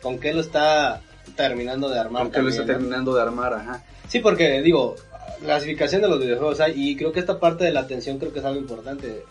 ¿Con 0.00 0.18
qué 0.18 0.32
lo 0.32 0.40
está 0.40 1.02
terminando 1.36 1.88
de 1.88 1.98
armar? 1.98 2.22
Con 2.24 2.32
qué 2.32 2.42
lo 2.42 2.48
está 2.48 2.60
también, 2.62 2.78
¿no? 2.78 2.82
terminando 2.84 3.14
de 3.14 3.22
armar, 3.22 3.54
ajá. 3.54 3.84
Sí, 4.08 4.18
porque 4.20 4.60
digo, 4.62 4.96
clasificación 5.42 6.02
de 6.02 6.08
los 6.08 6.20
videojuegos 6.20 6.60
hay, 6.60 6.72
y 6.76 6.96
creo 6.96 7.12
que 7.12 7.20
esta 7.20 7.38
parte 7.40 7.64
de 7.64 7.72
la 7.72 7.80
atención 7.80 8.18
creo 8.18 8.32
que 8.32 8.38
es 8.40 8.44
algo 8.44 8.60
importante. 8.60 9.24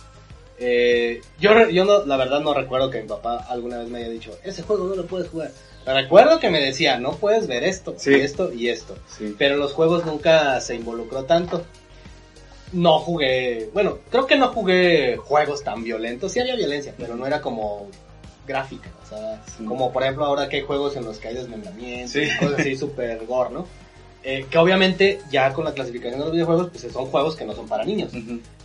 Eh, 0.59 1.21
yo, 1.39 1.69
yo 1.69 1.85
no, 1.85 2.05
la 2.05 2.17
verdad 2.17 2.39
no 2.41 2.53
recuerdo 2.53 2.89
que 2.91 3.01
mi 3.01 3.07
papá 3.07 3.45
alguna 3.49 3.79
vez 3.79 3.89
me 3.89 3.99
haya 3.99 4.09
dicho, 4.09 4.37
ese 4.43 4.61
juego 4.61 4.87
no 4.87 4.95
lo 4.95 5.05
puedes 5.07 5.27
jugar. 5.29 5.51
Recuerdo 5.85 6.39
que 6.39 6.51
me 6.51 6.59
decía, 6.61 6.99
no 6.99 7.13
puedes 7.13 7.47
ver 7.47 7.63
esto, 7.63 7.95
Sí. 7.97 8.11
y 8.11 8.21
esto 8.21 8.53
y 8.53 8.69
esto. 8.69 8.95
Sí. 9.17 9.35
Pero 9.37 9.57
los 9.57 9.73
juegos 9.73 10.05
nunca 10.05 10.61
se 10.61 10.75
involucró 10.75 11.23
tanto. 11.25 11.65
No 12.73 12.99
jugué, 12.99 13.69
bueno, 13.73 13.97
creo 14.11 14.27
que 14.27 14.37
no 14.37 14.49
jugué 14.49 15.17
juegos 15.17 15.63
tan 15.63 15.83
violentos. 15.83 16.31
Sí 16.31 16.39
había 16.39 16.55
violencia, 16.55 16.93
pero 16.97 17.15
no 17.15 17.25
era 17.25 17.41
como 17.41 17.89
gráfica. 18.51 18.89
O 19.05 19.09
sea, 19.09 19.41
Sí. 19.57 19.65
como 19.65 19.91
por 19.91 20.03
ejemplo 20.03 20.25
ahora 20.25 20.47
que 20.49 20.57
hay 20.57 20.61
juegos 20.63 20.95
en 20.95 21.05
los 21.05 21.17
que 21.17 21.29
hay 21.29 21.35
desmembramientos, 21.35 22.11
Sí. 22.11 22.27
cosas 22.39 22.59
así 22.59 22.75
super 22.75 23.25
gore, 23.25 23.49
¿no? 23.53 23.65
Eh, 24.23 24.45
que 24.51 24.57
obviamente 24.59 25.19
ya 25.31 25.51
con 25.51 25.65
la 25.65 25.73
clasificación 25.73 26.19
de 26.19 26.25
los 26.25 26.33
videojuegos, 26.33 26.69
pues 26.69 26.93
son 26.93 27.05
juegos 27.07 27.35
que 27.35 27.43
no 27.43 27.53
son 27.55 27.67
para 27.67 27.83
niños. 27.83 28.11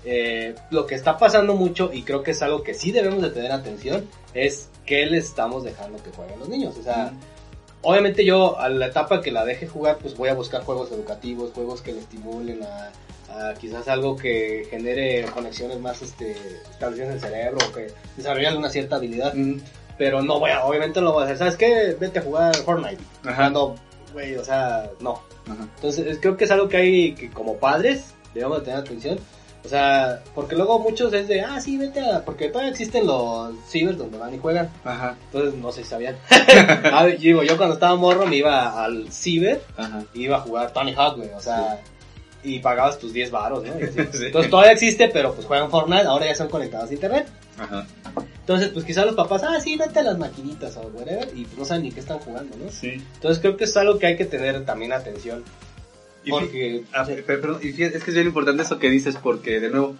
Eh, 0.04 0.54
lo 0.70 0.86
que 0.86 0.94
está 0.94 1.16
pasando 1.16 1.54
mucho, 1.54 1.90
y 1.92 2.02
creo 2.02 2.22
que 2.22 2.32
es 2.32 2.42
algo 2.42 2.62
que 2.62 2.74
sí 2.74 2.92
debemos 2.92 3.22
de 3.22 3.30
tener 3.30 3.50
atención, 3.52 4.06
es 4.34 4.68
qué 4.84 5.06
le 5.06 5.16
estamos 5.18 5.64
dejando 5.64 6.02
que 6.02 6.10
jueguen 6.10 6.38
los 6.40 6.48
niños. 6.50 6.74
O 6.78 6.82
sea, 6.82 7.10
obviamente 7.86 8.24
yo 8.24 8.58
a 8.58 8.68
la 8.68 8.86
etapa 8.86 9.20
que 9.20 9.30
la 9.30 9.44
deje 9.44 9.66
jugar, 9.66 9.98
pues 9.98 10.16
voy 10.16 10.28
a 10.28 10.34
buscar 10.34 10.62
juegos 10.64 10.90
educativos, 10.92 11.52
juegos 11.54 11.82
que 11.82 11.92
le 11.92 12.00
estimulen 12.00 12.62
a, 12.64 12.90
a 13.50 13.54
quizás 13.54 13.88
algo 13.88 14.16
que 14.16 14.66
genere 14.70 15.24
conexiones 15.34 15.78
más 15.80 16.02
este, 16.02 16.32
establecidas 16.70 17.08
en 17.08 17.14
el 17.14 17.20
cerebro, 17.20 17.58
que 17.74 17.88
desarrollen 18.16 18.56
una 18.56 18.70
cierta 18.70 18.96
habilidad. 18.96 19.34
Ujú. 19.36 19.60
Pero 19.98 20.20
no 20.22 20.38
voy 20.38 20.50
a, 20.50 20.64
obviamente 20.64 21.00
no 21.00 21.06
lo 21.06 21.12
voy 21.14 21.22
a 21.22 21.24
hacer. 21.26 21.38
¿Sabes 21.38 21.56
qué? 21.56 21.96
Vete 21.98 22.18
a 22.18 22.22
jugar 22.22 22.54
Fortnite. 22.56 23.02
Ajá. 23.24 23.34
Cuando, 23.36 23.74
güey, 24.12 24.34
o 24.36 24.44
sea, 24.44 24.90
no. 25.00 25.22
Ajá. 25.46 25.66
Entonces, 25.76 26.06
es- 26.06 26.18
creo 26.20 26.36
que 26.36 26.44
es 26.44 26.50
algo 26.50 26.68
que 26.68 26.76
hay 26.76 27.14
que 27.14 27.30
como 27.30 27.56
padres 27.56 28.12
debemos 28.34 28.58
de 28.58 28.64
tener 28.66 28.80
atención. 28.80 29.18
O 29.66 29.68
sea, 29.68 30.22
porque 30.32 30.54
luego 30.54 30.78
muchos 30.78 31.12
es 31.12 31.26
de, 31.26 31.40
ah, 31.40 31.60
sí, 31.60 31.76
vete 31.76 31.98
a... 31.98 32.24
Porque 32.24 32.50
todavía 32.50 32.70
existen 32.70 33.04
los 33.04 33.52
cibers 33.68 33.98
donde 33.98 34.16
van 34.16 34.32
y 34.32 34.38
juegan. 34.38 34.70
Ajá. 34.84 35.16
Entonces, 35.24 35.58
no 35.60 35.72
sé 35.72 35.82
si 35.82 35.90
sabían. 35.90 36.16
A 36.92 37.02
ver, 37.02 37.18
digo, 37.18 37.42
yo 37.42 37.56
cuando 37.56 37.74
estaba 37.74 37.96
morro 37.96 38.26
me 38.26 38.36
iba 38.36 38.84
al 38.84 39.10
ciber 39.10 39.60
Ajá. 39.76 40.04
y 40.14 40.22
iba 40.22 40.36
a 40.36 40.40
jugar 40.40 40.72
Tony 40.72 40.94
Hawk, 40.94 41.16
güey. 41.16 41.30
O 41.30 41.40
sea, 41.40 41.80
y 42.44 42.60
pagabas 42.60 43.00
tus 43.00 43.12
10 43.12 43.32
baros, 43.32 43.64
¿no? 43.64 43.72
Sí. 44.12 44.26
Entonces, 44.26 44.50
todavía 44.52 44.70
existe, 44.70 45.08
pero 45.08 45.34
pues 45.34 45.48
juegan 45.48 45.68
Fortnite, 45.68 46.06
ahora 46.06 46.26
ya 46.26 46.36
son 46.36 46.46
conectados 46.46 46.88
a 46.88 46.94
internet. 46.94 47.26
Ajá. 47.58 47.84
Entonces, 48.38 48.68
pues 48.68 48.84
quizás 48.84 49.04
los 49.04 49.16
papás, 49.16 49.42
ah, 49.42 49.60
sí, 49.60 49.76
vete 49.76 49.98
a 49.98 50.04
las 50.04 50.16
maquinitas 50.16 50.76
o 50.76 50.82
whatever, 50.94 51.28
y 51.34 51.44
pues 51.44 51.58
no 51.58 51.64
saben 51.64 51.82
ni 51.82 51.90
qué 51.90 51.98
están 51.98 52.20
jugando, 52.20 52.56
¿no? 52.56 52.70
Sí. 52.70 53.02
Entonces, 53.14 53.40
creo 53.40 53.56
que 53.56 53.64
es 53.64 53.76
algo 53.76 53.98
que 53.98 54.06
hay 54.06 54.16
que 54.16 54.26
tener 54.26 54.64
también 54.64 54.92
atención. 54.92 55.42
Porque, 56.30 56.84
Ah, 56.92 57.04
pe- 57.04 57.22
pe- 57.22 57.38
perdón, 57.38 57.60
y 57.62 57.68
es 57.68 57.74
que 57.76 58.10
es 58.10 58.14
bien 58.14 58.26
importante 58.26 58.62
eso 58.62 58.78
que 58.78 58.90
dices 58.90 59.16
porque, 59.22 59.60
de 59.60 59.70
nuevo, 59.70 59.96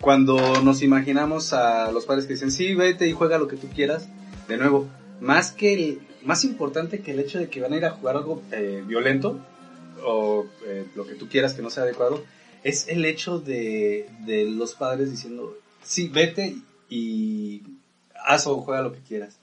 cuando 0.00 0.60
nos 0.62 0.82
imaginamos 0.82 1.52
a 1.52 1.90
los 1.92 2.04
padres 2.06 2.26
que 2.26 2.34
dicen, 2.34 2.50
sí, 2.50 2.74
vete 2.74 3.08
y 3.08 3.12
juega 3.12 3.38
lo 3.38 3.48
que 3.48 3.56
tú 3.56 3.68
quieras, 3.68 4.08
de 4.48 4.56
nuevo, 4.58 4.88
más 5.20 5.52
que 5.52 5.72
el- 5.74 6.00
más 6.24 6.44
importante 6.44 7.00
que 7.00 7.12
el 7.12 7.20
hecho 7.20 7.38
de 7.38 7.48
que 7.48 7.60
van 7.60 7.72
a 7.72 7.76
ir 7.76 7.84
a 7.84 7.90
jugar 7.90 8.16
algo 8.16 8.42
eh, 8.52 8.82
violento 8.86 9.38
o 10.04 10.46
eh, 10.66 10.86
lo 10.94 11.06
que 11.06 11.14
tú 11.14 11.28
quieras 11.28 11.54
que 11.54 11.62
no 11.62 11.70
sea 11.70 11.84
adecuado, 11.84 12.22
es 12.62 12.88
el 12.88 13.04
hecho 13.04 13.38
de, 13.38 14.06
de 14.26 14.44
los 14.46 14.74
padres 14.74 15.10
diciendo, 15.10 15.56
sí, 15.82 16.08
vete 16.08 16.56
y 16.90 17.62
haz 18.26 18.46
o 18.46 18.58
juega 18.60 18.82
lo 18.82 18.92
que 18.92 19.00
quieras. 19.00 19.38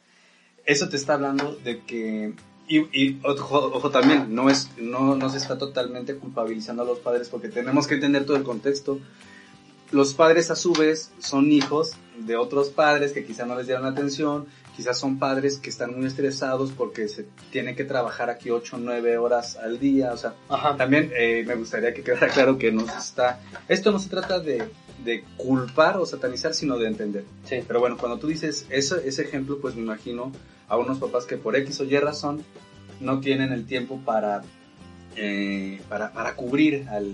Eso 0.65 0.89
te 0.89 0.95
está 0.97 1.13
hablando 1.13 1.56
de 1.63 1.82
que 1.86 2.34
y, 2.67 2.80
y 2.91 3.19
ojo, 3.24 3.71
ojo 3.74 3.89
también, 3.89 4.34
no, 4.34 4.50
es, 4.50 4.69
no, 4.78 5.15
no 5.15 5.30
se 5.30 5.38
está 5.38 5.58
totalmente 5.58 6.15
culpabilizando 6.15 6.84
a 6.84 6.86
los 6.86 7.00
padres 7.00 7.30
porque 7.30 7.50
tenemos 7.50 7.88
que 7.88 7.95
entender 7.95 8.26
todo 8.26 8.38
el 8.38 8.43
contexto. 8.43 9.00
Los 9.91 10.13
padres 10.13 10.52
a 10.52 10.56
su 10.56 10.71
vez 10.71 11.12
son 11.19 11.52
hijos 11.52 11.97
de 12.17 12.38
otros 12.38 12.69
padres 12.69 13.12
que 13.12 13.26
quizás 13.26 13.45
no 13.45 13.56
les 13.56 13.67
dieron 13.67 13.86
atención, 13.86 14.45
quizás 14.76 14.97
son 14.97 15.19
padres 15.19 15.58
que 15.58 15.69
están 15.69 15.97
muy 15.97 16.08
estresados 16.08 16.71
porque 16.71 17.08
se 17.08 17.26
tienen 17.52 17.76
que 17.76 17.84
trabajar 17.84 18.30
aquí 18.30 18.50
8 18.50 18.78
o 18.78 18.80
9 18.80 19.17
horas 19.17 19.58
al 19.58 19.80
día, 19.80 20.13
o 20.13 20.17
sea, 20.17 20.34
ajá, 20.50 20.78
también 20.78 21.12
eh, 21.15 21.43
me 21.45 21.56
gustaría 21.56 21.93
que 21.93 22.04
quedara 22.04 22.28
claro 22.30 22.58
que 22.58 22.71
no 22.71 22.86
se 22.86 22.97
está, 22.97 23.39
esto 23.67 23.91
no 23.91 24.00
se 24.00 24.10
trata 24.10 24.39
de, 24.39 24.69
de 25.04 25.24
culpar 25.38 25.98
o 25.98 26.06
satanizar, 26.06 26.54
sino 26.54 26.78
de 26.78 26.88
entender. 26.88 27.24
sí. 27.46 27.60
Pero 27.68 27.80
bueno, 27.80 27.98
cuando 27.98 28.18
tú 28.20 28.28
dices 28.28 28.66
ese, 28.70 29.08
ese 29.08 29.24
ejemplo, 29.24 29.60
pues 29.60 29.76
me 29.76 29.82
imagino 29.82 30.32
a 30.68 30.78
unos 30.78 31.00
papás 31.00 31.26
que 31.26 31.38
por 31.38 31.56
X 31.56 31.82
o 31.82 31.84
Y 31.84 31.98
razón 31.98 32.44
no 33.00 33.20
tienen 33.20 33.52
el 33.52 33.66
tiempo 33.66 34.00
para, 34.06 34.42
eh, 35.16 35.82
para, 35.90 36.12
para 36.12 36.36
cubrir 36.36 36.88
al, 36.90 37.14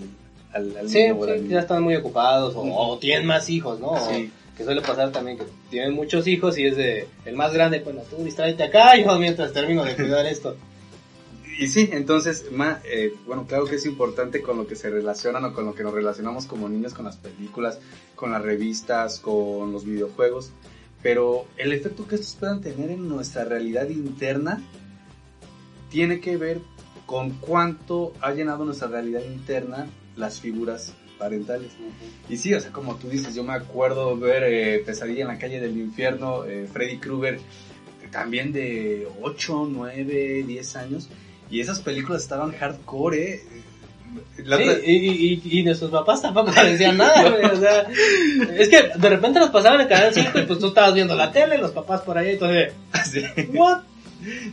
al, 0.54 0.78
al 0.78 0.89
Sí, 0.89 1.04
niño 1.04 1.26
sí, 1.26 1.47
ya 1.47 1.60
están 1.60 1.84
muy 1.84 1.95
ocupados 1.95 2.54
o, 2.56 2.97
tienen 3.00 3.26
más 3.26 3.50
hijos, 3.50 3.80
¿no? 3.80 3.91
O. 3.91 4.10
Que 4.58 4.63
suele 4.63 4.82
pasar 4.82 5.12
también 5.12 5.38
que 5.38 5.45
tienen 5.69 5.93
muchos 5.93 6.28
hijos 6.28 6.58
y 6.58 6.65
es 6.65 6.76
de 6.76 7.08
el 7.26 7.36
más 7.36 7.54
grande, 7.54 7.80
bueno, 7.80 8.02
tú 8.10 8.23
distráete 8.23 8.63
acá, 8.63 8.95
yo 9.04 9.17
mientras 9.19 9.54
termino 9.54 9.84
de 9.84 9.95
cuidar 9.95 10.26
esto. 10.26 10.56
Y 11.58 11.67
sí, 11.70 11.89
entonces, 11.91 12.52
ma- 12.52 12.82
eh, 12.86 13.15
bueno, 13.26 13.46
claro 13.48 13.65
que 13.65 13.76
es 13.76 13.86
importante 13.86 14.41
con 14.41 14.58
lo 14.58 14.67
que 14.67 14.76
se 14.76 14.89
relacionan 14.89 15.43
o 15.46 15.54
con 15.54 15.65
lo 15.65 15.74
que 15.74 15.84
nos 15.84 15.93
relacionamos 15.93 16.46
como 16.46 16.70
niños 16.70 16.93
con 16.93 17.06
las 17.06 17.17
películas, 17.17 17.80
con 18.15 18.32
las 18.32 18.43
revistas, 18.43 19.20
con 19.20 19.72
los 19.72 19.84
videojuegos, 19.84 20.52
pero 21.02 21.46
el 21.58 21.74
efecto 21.74 22.08
que 22.08 22.15
estos 22.15 22.36
puedan 22.36 22.62
tener 22.62 22.91
en 22.91 23.08
nuestra 23.08 23.43
realidad 23.43 23.89
interna 23.89 24.62
tiene 25.89 26.20
que 26.20 26.38
ver 26.38 26.60
con 27.06 27.32
cuánto 27.32 28.13
ha 28.22 28.34
llenado 28.34 28.65
nuestra 28.65 28.88
realidad 28.89 29.22
interna 29.26 29.88
las 30.15 30.39
figuras 30.39 30.93
parentales. 31.17 31.72
Y 32.30 32.38
sí, 32.38 32.54
o 32.54 32.60
sea, 32.60 32.72
como 32.72 32.96
tú 32.98 33.10
dices, 33.10 33.34
yo 33.34 33.43
me 33.43 33.54
acuerdo 33.54 34.15
ver 34.17 34.43
eh, 34.43 34.84
Pesadilla 34.86 35.22
en 35.22 35.28
la 35.30 35.39
calle 35.39 35.60
del 35.60 35.78
infierno, 35.78 36.43
eh, 36.45 36.68
Freddy 36.72 36.97
Krueger, 36.97 37.39
también 38.12 38.51
de 38.51 39.08
8, 39.22 39.68
9, 39.72 40.43
10 40.45 40.76
años, 40.76 41.10
y 41.50 41.60
esas 41.62 41.80
películas 41.80 42.22
estaban 42.24 42.52
hardcore, 42.52 43.34
¿eh? 43.34 43.41
La 44.45 44.58
Sí, 44.58 44.64
otra- 44.70 44.80
y, 44.86 44.91
y, 44.93 45.41
y, 45.43 45.60
y 45.60 45.64
nuestros 45.64 45.91
papás 45.91 46.22
tampoco 46.22 46.52
decían 46.52 46.98
nada, 46.98 47.30
güey, 47.30 47.45
o 47.45 47.60
sea, 47.60 47.88
es 48.58 48.70
que 48.70 48.89
de 48.95 49.10
repente 49.10 49.39
los 49.39 49.50
pasaban 49.50 49.82
en 49.82 49.88
Canal 49.88 50.14
5 50.14 50.39
y 50.39 50.43
pues 50.43 50.60
tú 50.60 50.68
estabas 50.68 50.93
viendo 50.93 51.16
la 51.16 51.32
tele, 51.32 51.58
los 51.58 51.72
papás 51.72 52.02
por 52.02 52.18
ahí, 52.18 52.32
entonces, 52.32 52.74
sí. 53.12 53.22
¿what? 53.54 53.80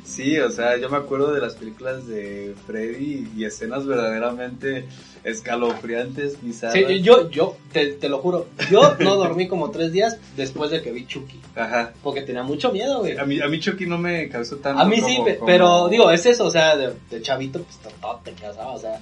Sí, 0.05 0.39
o 0.39 0.51
sea, 0.51 0.77
yo 0.77 0.89
me 0.91 0.97
acuerdo 0.99 1.33
de 1.33 1.41
las 1.41 1.55
películas 1.55 2.07
de 2.07 2.55
Freddy 2.67 3.29
y 3.37 3.45
escenas 3.45 3.87
verdaderamente 3.87 4.85
escalofriantes, 5.25 6.43
bizarras. 6.43 6.75
Sí, 6.87 7.01
yo, 7.03 7.31
yo, 7.31 7.57
te, 7.73 7.87
te 7.93 8.09
lo 8.09 8.19
juro, 8.19 8.47
yo 8.71 8.97
no 9.01 9.17
dormí 9.17 9.49
como 9.49 9.71
tres 9.71 9.93
días 9.93 10.19
después 10.37 10.71
de 10.71 10.83
que 10.83 10.93
vi 10.93 11.07
Chucky. 11.07 11.41
Ajá. 11.57 11.93
Porque 12.03 12.23
tenía 12.23 12.43
mucho 12.43 12.73
miedo, 12.73 13.01
güey. 13.01 13.17
A 13.19 13.25
mí, 13.25 13.41
a 13.41 13.49
mí 13.49 13.61
Chucky 13.61 13.87
no 13.87 13.99
me 13.99 14.29
causó 14.29 14.57
tanto. 14.57 14.81
A 14.81 14.85
mí 14.85 14.97
sí, 14.97 15.15
como- 15.17 15.25
pe- 15.25 15.37
como- 15.37 15.47
pero 15.47 15.89
digo, 15.89 16.11
es 16.11 16.27
eso, 16.27 16.45
o 16.47 16.51
sea, 16.51 16.77
de, 16.77 16.93
de 17.11 17.23
chavito, 17.23 17.63
pues 17.63 17.79
todo 18.01 18.21
te 18.25 18.33
casaba, 18.33 18.73
o 18.73 18.79
sea. 18.79 19.01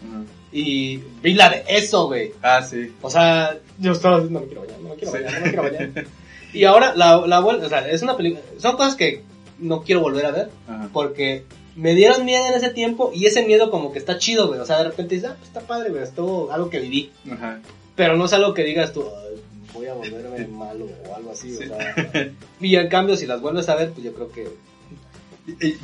Y 0.53 0.99
vi 1.23 1.35
la 1.35 1.49
de 1.51 1.65
eso, 1.69 2.07
güey. 2.07 2.33
Ah, 2.43 2.63
sí. 2.63 2.93
O 3.03 3.11
sea, 3.11 3.59
yo 3.79 3.93
estaba 3.93 4.17
diciendo, 4.21 4.41
no 4.41 4.47
me 4.47 4.53
quiero 4.53 4.63
bañar, 4.63 4.81
no 4.81 4.89
me 4.91 4.95
quiero 4.97 5.13
Sí. 5.13 5.19
bañar, 5.19 5.33
no 5.41 5.45
me 5.47 5.51
quiero 5.51 5.63
bañar. 5.63 6.07
Y 6.55 6.65
ahora 6.65 6.95
la, 6.95 7.27
la 7.27 7.41
vuelta, 7.41 7.67
o 7.67 7.69
sea, 7.71 7.89
es 7.89 8.03
una 8.03 8.17
película, 8.17 8.43
son 8.59 8.77
cosas 8.77 8.95
que 8.95 9.23
no 9.63 9.83
quiero 9.83 10.01
volver 10.03 10.27
a 10.27 10.31
ver, 10.31 10.51
Ajá. 10.69 10.89
porque 10.93 11.45
me 11.75 11.95
dieron 11.95 12.25
miedo 12.27 12.45
en 12.47 12.55
ese 12.55 12.69
tiempo 12.71 13.11
y 13.15 13.25
ese 13.27 13.47
miedo 13.47 13.71
como 13.71 13.93
que 13.93 13.99
está 13.99 14.19
chido, 14.19 14.49
güey. 14.49 14.61
O 14.61 14.67
sea, 14.67 14.79
de 14.79 14.85
repente 14.85 15.15
dices, 15.15 15.31
ah, 15.31 15.37
pues 15.39 15.49
está 15.49 15.61
padre, 15.61 15.89
güey, 15.91 16.03
es 16.03 16.13
todo 16.15 16.53
algo 16.53 16.69
que 16.69 16.81
viví. 16.81 17.11
Ajá. 17.31 17.61
Pero 17.97 18.17
no 18.17 18.27
es 18.27 18.33
algo 18.35 18.53
que 18.55 18.65
digas 18.65 18.93
tú, 18.93 19.05
"Ay, 19.05 19.41
voy 19.73 19.87
a 19.87 19.95
volverme 19.95 20.47
malo 20.49 20.87
o 21.09 21.15
algo 21.17 21.31
así, 21.33 21.55
Sí. 21.57 21.65
o 21.65 21.67
sea. 21.69 22.31
Y 22.61 22.77
en 22.77 22.89
cambio, 22.89 23.17
si 23.17 23.27
las 23.27 23.41
vuelves 23.41 23.69
a 23.69 23.75
ver, 23.77 23.91
pues 23.91 24.05
yo 24.05 24.13
creo 24.13 24.31
que... 24.31 24.49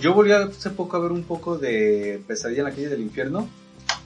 Yo 0.01 0.14
volví 0.14 0.31
hace 0.33 0.70
poco 0.70 0.97
a 0.97 1.01
ver 1.01 1.11
un 1.11 1.24
poco 1.24 1.59
de 1.59 2.20
Pesadilla 2.29 2.61
en 2.61 2.64
la 2.66 2.70
calle 2.70 2.89
del 2.89 3.01
infierno, 3.01 3.49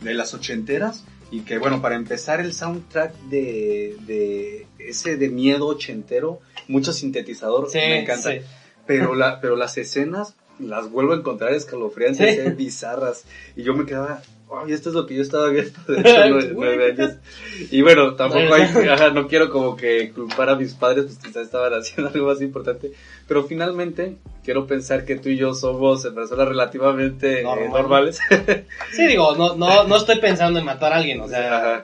de 0.01 0.14
las 0.14 0.33
ochenteras, 0.33 1.05
y 1.31 1.41
que 1.41 1.59
bueno, 1.59 1.83
para 1.83 1.97
empezar 1.97 2.41
el 2.41 2.55
soundtrack 2.55 3.14
de, 3.29 3.97
de 4.07 4.66
ese 4.79 5.16
de 5.18 5.29
miedo 5.29 5.66
ochentero, 5.66 6.41
mucho 6.68 6.93
sintetizador, 6.93 7.68
Sí, 7.70 7.79
me 7.79 8.01
encanta. 8.01 8.31
sí. 8.33 8.39
Pero, 8.87 9.14
la, 9.14 9.41
pero 9.41 9.57
las 9.57 9.76
escenas 9.78 10.35
las 10.59 10.91
vuelvo 10.91 11.12
a 11.12 11.16
encontrar 11.16 11.53
escalofriantes, 11.53 12.39
eh, 12.39 12.51
bizarras, 12.51 13.24
y 13.57 13.62
yo 13.62 13.74
me 13.74 13.87
quedaba... 13.87 14.22
Ay, 14.55 14.74
esto 14.74 14.91
es 14.91 14.95
lo 14.95 15.07
que 15.07 15.14
yo 15.14 15.22
estaba 15.22 15.49
viendo 15.49 15.72
de 15.89 16.01
hecho, 16.01 16.28
nueve, 16.28 16.53
nueve 16.55 16.93
años. 16.93 17.16
Y 17.70 17.80
bueno, 17.80 18.16
tampoco 18.16 18.53
hay, 18.53 18.64
ajá, 18.87 19.09
no 19.09 19.26
quiero 19.26 19.49
como 19.49 19.76
que 19.76 20.12
culpar 20.12 20.51
a 20.51 20.57
mis 20.57 20.74
padres, 20.74 21.07
pues 21.07 21.16
quizás 21.16 21.47
estaban 21.47 21.72
haciendo 21.72 22.11
algo 22.14 22.26
más 22.26 22.43
importante. 22.43 22.93
Pero 23.26 23.45
finalmente, 23.45 24.18
quiero 24.45 24.66
pensar 24.66 25.07
que 25.07 25.16
tú 25.16 25.30
y 25.30 25.39
yo 25.39 25.55
somos 25.55 26.07
personas 26.07 26.49
relativamente 26.49 27.41
eh, 27.41 27.45
Normal. 27.45 27.70
normales. 27.70 28.18
Sí, 28.93 29.07
digo, 29.07 29.35
no, 29.37 29.55
no, 29.57 29.85
no 29.85 29.97
estoy 29.97 30.20
pensando 30.20 30.59
en 30.59 30.66
matar 30.66 30.93
a 30.93 30.97
alguien, 30.97 31.22
o 31.22 31.28
sea... 31.28 31.57
Ajá. 31.57 31.83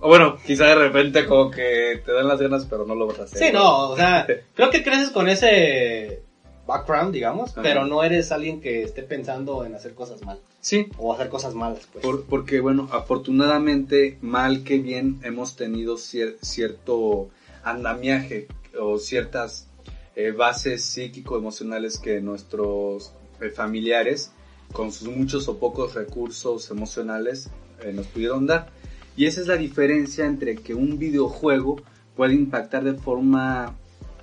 O 0.00 0.08
bueno, 0.08 0.36
quizá 0.44 0.66
de 0.66 0.74
repente 0.74 1.26
como 1.26 1.50
que 1.50 2.00
te 2.04 2.12
dan 2.12 2.28
las 2.28 2.40
ganas, 2.40 2.66
pero 2.68 2.84
no 2.86 2.94
lo 2.94 3.06
vas 3.06 3.18
a 3.20 3.22
hacer. 3.24 3.38
Sí, 3.38 3.52
no, 3.52 3.90
o 3.90 3.96
sea, 3.96 4.26
creo 4.54 4.70
que 4.70 4.82
creces 4.82 5.10
con 5.10 5.28
ese 5.28 6.22
background, 6.66 7.12
digamos, 7.14 7.52
Ajá. 7.52 7.62
pero 7.62 7.86
no 7.86 8.02
eres 8.02 8.30
alguien 8.32 8.60
que 8.60 8.82
esté 8.82 9.02
pensando 9.02 9.64
en 9.64 9.74
hacer 9.74 9.94
cosas 9.94 10.22
mal 10.22 10.38
Sí, 10.60 10.88
o 10.98 11.14
hacer 11.14 11.28
cosas 11.28 11.54
malas, 11.54 11.86
pues. 11.92 12.02
por- 12.04 12.24
porque 12.24 12.60
bueno, 12.60 12.88
afortunadamente, 12.92 14.18
mal 14.20 14.64
que 14.64 14.78
bien, 14.78 15.20
hemos 15.22 15.54
tenido 15.56 15.94
cier- 15.96 16.36
cierto 16.42 17.28
andamiaje 17.62 18.48
o 18.78 18.98
ciertas 18.98 19.68
eh, 20.16 20.32
bases 20.32 20.82
psíquico-emocionales 20.84 21.98
que 21.98 22.20
nuestros 22.20 23.12
eh, 23.40 23.50
familiares, 23.50 24.32
con 24.72 24.90
sus 24.90 25.08
muchos 25.08 25.46
o 25.48 25.58
pocos 25.58 25.94
recursos 25.94 26.70
emocionales, 26.70 27.50
eh, 27.82 27.92
nos 27.92 28.06
pudieron 28.06 28.46
dar. 28.46 28.70
Y 29.16 29.26
esa 29.26 29.40
es 29.40 29.46
la 29.46 29.56
diferencia 29.56 30.26
entre 30.26 30.56
que 30.56 30.74
un 30.74 30.98
videojuego 30.98 31.80
puede 32.14 32.34
impactar 32.34 32.84
de 32.84 32.94
forma 32.94 33.76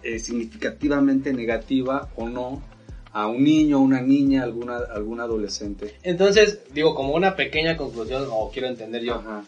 eh, 0.03 0.19
significativamente 0.19 1.33
negativa 1.33 2.09
o 2.15 2.29
no 2.29 2.61
a 3.11 3.27
un 3.27 3.43
niño, 3.43 3.79
una 3.79 4.01
niña, 4.01 4.43
alguna, 4.43 4.77
algún 4.77 5.19
adolescente. 5.19 5.95
Entonces, 6.03 6.59
digo, 6.73 6.95
como 6.95 7.13
una 7.13 7.35
pequeña 7.35 7.77
conclusión, 7.77 8.27
o 8.29 8.49
quiero 8.51 8.67
entender 8.67 9.03
yo, 9.03 9.15
Ajá. 9.15 9.43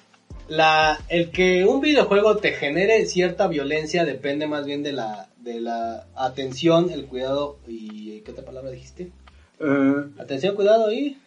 la, 0.47 0.99
el 1.09 1.31
que 1.31 1.65
un 1.65 1.81
videojuego 1.81 2.37
te 2.37 2.51
genere 2.53 3.05
cierta 3.07 3.47
violencia 3.47 4.05
depende 4.05 4.45
más 4.45 4.65
bien 4.67 4.83
de 4.83 4.93
la, 4.93 5.29
de 5.39 5.59
la 5.61 6.05
atención, 6.15 6.91
el 6.91 7.05
cuidado 7.05 7.57
y, 7.67 8.21
¿qué 8.21 8.31
otra 8.31 8.45
palabra 8.45 8.69
dijiste? 8.69 9.11
Eh, 9.59 9.95
Atención, 10.19 10.55
cuidado 10.55 10.91
y... 10.91 11.17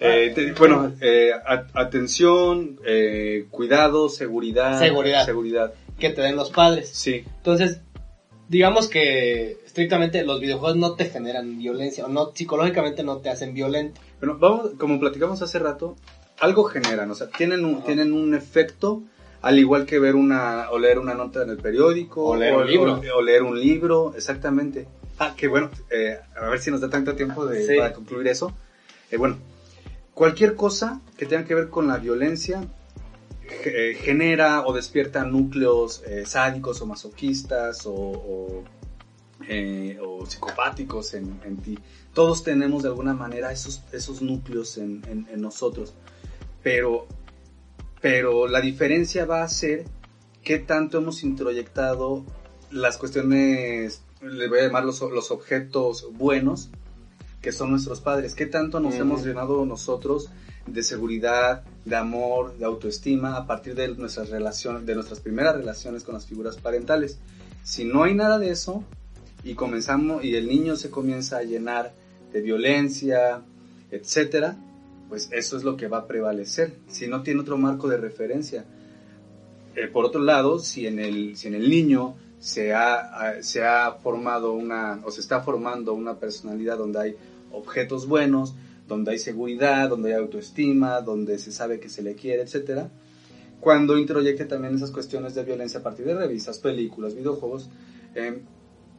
eh, 0.00 0.32
te- 0.34 0.52
bueno, 0.52 0.92
eh, 1.00 1.32
a- 1.32 1.66
atención, 1.74 2.78
eh, 2.84 3.46
cuidado, 3.50 4.08
seguridad. 4.08 4.78
Seguridad. 4.78 5.24
Seguridad. 5.24 5.72
que 5.98 6.08
te 6.10 6.22
den 6.22 6.34
los 6.36 6.48
padres. 6.50 6.88
Sí. 6.88 7.24
Entonces, 7.36 7.80
digamos 8.48 8.88
que 8.88 9.58
estrictamente 9.66 10.24
los 10.24 10.40
videojuegos 10.40 10.76
no 10.78 10.94
te 10.94 11.04
generan 11.10 11.58
violencia, 11.58 12.06
o 12.06 12.08
no, 12.08 12.32
psicológicamente 12.34 13.02
no 13.02 13.18
te 13.18 13.28
hacen 13.28 13.52
violento. 13.52 14.00
Bueno, 14.18 14.38
vamos, 14.40 14.70
como 14.78 14.98
platicamos 14.98 15.42
hace 15.42 15.58
rato, 15.58 15.96
algo 16.40 16.64
generan, 16.64 17.10
o 17.10 17.14
sea, 17.14 17.28
tienen 17.28 17.66
un, 17.66 17.82
tienen 17.84 18.14
un 18.14 18.34
efecto, 18.34 19.02
al 19.42 19.58
igual 19.58 19.84
que 19.84 19.98
ver 19.98 20.14
una, 20.16 20.70
o 20.70 20.78
leer 20.78 20.98
una 20.98 21.12
nota 21.12 21.42
en 21.42 21.50
el 21.50 21.58
periódico, 21.58 22.24
O 22.24 22.36
leer 22.36 22.54
un 22.56 22.66
libro. 22.66 22.94
o, 23.14 23.18
o 23.18 23.22
leer 23.22 23.42
un 23.42 23.60
libro, 23.60 24.14
exactamente. 24.16 24.88
Ah, 25.18 25.34
que 25.36 25.48
bueno, 25.48 25.70
eh, 25.90 26.18
a 26.34 26.48
ver 26.48 26.60
si 26.60 26.70
nos 26.70 26.80
da 26.80 26.88
tanto 26.88 27.14
tiempo 27.14 27.44
de, 27.44 27.66
Sí. 27.66 27.76
para 27.76 27.92
concluir 27.92 28.26
eso. 28.28 28.54
Eh, 29.10 29.18
bueno, 29.18 29.36
cualquier 30.20 30.54
cosa 30.54 31.00
que 31.16 31.24
tenga 31.24 31.46
que 31.46 31.54
ver 31.54 31.70
con 31.70 31.88
la 31.88 31.96
violencia 31.96 32.68
eh, 33.64 33.96
genera 33.98 34.66
o 34.66 34.74
despierta 34.74 35.24
núcleos 35.24 36.02
eh, 36.06 36.26
sádicos 36.26 36.82
o 36.82 36.86
masoquistas 36.86 37.86
o, 37.86 38.62
eh, 39.48 39.98
psicopáticos 40.28 41.14
en, 41.14 41.56
ti. 41.64 41.78
Todos 42.12 42.44
tenemos 42.44 42.82
de 42.82 42.90
alguna 42.90 43.14
manera 43.14 43.50
esos, 43.50 43.82
esos 43.92 44.20
núcleos 44.20 44.76
en 44.76 45.40
nosotros. 45.40 45.94
Pero, 46.62 47.06
pero 48.02 48.46
la 48.46 48.60
diferencia 48.60 49.24
va 49.24 49.42
a 49.42 49.48
ser 49.48 49.86
qué 50.44 50.58
tanto 50.58 50.98
hemos 50.98 51.22
introyectado 51.22 52.26
las 52.70 52.98
cuestiones, 52.98 54.02
le 54.20 54.48
voy 54.48 54.58
a 54.58 54.62
llamar 54.64 54.84
los, 54.84 55.00
los 55.00 55.30
objetos 55.30 56.12
buenos, 56.12 56.68
que 57.40 57.52
son 57.52 57.70
nuestros 57.70 58.00
padres. 58.00 58.34
¿Qué 58.34 58.46
tanto 58.46 58.80
nos 58.80 58.94
hemos 58.94 59.24
llenado 59.24 59.64
nosotros 59.64 60.28
de 60.66 60.82
seguridad, 60.82 61.64
de 61.84 61.96
amor, 61.96 62.56
de 62.58 62.64
autoestima 62.66 63.36
a 63.36 63.46
partir 63.46 63.74
de 63.74 63.88
nuestras 63.96 64.28
relaciones, 64.30 64.84
de 64.86 64.94
nuestras 64.94 65.20
primeras 65.20 65.56
relaciones 65.56 66.04
con 66.04 66.14
las 66.14 66.26
figuras 66.26 66.56
parentales? 66.58 67.18
Si 67.62 67.84
no 67.84 68.04
hay 68.04 68.14
nada 68.14 68.38
de 68.38 68.50
eso 68.50 68.84
y 69.42 69.54
comenzamos 69.54 70.24
y 70.24 70.34
el 70.36 70.48
niño 70.48 70.76
se 70.76 70.90
comienza 70.90 71.38
a 71.38 71.42
llenar 71.42 71.92
de 72.32 72.40
violencia, 72.42 73.42
etcétera, 73.90 74.56
pues 75.08 75.28
eso 75.32 75.56
es 75.56 75.64
lo 75.64 75.76
que 75.76 75.88
va 75.88 75.98
a 75.98 76.06
prevalecer. 76.06 76.74
Si 76.88 77.08
no 77.08 77.22
tiene 77.22 77.40
otro 77.40 77.56
marco 77.58 77.88
de 77.88 77.96
referencia. 77.96 78.64
Eh, 79.76 79.86
por 79.88 80.04
otro 80.04 80.20
lado, 80.20 80.58
si 80.58 80.86
en 80.86 80.98
el, 80.98 81.36
si 81.36 81.48
en 81.48 81.54
el 81.54 81.70
niño 81.70 82.16
se 82.38 82.72
ha, 82.74 82.94
ha- 82.98 83.42
se 83.42 83.64
ha 83.64 83.92
formado 83.92 84.52
una, 84.52 85.00
o 85.04 85.10
se 85.10 85.20
está 85.20 85.40
formando 85.42 85.92
una 85.94 86.14
personalidad 86.18 86.78
donde 86.78 87.00
hay 87.00 87.16
objetos 87.52 88.06
buenos, 88.06 88.54
donde 88.88 89.12
hay 89.12 89.18
seguridad, 89.18 89.88
donde 89.88 90.14
hay 90.14 90.20
autoestima, 90.20 91.00
donde 91.00 91.38
se 91.38 91.52
sabe 91.52 91.78
que 91.80 91.88
se 91.88 92.02
le 92.02 92.14
quiere, 92.14 92.42
etcétera, 92.42 92.90
cuando 93.60 93.98
introyecte 93.98 94.44
también 94.46 94.74
esas 94.74 94.90
cuestiones 94.90 95.34
de 95.34 95.44
violencia 95.44 95.80
a 95.80 95.82
partir 95.82 96.06
de 96.06 96.14
revistas, 96.14 96.58
películas, 96.58 97.14
videojuegos, 97.14 97.68
eh, 98.14 98.42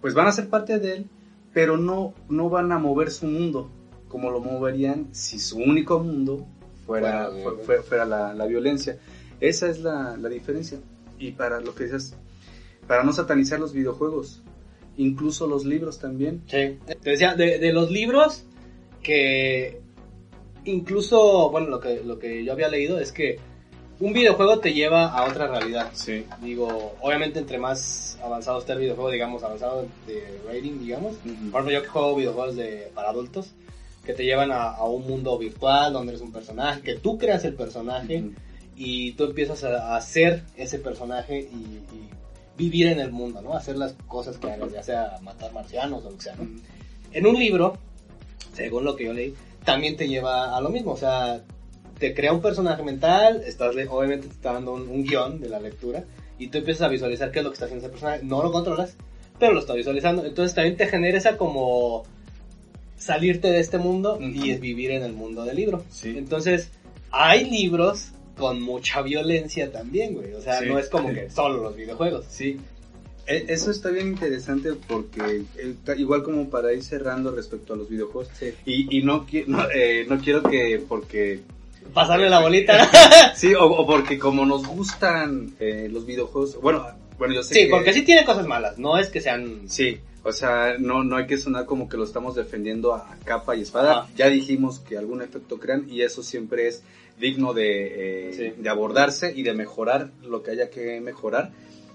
pues 0.01 0.13
van 0.13 0.27
a 0.27 0.31
ser 0.31 0.49
parte 0.49 0.79
de 0.79 0.95
él, 0.97 1.09
pero 1.53 1.77
no, 1.77 2.13
no 2.29 2.49
van 2.49 2.71
a 2.71 2.77
mover 2.79 3.11
su 3.11 3.25
mundo 3.25 3.69
como 4.07 4.29
lo 4.29 4.39
moverían 4.39 5.07
si 5.11 5.39
su 5.39 5.57
único 5.57 5.99
mundo 5.99 6.45
fuera, 6.85 7.29
fue- 7.65 7.81
fuera 7.81 8.05
la, 8.05 8.33
la 8.33 8.45
violencia. 8.45 8.97
Esa 9.39 9.69
es 9.69 9.79
la, 9.79 10.15
la 10.17 10.29
diferencia. 10.29 10.79
Y 11.17 11.31
para 11.31 11.59
lo 11.61 11.73
que 11.73 11.85
dices, 11.85 12.13
para 12.87 13.03
no 13.03 13.13
satanizar 13.13 13.59
los 13.59 13.73
videojuegos, 13.73 14.43
incluso 15.01 15.47
los 15.47 15.65
libros 15.65 15.99
también. 15.99 16.41
Sí. 16.47 16.77
Te 16.85 17.09
decía, 17.09 17.35
de, 17.35 17.59
de 17.59 17.73
los 17.73 17.91
libros 17.91 18.45
que 19.01 19.81
incluso, 20.65 21.49
bueno, 21.49 21.67
lo 21.67 21.79
que, 21.79 22.01
lo 22.03 22.19
que 22.19 22.43
yo 22.43 22.53
había 22.53 22.69
leído 22.69 22.99
es 22.99 23.11
que 23.11 23.39
un 23.99 24.13
videojuego 24.13 24.59
te 24.59 24.73
lleva 24.73 25.07
a 25.07 25.29
otra 25.29 25.47
realidad. 25.47 25.91
Sí. 25.93 26.25
Digo, 26.41 26.95
obviamente 27.01 27.39
entre 27.39 27.57
más 27.59 28.17
avanzado 28.23 28.59
esté 28.59 28.73
el 28.73 28.79
videojuego, 28.79 29.11
digamos, 29.11 29.43
avanzado 29.43 29.87
de 30.07 30.39
rating, 30.47 30.79
digamos. 30.79 31.15
Por 31.51 31.61
ejemplo, 31.61 31.71
yo 31.71 31.81
que 31.83 31.87
juego 31.87 32.15
videojuegos 32.15 32.55
de, 32.55 32.91
para 32.95 33.09
adultos, 33.09 33.51
que 34.05 34.13
te 34.13 34.23
llevan 34.23 34.51
a, 34.51 34.71
a 34.71 34.85
un 34.85 35.05
mundo 35.07 35.37
virtual 35.37 35.93
donde 35.93 36.13
eres 36.13 36.21
un 36.23 36.31
personaje, 36.31 36.81
que 36.81 36.95
tú 36.95 37.19
creas 37.19 37.45
el 37.45 37.53
personaje 37.53 38.23
y 38.75 39.11
tú 39.11 39.25
empiezas 39.25 39.63
a, 39.63 39.93
a 39.93 39.97
hacer 39.97 40.43
ese 40.57 40.79
personaje 40.79 41.39
y, 41.39 41.55
y 41.95 42.09
vivir 42.57 42.87
en 42.87 42.99
el 42.99 43.11
mundo, 43.11 43.41
¿no? 43.41 43.53
Hacer 43.53 43.77
las 43.77 43.93
cosas 44.07 44.37
que 44.37 44.51
hagas, 44.51 44.71
ya 44.71 44.83
sea 44.83 45.17
matar 45.21 45.51
marcianos 45.53 46.05
o 46.05 46.11
lo 46.11 46.17
que 46.17 46.23
sea, 46.23 46.35
¿no? 46.35 46.47
En 47.13 47.25
un 47.25 47.37
libro, 47.37 47.77
según 48.53 48.85
lo 48.85 48.95
que 48.95 49.05
yo 49.05 49.13
leí, 49.13 49.33
también 49.63 49.95
te 49.95 50.07
lleva 50.07 50.55
a 50.55 50.61
lo 50.61 50.69
mismo, 50.69 50.91
o 50.91 50.97
sea, 50.97 51.41
te 51.99 52.13
crea 52.13 52.33
un 52.33 52.41
personaje 52.41 52.83
mental, 52.83 53.43
estás 53.45 53.75
obviamente 53.89 54.27
te 54.27 54.33
está 54.33 54.53
dando 54.53 54.73
un, 54.73 54.87
un 54.89 55.03
guion 55.03 55.39
de 55.39 55.49
la 55.49 55.59
lectura 55.59 56.03
y 56.39 56.47
tú 56.47 56.57
empiezas 56.57 56.83
a 56.83 56.87
visualizar 56.87 57.31
qué 57.31 57.39
es 57.39 57.43
lo 57.45 57.51
que 57.51 57.55
está 57.55 57.65
haciendo 57.65 57.85
ese 57.85 57.91
personaje, 57.91 58.23
no 58.23 58.41
lo 58.41 58.51
controlas, 58.51 58.95
pero 59.39 59.53
lo 59.53 59.59
está 59.59 59.73
visualizando, 59.73 60.25
entonces 60.25 60.55
también 60.55 60.77
te 60.77 60.87
genera 60.87 61.17
esa 61.17 61.37
como 61.37 62.03
salirte 62.97 63.51
de 63.51 63.59
este 63.59 63.77
mundo 63.77 64.15
Ujú. 64.15 64.25
y 64.25 64.51
es 64.51 64.59
vivir 64.59 64.91
en 64.91 65.03
el 65.03 65.13
mundo 65.13 65.43
del 65.43 65.57
libro. 65.57 65.83
Sí. 65.89 66.15
Entonces, 66.17 66.69
hay 67.11 67.49
libros 67.49 68.11
con 68.41 68.61
mucha 68.61 69.01
violencia 69.01 69.71
también, 69.71 70.13
güey. 70.15 70.33
O 70.33 70.41
sea, 70.41 70.59
Sí. 70.59 70.65
no 70.67 70.77
es 70.77 70.89
como 70.89 71.13
que 71.13 71.29
solo 71.29 71.63
los 71.63 71.75
videojuegos. 71.77 72.25
Sí, 72.29 72.57
E- 73.27 73.45
eso 73.49 73.69
está 73.71 73.89
bien 73.91 74.07
interesante 74.07 74.73
porque 74.87 75.43
eh, 75.57 75.75
igual 75.97 76.23
como 76.23 76.49
para 76.49 76.73
ir 76.73 76.83
cerrando 76.83 77.31
respecto 77.33 77.75
a 77.75 77.77
los 77.77 77.87
videojuegos 77.87 78.29
Sí. 78.37 78.51
y, 78.65 78.97
y 78.97 79.03
no, 79.03 79.25
no, 79.47 79.67
eh, 79.73 80.05
no 80.09 80.17
quiero 80.19 80.41
que 80.43 80.83
porque 80.89 81.39
Pasarle 81.93 82.29
la 82.29 82.39
bolita. 82.41 82.89
sí 83.35 83.53
o, 83.53 83.63
o 83.65 83.85
porque 83.85 84.17
como 84.17 84.45
nos 84.45 84.65
gustan 84.67 85.53
eh, 85.59 85.87
los 85.91 86.05
videojuegos 86.05 86.59
bueno 86.61 86.85
bueno 87.19 87.35
yo 87.35 87.43
sé 87.43 87.53
sí, 87.53 87.59
que- 87.65 87.69
porque 87.69 87.93
sí 87.93 88.01
tiene 88.01 88.25
cosas 88.25 88.47
malas. 88.47 88.77
No 88.79 88.97
es 88.97 89.07
que 89.09 89.21
sean... 89.21 89.69
sí 89.69 89.99
o 90.23 90.31
sea 90.31 90.75
no 90.79 91.03
no 91.03 91.15
hay 91.17 91.25
que 91.27 91.37
sonar 91.37 91.65
como 91.65 91.87
que 91.89 91.97
lo 91.97 92.03
estamos 92.03 92.35
defendiendo 92.35 92.93
a 92.95 93.17
capa 93.23 93.55
y 93.55 93.61
espada 93.61 94.07
ya 94.15 94.29
dijimos 94.29 94.79
que 94.79 94.97
algún 94.97 95.21
efecto 95.21 95.57
crean 95.59 95.85
y 95.89 96.01
eso 96.01 96.21
siempre 96.23 96.67
es 96.67 96.81
digno 97.21 97.53
de, 97.53 98.29
eh, 98.29 98.33
Sí. 98.33 98.61
de 98.61 98.69
abordarse 98.69 99.31
y 99.33 99.43
de 99.43 99.53
mejorar 99.53 100.11
lo 100.23 100.43
que 100.43 100.51
haya 100.51 100.69
que 100.69 100.99
mejorar 100.99 101.51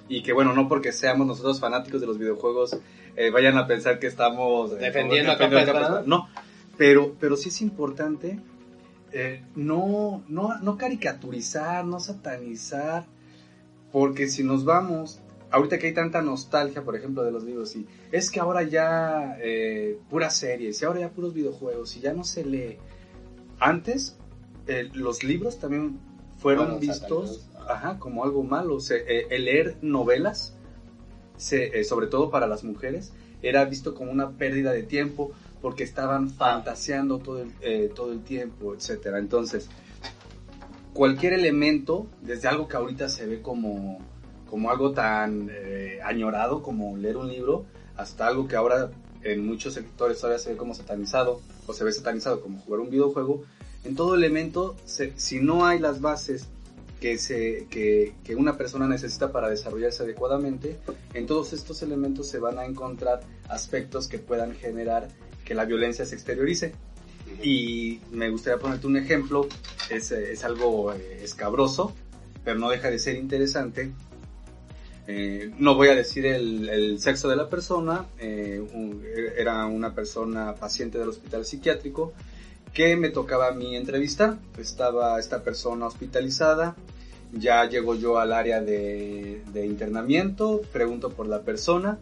y 0.09 0.23
que 0.23 0.33
bueno, 0.33 0.53
no 0.55 0.69
porque 0.69 0.93
seamos 0.93 1.27
nosotros 1.27 1.61
fanáticos 1.61 2.01
de 2.01 2.07
los 2.07 2.19
videojuegos 2.19 2.79
eh, 3.17 3.31
vayan 3.31 3.59
a 3.59 3.67
pensar 3.67 3.99
que 3.99 4.07
estamos 4.07 4.73
eh, 4.73 4.77
Defendiendo 4.77 5.33
a 5.33 5.39
capa. 5.39 6.03
No, 6.07 6.29
pero, 6.77 7.15
pero 7.19 7.37
sí 7.37 7.49
es 7.49 7.61
importante 7.63 8.39
eh, 9.13 9.43
no, 9.55 10.23
no, 10.29 10.59
no 10.61 10.77
caricaturizar, 10.77 11.85
no 11.85 11.99
satanizar, 11.99 13.07
porque 13.91 14.29
si 14.29 14.45
nos 14.45 14.65
vamos, 14.65 15.21
ahorita 15.51 15.79
que 15.79 15.87
hay 15.87 15.95
tanta 15.95 16.21
nostalgia, 16.21 16.83
por 16.83 16.97
ejemplo, 16.97 17.23
de 17.25 17.31
los 17.33 17.45
libros, 17.45 17.75
y 17.77 17.87
es 18.13 18.31
que 18.31 18.41
ahora 18.41 18.63
ya 18.65 19.39
puras 20.11 20.37
series, 20.37 20.83
y 20.83 20.85
ahora 20.85 21.01
ya 21.01 21.09
puros 21.09 21.33
videojuegos, 21.33 21.97
y 21.97 22.01
ya 22.01 22.13
no 22.13 22.25
se 22.25 22.45
lee. 22.45 22.77
Antes, 23.59 24.19
eh, 24.67 24.91
los 24.95 25.23
libros 25.25 25.59
también 25.59 25.99
fueron 26.39 26.81
vistos 26.81 27.49
ajá, 27.69 27.99
como 27.99 28.25
algo 28.25 28.43
malo. 28.43 28.75
O 28.77 28.81
sea, 28.81 28.97
eh, 28.99 29.27
el 29.31 29.45
leer 29.47 29.77
novelas, 29.83 30.55
se- 31.37 31.79
eh, 31.81 31.85
sobre 31.85 32.07
todo 32.07 32.31
para 32.31 32.47
las 32.47 32.65
mujeres, 32.65 33.13
era 33.43 33.65
visto 33.65 33.95
como 33.95 34.11
una 34.11 34.31
pérdida 34.31 34.73
de 34.73 34.83
tiempo 34.83 35.33
porque 35.63 35.85
estaban 35.85 36.31
fantaseando 36.31 37.19
todo 37.19 37.43
el, 37.43 37.53
eh, 37.61 37.91
todo 37.95 38.13
el 38.13 38.23
tiempo, 38.23 38.75
etcétera. 38.75 39.19
Entonces, 39.19 39.69
cualquier 40.93 41.33
elemento, 41.33 42.07
desde 42.23 42.49
algo 42.49 42.69
que 42.69 42.77
ahorita 42.77 43.09
se 43.09 43.27
ve 43.27 43.43
como, 43.43 43.99
como 44.49 44.71
algo 44.71 44.93
tan 44.93 45.49
eh, 45.51 45.99
añorado 46.05 46.63
como 46.63 46.97
leer 46.97 47.17
un 47.17 47.29
libro, 47.29 47.65
hasta 47.97 48.27
algo 48.27 48.47
que 48.49 48.57
ahora 48.57 48.91
en 49.23 49.45
muchos 49.47 49.75
sectores 49.75 50.19
todavía 50.21 50.39
se 50.39 50.51
ve 50.51 50.57
como 50.57 50.75
satanizado, 50.75 51.41
o 51.67 51.73
se 51.73 51.85
ve 51.85 51.93
satanizado 51.93 52.41
como 52.41 52.59
jugar 52.61 52.81
un 52.81 52.91
videojuego, 52.91 53.43
en 53.87 53.97
todo 53.97 54.15
elemento, 54.15 54.77
se- 54.85 55.13
si 55.17 55.41
no 55.41 55.67
hay 55.67 55.79
las 55.79 56.01
bases 56.01 56.49
que, 57.01 57.19
se, 57.19 57.67
que, 57.71 58.15
que 58.25 58.35
una 58.35 58.57
persona 58.57 58.89
necesita 58.89 59.31
para 59.33 59.49
desarrollarse 59.49 60.03
adecuadamente, 60.03 60.79
en 61.15 61.27
todos 61.27 61.53
estos 61.53 61.83
elementos 61.83 62.29
se 62.29 62.39
van 62.39 62.59
a 62.59 62.65
encontrar 62.65 63.21
aspectos 63.49 64.09
que 64.09 64.19
puedan 64.19 64.55
generar 64.55 65.09
que 65.45 65.55
la 65.55 65.65
violencia 65.65 66.05
se 66.05 66.15
exteriorice. 66.15 66.73
Y 67.43 68.01
me 68.13 68.31
gustaría 68.31 68.59
ponerte 68.59 68.87
un 68.87 68.97
ejemplo, 68.97 69.47
es, 69.91 70.11
eh, 70.13 70.33
es 70.33 70.43
algo 70.45 70.93
eh, 70.93 71.21
escabroso, 71.23 71.93
pero 72.45 72.59
no 72.59 72.71
deja 72.71 72.91
de 72.91 72.99
ser 72.99 73.17
interesante. 73.17 73.93
Eh, 75.09 75.53
no 75.59 75.75
voy 75.77 75.89
a 75.89 75.95
decir 75.95 76.27
el, 76.27 76.69
el 76.69 77.01
sexo 77.01 77.29
de 77.29 77.37
la 77.37 77.49
persona, 77.49 78.07
eh, 78.19 78.61
un- 78.75 79.05
era 79.37 79.67
una 79.67 79.95
persona 79.95 80.55
paciente 80.55 80.99
del 80.99 81.09
hospital 81.11 81.45
psiquiátrico 81.45 82.13
que 82.77 82.95
me 82.95 83.09
tocaba 83.09 83.49
a 83.49 83.53
mí 83.53 83.75
entrevistar. 83.75 84.37
Estaba 84.61 85.19
esta 85.19 85.43
persona 85.43 85.87
hospitalizada, 85.87 86.77
ya 87.33 87.65
llego 87.69 87.95
yo 87.95 88.19
al 88.19 88.35
área 88.35 88.61
de, 88.61 89.43
de 89.53 89.67
internamiento, 89.67 90.61
pregunto 90.73 91.09
por 91.11 91.27
la 91.27 91.41
persona 91.41 91.99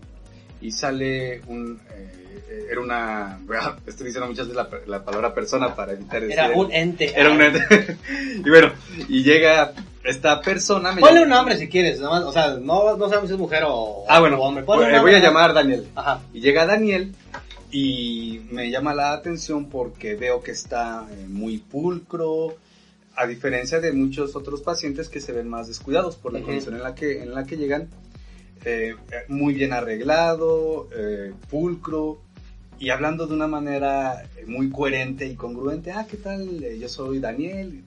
y 0.60 0.72
sale 0.72 1.42
un... 1.46 1.80
eh, 1.92 2.66
era 2.72 2.80
una... 2.80 3.38
Estoy 3.86 4.06
diciendo 4.06 4.26
muchas 4.28 4.48
veces 4.48 4.56
la, 4.56 4.68
la 4.88 5.04
palabra 5.04 5.32
persona 5.32 5.76
para 5.76 5.92
evitar 5.92 6.20
decir... 6.22 6.32
Era 6.32 6.46
el- 6.46 6.54
un 6.58 6.72
ente. 6.72 7.12
era 7.18 7.30
un 7.30 7.40
ente. 7.40 7.96
y 8.44 8.50
bueno, 8.50 8.72
y 9.08 9.22
llega 9.22 9.72
esta 10.02 10.40
persona... 10.40 10.90
me 10.92 11.00
Ponle 11.00 11.20
llama- 11.20 11.22
un 11.24 11.28
nombre 11.30 11.56
si 11.56 11.68
quieres, 11.68 12.00
o 12.02 12.32
sea, 12.32 12.56
no, 12.60 12.96
no 12.96 13.08
sabemos 13.08 13.28
si 13.28 13.34
es 13.34 13.38
mujer 13.40 13.62
o, 13.66 14.04
Ah, 14.08 14.18
bueno, 14.18 14.38
o 14.40 14.42
hombre. 14.44 14.64
Ponle 14.64 14.92
un 14.92 15.02
voy, 15.02 15.14
a 15.14 15.20
llamar 15.20 15.54
Daniel. 15.54 15.86
Ajá. 15.94 16.20
Y 16.32 16.40
llega 16.40 16.66
Daniel 16.66 17.14
y 17.74 18.40
me 18.52 18.70
llama 18.70 18.94
la 18.94 19.12
atención 19.12 19.68
porque 19.68 20.14
veo 20.14 20.42
que 20.44 20.52
está 20.52 21.08
eh, 21.10 21.26
muy 21.28 21.58
pulcro, 21.58 22.54
a 23.16 23.26
diferencia 23.26 23.80
de 23.80 23.90
muchos 23.92 24.36
otros 24.36 24.62
pacientes 24.62 25.08
que 25.08 25.20
se 25.20 25.32
ven 25.32 25.48
más 25.48 25.66
descuidados 25.66 26.14
por 26.16 26.32
la 26.32 26.38
condición 26.40 26.76
en 26.76 26.82
la 26.84 26.94
que, 26.94 27.22
en 27.24 27.34
la 27.34 27.44
que 27.44 27.56
llegan, 27.56 27.88
eh, 28.64 28.94
eh, 29.10 29.14
muy 29.26 29.54
bien 29.54 29.72
arreglado, 29.72 30.88
eh, 30.96 31.32
pulcro 31.50 32.20
y 32.78 32.90
hablando 32.90 33.26
de 33.26 33.34
una 33.34 33.48
manera 33.48 34.22
eh, 34.36 34.44
muy 34.46 34.70
coherente 34.70 35.26
y 35.26 35.34
congruente. 35.34 35.90
Ah, 35.90 36.06
¿qué 36.08 36.16
tal? 36.16 36.60
Yo 36.78 36.88
soy 36.88 37.18
Daniel. 37.18 37.82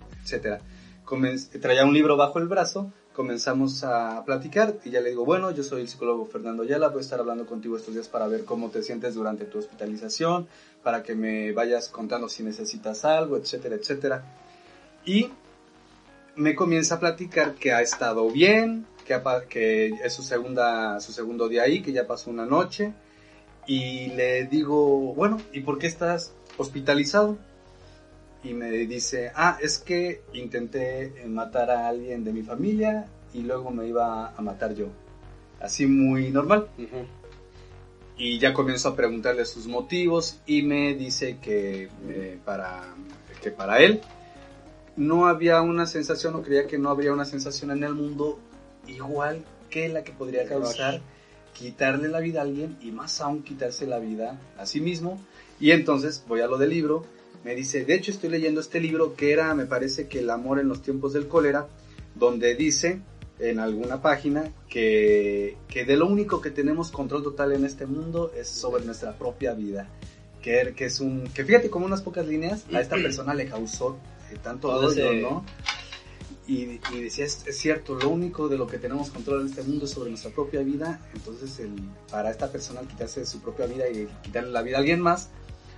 Comenz- 1.05 1.47
traía 1.61 1.85
un 1.85 1.93
libro 1.93 2.17
bajo 2.17 2.39
el 2.39 2.47
brazo, 2.49 2.91
comenzamos 3.17 3.83
a 3.83 4.23
platicar 4.25 4.75
y 4.85 4.91
ya 4.91 5.01
le 5.01 5.09
digo, 5.09 5.25
bueno, 5.25 5.49
yo 5.49 5.63
soy 5.63 5.81
el 5.81 5.87
psicólogo 5.87 6.27
Fernando 6.27 6.61
Ayala, 6.61 6.89
voy 6.89 6.99
a 6.99 7.01
estar 7.01 7.19
hablando 7.19 7.47
contigo 7.47 7.75
estos 7.75 7.95
días 7.95 8.07
para 8.07 8.27
ver 8.27 8.45
cómo 8.45 8.69
te 8.69 8.83
sientes 8.83 9.15
durante 9.15 9.45
tu 9.45 9.57
hospitalización, 9.57 10.47
para 10.83 11.01
que 11.01 11.15
me 11.15 11.51
vayas 11.51 11.89
contando 11.89 12.29
si 12.29 12.43
necesitas 12.43 13.05
algo, 13.05 13.35
etcétera, 13.35 13.73
etcétera. 13.73 14.23
Y 15.03 15.31
me 16.35 16.53
comienza 16.53 16.93
a 16.93 16.99
platicar 16.99 17.55
que 17.55 17.73
ha 17.73 17.81
estado 17.81 18.29
bien, 18.29 18.85
que, 19.03 19.15
ha 19.15 19.23
que 19.49 19.87
es 20.03 20.13
su, 20.13 20.21
segunda, 20.21 20.99
su 20.99 21.11
segundo 21.11 21.49
día 21.49 21.63
ahí, 21.63 21.81
que 21.81 21.93
ya 21.93 22.05
pasó 22.05 22.29
una 22.29 22.45
noche. 22.45 22.93
Y 23.65 24.09
le 24.11 24.45
digo, 24.45 25.15
bueno, 25.15 25.41
¿y 25.51 25.61
por 25.61 25.79
qué 25.79 25.87
estás 25.87 26.33
hospitalizado? 26.57 27.39
Y 28.43 28.53
me 28.53 28.69
dice, 28.71 29.31
ah, 29.35 29.57
es 29.61 29.79
que 29.79 30.21
intenté 30.33 31.23
eh, 31.23 31.27
matar 31.27 31.71
a 31.71 31.87
alguien 31.87 32.23
de 32.23 32.31
mi 32.31 32.43
familia 32.43 33.07
y 33.33 33.41
luego 33.41 33.71
me 33.71 33.87
iba 33.87 34.29
a 34.29 34.41
matar 34.41 34.73
yo. 34.73 34.87
Así 35.59 35.87
muy 35.87 36.29
normal. 36.31 36.67
Y 38.17 38.39
ya 38.39 38.53
comienzo 38.53 38.89
a 38.89 38.95
preguntarle 38.95 39.45
sus 39.45 39.67
motivos 39.67 40.39
y 40.45 40.61
me 40.61 40.93
dice 40.93 41.39
que, 41.39 41.89
eh, 42.07 42.39
para, 42.45 42.95
que 43.41 43.51
para 43.51 43.79
él 43.79 44.01
no 44.95 45.27
había 45.27 45.61
una 45.61 45.85
sensación 45.85 46.35
o 46.35 46.41
creía 46.41 46.67
que 46.67 46.77
no 46.77 46.89
habría 46.89 47.13
una 47.13 47.25
sensación 47.25 47.71
en 47.71 47.83
el 47.83 47.93
mundo 47.93 48.39
igual 48.87 49.43
que 49.69 49.89
la 49.89 50.03
que 50.03 50.11
podría 50.11 50.47
causar 50.47 51.01
quitarle 51.57 52.07
la 52.07 52.19
vida 52.19 52.39
a 52.39 52.43
alguien 52.43 52.77
y 52.81 52.91
más 52.91 53.19
aún 53.19 53.41
quitarse 53.41 53.87
la 53.87 53.99
vida 53.99 54.39
a 54.57 54.65
sí 54.65 54.79
mismo. 54.79 55.19
Y 55.59 55.71
entonces 55.71 56.23
voy 56.27 56.41
a 56.41 56.47
lo 56.47 56.57
del 56.57 56.69
libro, 56.69 57.03
me 57.47 57.55
dice, 57.55 57.85
de 57.85 57.93
hecho 57.93 58.11
estoy 58.11 58.29
leyendo 58.29 58.59
este 58.59 58.81
libro 58.81 59.15
que 59.15 59.31
era, 59.31 59.55
me 59.55 59.65
parece 59.65 60.09
que 60.09 60.19
El 60.19 60.29
amor 60.29 60.59
en 60.59 60.67
los 60.67 60.81
tiempos 60.81 61.13
del 61.13 61.29
cólera, 61.29 61.69
donde 62.13 62.55
dice 62.55 62.99
en 63.39 63.59
alguna 63.59 64.01
página 64.01 64.51
que, 64.67 65.55
que 65.69 65.85
de 65.85 65.95
lo 65.95 66.07
único 66.07 66.41
que 66.41 66.51
tenemos 66.51 66.91
control 66.91 67.23
total 67.23 67.53
en 67.53 67.63
este 67.63 67.85
mundo 67.85 68.33
es 68.35 68.49
sobre 68.49 68.83
nuestra 68.83 69.17
propia 69.17 69.53
vida. 69.53 69.87
Que, 70.41 70.73
que 70.75 70.85
es 70.85 70.99
un, 70.99 71.23
que 71.27 71.45
fíjate 71.45 71.69
como 71.69 71.85
unas 71.85 72.01
pocas 72.01 72.27
líneas 72.27 72.65
a 72.73 72.81
esta 72.81 72.97
persona 72.97 73.33
le 73.33 73.47
causó 73.47 73.97
eh, 74.29 74.37
tanto 74.43 74.67
odio, 74.67 75.13
¿no? 75.13 75.45
Y, 76.47 76.81
y 76.93 77.01
decía, 77.01 77.23
es, 77.23 77.47
es 77.47 77.57
cierto, 77.57 77.95
lo 77.95 78.09
único 78.09 78.49
de 78.49 78.57
lo 78.57 78.67
que 78.67 78.77
tenemos 78.77 79.09
control 79.09 79.41
en 79.41 79.47
este 79.47 79.63
mundo 79.63 79.85
es 79.85 79.91
sobre 79.91 80.09
nuestra 80.09 80.31
propia 80.31 80.61
vida. 80.63 80.99
Entonces, 81.13 81.59
el, 81.59 81.71
para 82.11 82.29
esta 82.29 82.51
persona 82.51 82.81
al 82.81 82.87
quitarse 82.89 83.25
su 83.25 83.39
propia 83.39 83.67
vida 83.67 83.89
y 83.89 84.07
quitarle 84.23 84.51
la 84.51 84.61
vida 84.61 84.77
a 84.77 84.79
alguien 84.79 84.99
más, 84.99 85.29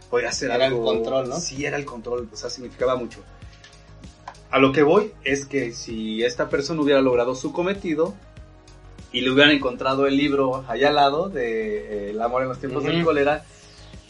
podría 0.10 0.32
ser 0.32 0.50
Era 0.52 0.66
el 0.68 0.74
algo... 0.74 0.84
control, 0.86 1.30
¿no? 1.30 1.40
Sí, 1.40 1.66
era 1.66 1.78
el 1.78 1.86
control, 1.86 2.30
o 2.32 2.36
sea, 2.36 2.50
significaba 2.50 2.96
mucho. 2.96 3.20
A 4.52 4.58
lo 4.60 4.72
que 4.72 4.82
voy 4.84 5.12
es 5.24 5.46
que 5.46 5.72
si 5.74 6.24
esta 6.24 6.50
persona 6.50 6.82
hubiera 6.82 7.02
logrado 7.02 7.36
su 7.36 7.54
cometido 7.54 8.16
y 9.12 9.22
le 9.22 9.32
hubieran 9.32 9.52
encontrado 9.54 10.08
el 10.08 10.18
libro 10.18 10.66
allá 10.68 10.90
al 10.90 10.96
lado 10.96 11.30
de 11.30 12.08
eh, 12.08 12.10
El 12.12 12.22
amor 12.22 12.42
en 12.44 12.50
los 12.50 12.60
tiempos 12.60 12.84
del 12.84 12.98
Ujú. 12.98 13.06
cólera, 13.06 13.44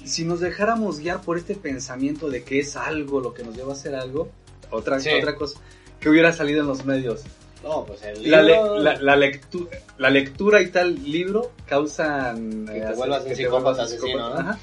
si 0.06 0.24
nos 0.24 0.40
dejáramos 0.40 1.00
guiar 1.00 1.22
por 1.22 1.38
este 1.38 1.56
pensamiento 1.56 2.30
de 2.30 2.44
que 2.44 2.60
es 2.60 2.78
algo 2.78 3.20
lo 3.20 3.34
que 3.34 3.44
nos 3.44 3.56
lleva 3.56 3.72
a 3.72 3.76
hacer 3.76 3.96
algo, 3.96 4.30
otra, 4.72 5.00
Sí. 5.02 5.10
otra 5.10 5.36
cosa, 5.36 5.60
que 6.00 6.10
hubiera 6.10 6.32
salido 6.32 6.62
en 6.62 6.68
los 6.68 6.86
medios. 6.86 7.22
No, 7.62 7.84
pues 7.84 8.02
el 8.04 8.32
La, 8.32 8.42
le- 8.42 8.54
libro... 8.54 8.80
la, 8.80 8.96
la 9.02 9.18
lectu- 9.18 9.68
la 9.98 10.10
lectura 10.10 10.62
y 10.62 10.68
tal 10.68 10.96
libro 11.04 11.52
causan... 11.66 12.66
Que 12.66 12.72
te 12.80 12.84
hacer- 12.86 12.96
vuelvas 12.96 13.26
un 13.26 13.36
psicópata 13.36 13.84
asesino. 13.84 14.30
¿no? 14.30 14.36
Ajá. 14.40 14.60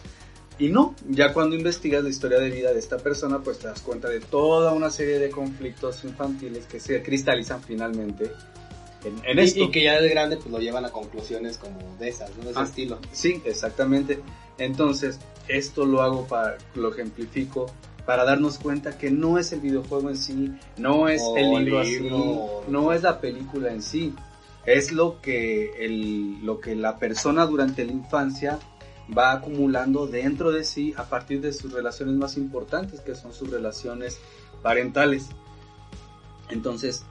Y 0.59 0.69
no, 0.69 0.95
ya 1.09 1.33
cuando 1.35 1.55
investigas 1.55 2.03
la 2.03 2.09
historia 2.09 2.39
de 2.39 2.49
vida 2.51 2.73
de 2.73 2.79
esta 2.79 2.97
persona, 2.97 3.41
pues 3.41 3.59
te 3.59 3.67
das 3.67 3.81
cuenta 3.83 4.09
de 4.09 4.21
toda 4.21 4.73
una 4.73 4.89
serie 4.91 5.19
de 5.19 5.29
conflictos 5.31 6.03
infantiles 6.05 6.65
que 6.67 6.81
se 6.81 7.03
cristalizan 7.03 7.63
finalmente 7.63 8.33
en, 9.05 9.15
en 9.25 9.39
Y- 9.39 9.43
esto. 9.43 9.65
Y, 9.65 9.71
que 9.71 9.85
ya 9.85 10.01
de 10.01 10.09
grande 10.09 10.37
pues 10.39 10.49
lo 10.51 10.59
llevan 10.59 10.85
a 10.87 10.91
conclusiones 10.91 11.59
como 11.59 11.79
de 11.99 12.09
esas, 12.09 12.31
¿no? 12.39 12.45
De 12.45 12.51
ese 12.53 12.61
Ah. 12.61 12.65
estilo. 12.65 12.99
Sí, 13.13 13.43
exactamente. 13.45 14.21
Entonces, 14.59 15.19
esto 15.49 15.85
lo 15.85 16.01
hago 16.01 16.27
para, 16.27 16.57
lo 16.75 16.91
ejemplifico 16.91 17.67
para 18.07 18.25
darnos 18.25 18.59
cuenta 18.59 18.97
que 18.97 19.11
no 19.11 19.37
es 19.39 19.53
el 19.53 19.61
videojuego 19.61 20.09
en 20.09 20.17
sí, 20.17 20.53
no 20.79 21.09
es 21.09 21.21
el 21.37 21.51
libro 21.65 21.83
libro, 21.83 22.61
así, 22.63 22.71
no 22.71 22.93
es 22.93 23.03
la 23.03 23.21
película 23.21 23.73
en 23.73 23.83
sí, 23.83 24.15
es 24.65 24.93
lo 24.93 25.21
que, 25.21 25.85
el, 25.85 26.45
lo 26.47 26.61
que 26.61 26.75
la 26.77 26.99
persona 26.99 27.45
durante 27.47 27.85
la 27.85 27.91
infancia 27.93 28.59
va 29.17 29.33
acumulando 29.33 30.07
dentro 30.07 30.51
de 30.51 30.65
sí 30.65 30.95
a 30.97 31.05
partir 31.05 31.41
de 31.41 31.53
sus 31.53 31.73
relaciones 31.73 32.17
más 32.17 32.37
importantes, 32.37 33.01
que 33.01 33.15
son 33.15 33.33
sus 33.33 33.51
relaciones 33.51 34.19
parentales. 34.63 35.29
Entonces, 36.51 37.05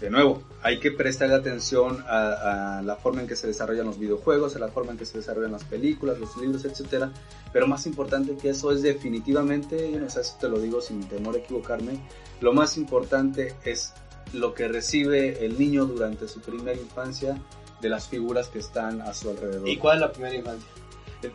de 0.00 0.10
nuevo, 0.10 0.42
hay 0.62 0.80
que 0.80 0.90
prestarle 0.90 1.34
atención 1.34 2.02
a, 2.08 2.78
a 2.78 2.82
la 2.82 2.96
forma 2.96 3.20
en 3.20 3.26
que 3.26 3.36
se 3.36 3.46
desarrollan 3.46 3.86
los 3.86 3.98
videojuegos, 3.98 4.56
a 4.56 4.58
la 4.58 4.68
forma 4.68 4.92
en 4.92 4.98
que 4.98 5.04
se 5.04 5.18
desarrollan 5.18 5.52
las 5.52 5.64
películas, 5.64 6.18
los 6.18 6.36
libros, 6.36 6.64
etcétera. 6.64 7.12
Pero 7.52 7.66
más 7.66 7.86
importante 7.86 8.36
que 8.36 8.50
eso 8.50 8.72
es 8.72 8.82
definitivamente, 8.82 9.90
y 9.90 9.96
no 9.96 10.08
sé 10.08 10.24
si 10.24 10.38
te 10.38 10.48
lo 10.48 10.58
digo 10.58 10.80
sin 10.80 11.06
temor 11.08 11.34
a 11.34 11.38
equivocarme, 11.38 12.00
lo 12.40 12.52
más 12.52 12.76
importante 12.76 13.54
es 13.64 13.92
lo 14.32 14.54
que 14.54 14.66
recibe 14.68 15.44
el 15.44 15.58
niño 15.58 15.84
durante 15.84 16.26
su 16.26 16.40
primera 16.40 16.80
infancia 16.80 17.40
de 17.80 17.88
las 17.88 18.08
figuras 18.08 18.48
que 18.48 18.60
están 18.60 19.02
a 19.02 19.12
su 19.12 19.30
alrededor. 19.30 19.68
¿Y 19.68 19.76
cuál 19.76 19.96
es 19.96 20.00
la 20.00 20.12
primera 20.12 20.34
infancia? 20.34 20.68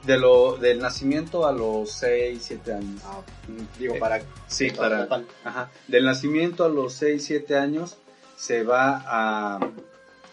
De 0.06 0.18
lo, 0.18 0.58
del 0.58 0.80
nacimiento 0.80 1.48
a 1.48 1.52
los 1.52 1.92
6, 1.92 2.42
7 2.46 2.74
años. 2.74 3.02
Digo, 3.80 3.96
Eh, 3.96 4.00
para... 4.00 4.22
Sí, 4.48 4.70
para- 4.72 5.08
para, 5.08 5.24
Ajá. 5.44 5.72
Del 5.88 6.06
nacimiento 6.06 6.66
a 6.66 6.70
los 6.70 6.94
6, 6.94 7.24
7 7.26 7.58
años 7.58 7.98
se 8.36 8.64
va 8.64 9.04
a 9.08 9.60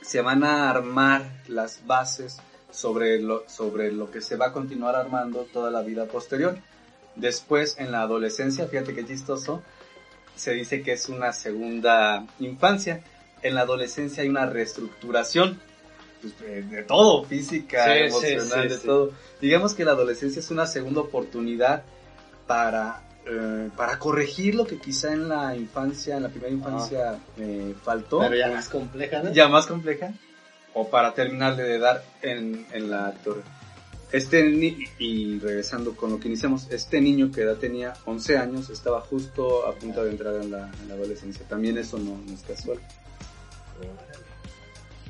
se 0.03 0.21
van 0.21 0.45
a 0.45 0.69
armar 0.69 1.31
las 1.49 1.87
bases 1.87 2.37
sobre 2.71 3.19
lo, 3.21 3.49
sobre 3.49 3.91
lo 3.91 4.11
que 4.11 4.21
se 4.21 4.37
va 4.37 4.47
a 4.49 4.53
continuar 4.53 4.97
armando 4.97 5.47
toda 5.51 5.71
la 5.71 5.81
vida 5.81 6.05
posterior. 6.07 6.59
Después, 7.17 7.77
en 7.79 7.91
la 7.93 8.03
adolescencia, 8.03 8.67
fíjate 8.67 8.95
qué 8.95 9.07
chistoso, 9.07 9.63
se 10.37 10.53
dice 10.53 10.83
que 10.83 10.93
es 10.93 11.09
una 11.09 11.33
segunda 11.33 12.27
infancia. 12.39 13.03
En 13.41 13.55
la 13.55 13.63
adolescencia 13.63 14.25
hay 14.25 14.29
una 14.29 14.45
reestructuración 14.45 15.61
pues, 16.33 16.41
de, 16.41 16.63
de 16.77 16.83
todo, 16.85 17.25
física, 17.25 17.85
Sí, 17.85 18.01
emocional, 18.07 18.63
sí, 18.63 18.69
de 18.69 18.79
todo. 18.79 19.13
Digamos 19.41 19.75
que 19.75 19.85
la 19.85 19.93
adolescencia 19.93 20.41
es 20.41 20.51
una 20.51 20.67
segunda 20.67 21.01
oportunidad 21.03 21.83
para, 22.47 23.03
eh, 23.27 23.71
para 23.77 23.99
corregir 23.99 24.55
lo 24.55 24.67
que 24.67 24.79
quizá 24.79 25.13
en 25.13 25.29
la 25.29 25.55
infancia, 25.55 26.17
en 26.17 26.23
la 26.25 26.29
primera 26.29 26.53
infancia, 26.53 27.19
eh, 27.39 27.75
faltó 27.83 28.21
Pero 28.21 28.37
ya 28.37 28.51
más 28.51 28.69
compleja, 28.69 29.23
¿no? 29.23 29.33
ya 29.33 29.49
más 29.49 29.67
compleja 29.67 30.13
o 30.75 30.89
para 30.89 31.15
terminarle 31.15 31.63
de 31.63 31.79
dar 31.79 32.05
en, 32.23 32.67
en 32.73 32.91
la 32.91 33.13
torre. 33.13 33.43
Este 34.13 34.45
ni 34.45 34.85
y 34.99 35.39
regresando 35.41 35.97
con 35.97 36.11
lo 36.11 36.21
que 36.21 36.29
iniciamos, 36.29 36.69
este 36.71 37.01
niño 37.01 37.33
que 37.33 37.43
edad 37.43 37.57
tenía 37.57 37.95
11 38.05 38.39
años 38.39 38.71
estaba 38.71 39.01
justo 39.01 39.67
a 39.67 39.75
punto 39.75 40.05
de 40.05 40.11
entrar 40.11 40.35
en 40.35 40.53
la, 40.53 40.71
en 40.83 40.89
la 40.89 40.95
adolescencia. 40.95 41.45
También 41.49 41.79
eso 41.79 41.99
no, 41.99 42.21
no 42.25 42.33
es 42.33 42.43
casual. 42.43 42.79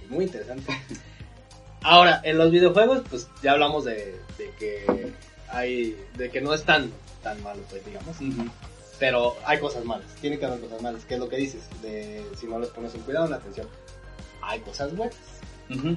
Muy 0.08 0.24
interesante. 0.24 0.72
Ahora, 1.82 2.20
en 2.24 2.38
los 2.38 2.50
videojuegos, 2.50 3.02
pues 3.10 3.28
ya 3.42 3.52
hablamos 3.52 3.84
de, 3.84 4.18
de 4.38 4.50
que 4.58 5.12
hay, 5.48 5.96
de 6.16 6.30
que 6.30 6.40
no 6.40 6.54
es 6.54 6.64
tan, 6.64 6.90
tan 7.22 7.42
malo, 7.42 7.60
pues 7.68 7.84
digamos. 7.84 8.16
Pero 8.98 9.36
hay 9.44 9.58
cosas 9.58 9.84
malas, 9.84 10.06
tiene 10.20 10.38
que 10.38 10.46
haber 10.46 10.60
cosas 10.60 10.80
malas, 10.80 11.04
que 11.04 11.14
es 11.14 11.20
lo 11.20 11.28
que 11.28 11.36
dices, 11.36 11.62
de 11.82 12.24
si 12.38 12.46
no 12.46 12.58
les 12.58 12.68
pones 12.70 12.94
un 12.94 13.00
cuidado, 13.02 13.26
una 13.26 13.36
atención. 13.36 13.68
Hay 14.40 14.60
cosas 14.60 14.94
buenas. 14.96 15.16
Ujú. 15.70 15.96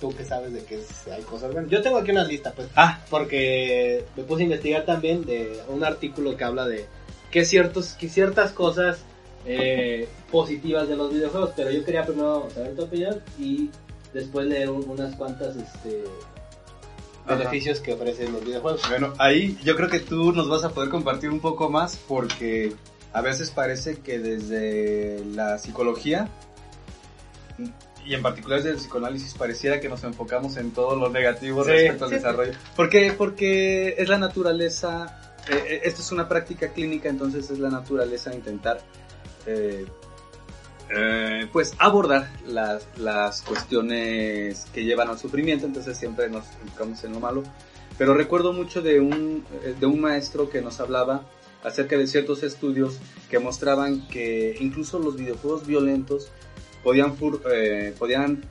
¿Tú 0.00 0.14
qué 0.16 0.24
sabes 0.24 0.52
de 0.52 0.64
que 0.64 0.76
es- 0.80 1.06
hay 1.08 1.22
cosas 1.22 1.52
buenas? 1.52 1.70
Yo 1.70 1.80
tengo 1.82 1.98
aquí 1.98 2.10
una 2.10 2.24
lista, 2.24 2.52
pues, 2.52 2.68
Ah, 2.74 3.00
porque 3.10 4.04
me 4.16 4.24
puse 4.24 4.42
a 4.42 4.44
investigar 4.44 4.84
también 4.84 5.24
de 5.24 5.60
un 5.68 5.84
artículo 5.84 6.36
que 6.36 6.44
habla 6.44 6.66
de 6.66 6.86
que, 7.30 7.44
ciertos, 7.44 7.90
que 7.94 8.08
ciertas 8.08 8.52
cosas 8.52 8.98
eh, 9.46 10.08
positivas 10.30 10.88
de 10.88 10.96
los 10.96 11.12
videojuegos, 11.12 11.50
pero 11.56 11.70
yo 11.70 11.84
quería 11.84 12.04
primero 12.06 12.48
saber 12.54 12.74
tu 12.76 12.82
opinión 12.84 13.20
y 13.38 13.70
después 14.12 14.46
leer 14.46 14.70
un- 14.70 14.88
unas 14.88 15.14
cuantas 15.16 15.56
este, 15.56 16.04
Ajá. 17.26 17.36
beneficios 17.36 17.80
que 17.80 17.92
ofrecen 17.94 18.32
los 18.32 18.44
videojuegos. 18.44 18.82
bueno, 18.88 19.12
ahí 19.18 19.58
yo 19.64 19.76
creo 19.76 19.88
que 19.88 20.00
tú 20.00 20.32
nos 20.32 20.48
vas 20.48 20.64
a 20.64 20.70
poder 20.70 20.88
compartir 20.90 21.30
un 21.30 21.40
poco 21.40 21.68
más 21.70 21.96
porque 22.08 22.74
a 23.12 23.20
veces 23.20 23.50
parece 23.50 23.98
que 24.00 24.18
desde 24.18 25.24
la 25.34 25.58
psicología 25.58 26.28
y 28.06 28.12
en 28.14 28.22
particular 28.22 28.58
desde 28.58 28.70
el 28.72 28.76
psicoanálisis 28.76 29.32
pareciera 29.34 29.80
que 29.80 29.88
nos 29.88 30.04
enfocamos 30.04 30.56
en 30.58 30.72
todo 30.72 30.96
lo 30.96 31.08
negativo 31.08 31.64
Sí, 31.64 31.70
respecto 31.70 32.04
al 32.04 32.10
sí, 32.10 32.16
desarrollo. 32.16 32.52
¿Por 32.76 32.90
qué? 32.90 33.14
Porque 33.16 33.94
es 33.96 34.08
la 34.08 34.18
naturaleza, 34.18 35.34
eh, 35.48 35.54
eh, 35.68 35.80
esto 35.84 36.02
es 36.02 36.12
una 36.12 36.28
práctica 36.28 36.68
clínica, 36.68 37.08
entonces 37.08 37.50
es 37.50 37.58
la 37.58 37.70
naturaleza 37.70 38.34
intentar 38.34 38.80
eh, 39.46 39.86
eh, 40.90 41.48
pues 41.52 41.74
abordar 41.78 42.30
las, 42.46 42.86
las 42.98 43.42
cuestiones 43.42 44.66
que 44.72 44.84
llevan 44.84 45.08
al 45.08 45.18
sufrimiento, 45.18 45.66
entonces 45.66 45.96
siempre 45.96 46.28
nos 46.28 46.44
enfocamos 46.62 47.02
en 47.04 47.12
lo 47.12 47.20
malo. 47.20 47.42
Pero 47.96 48.14
recuerdo 48.14 48.52
mucho 48.52 48.82
de 48.82 49.00
un, 49.00 49.44
eh, 49.62 49.74
de 49.78 49.86
un 49.86 50.00
maestro 50.00 50.50
que 50.50 50.60
nos 50.60 50.80
hablaba 50.80 51.26
acerca 51.62 51.96
de 51.96 52.06
ciertos 52.06 52.42
estudios 52.42 52.98
que 53.30 53.38
mostraban 53.38 54.06
que 54.08 54.56
incluso 54.60 54.98
los 54.98 55.16
videojuegos 55.16 55.66
violentos 55.66 56.30
podían, 56.82 57.16
eh, 57.50 57.94
podían 57.98 58.44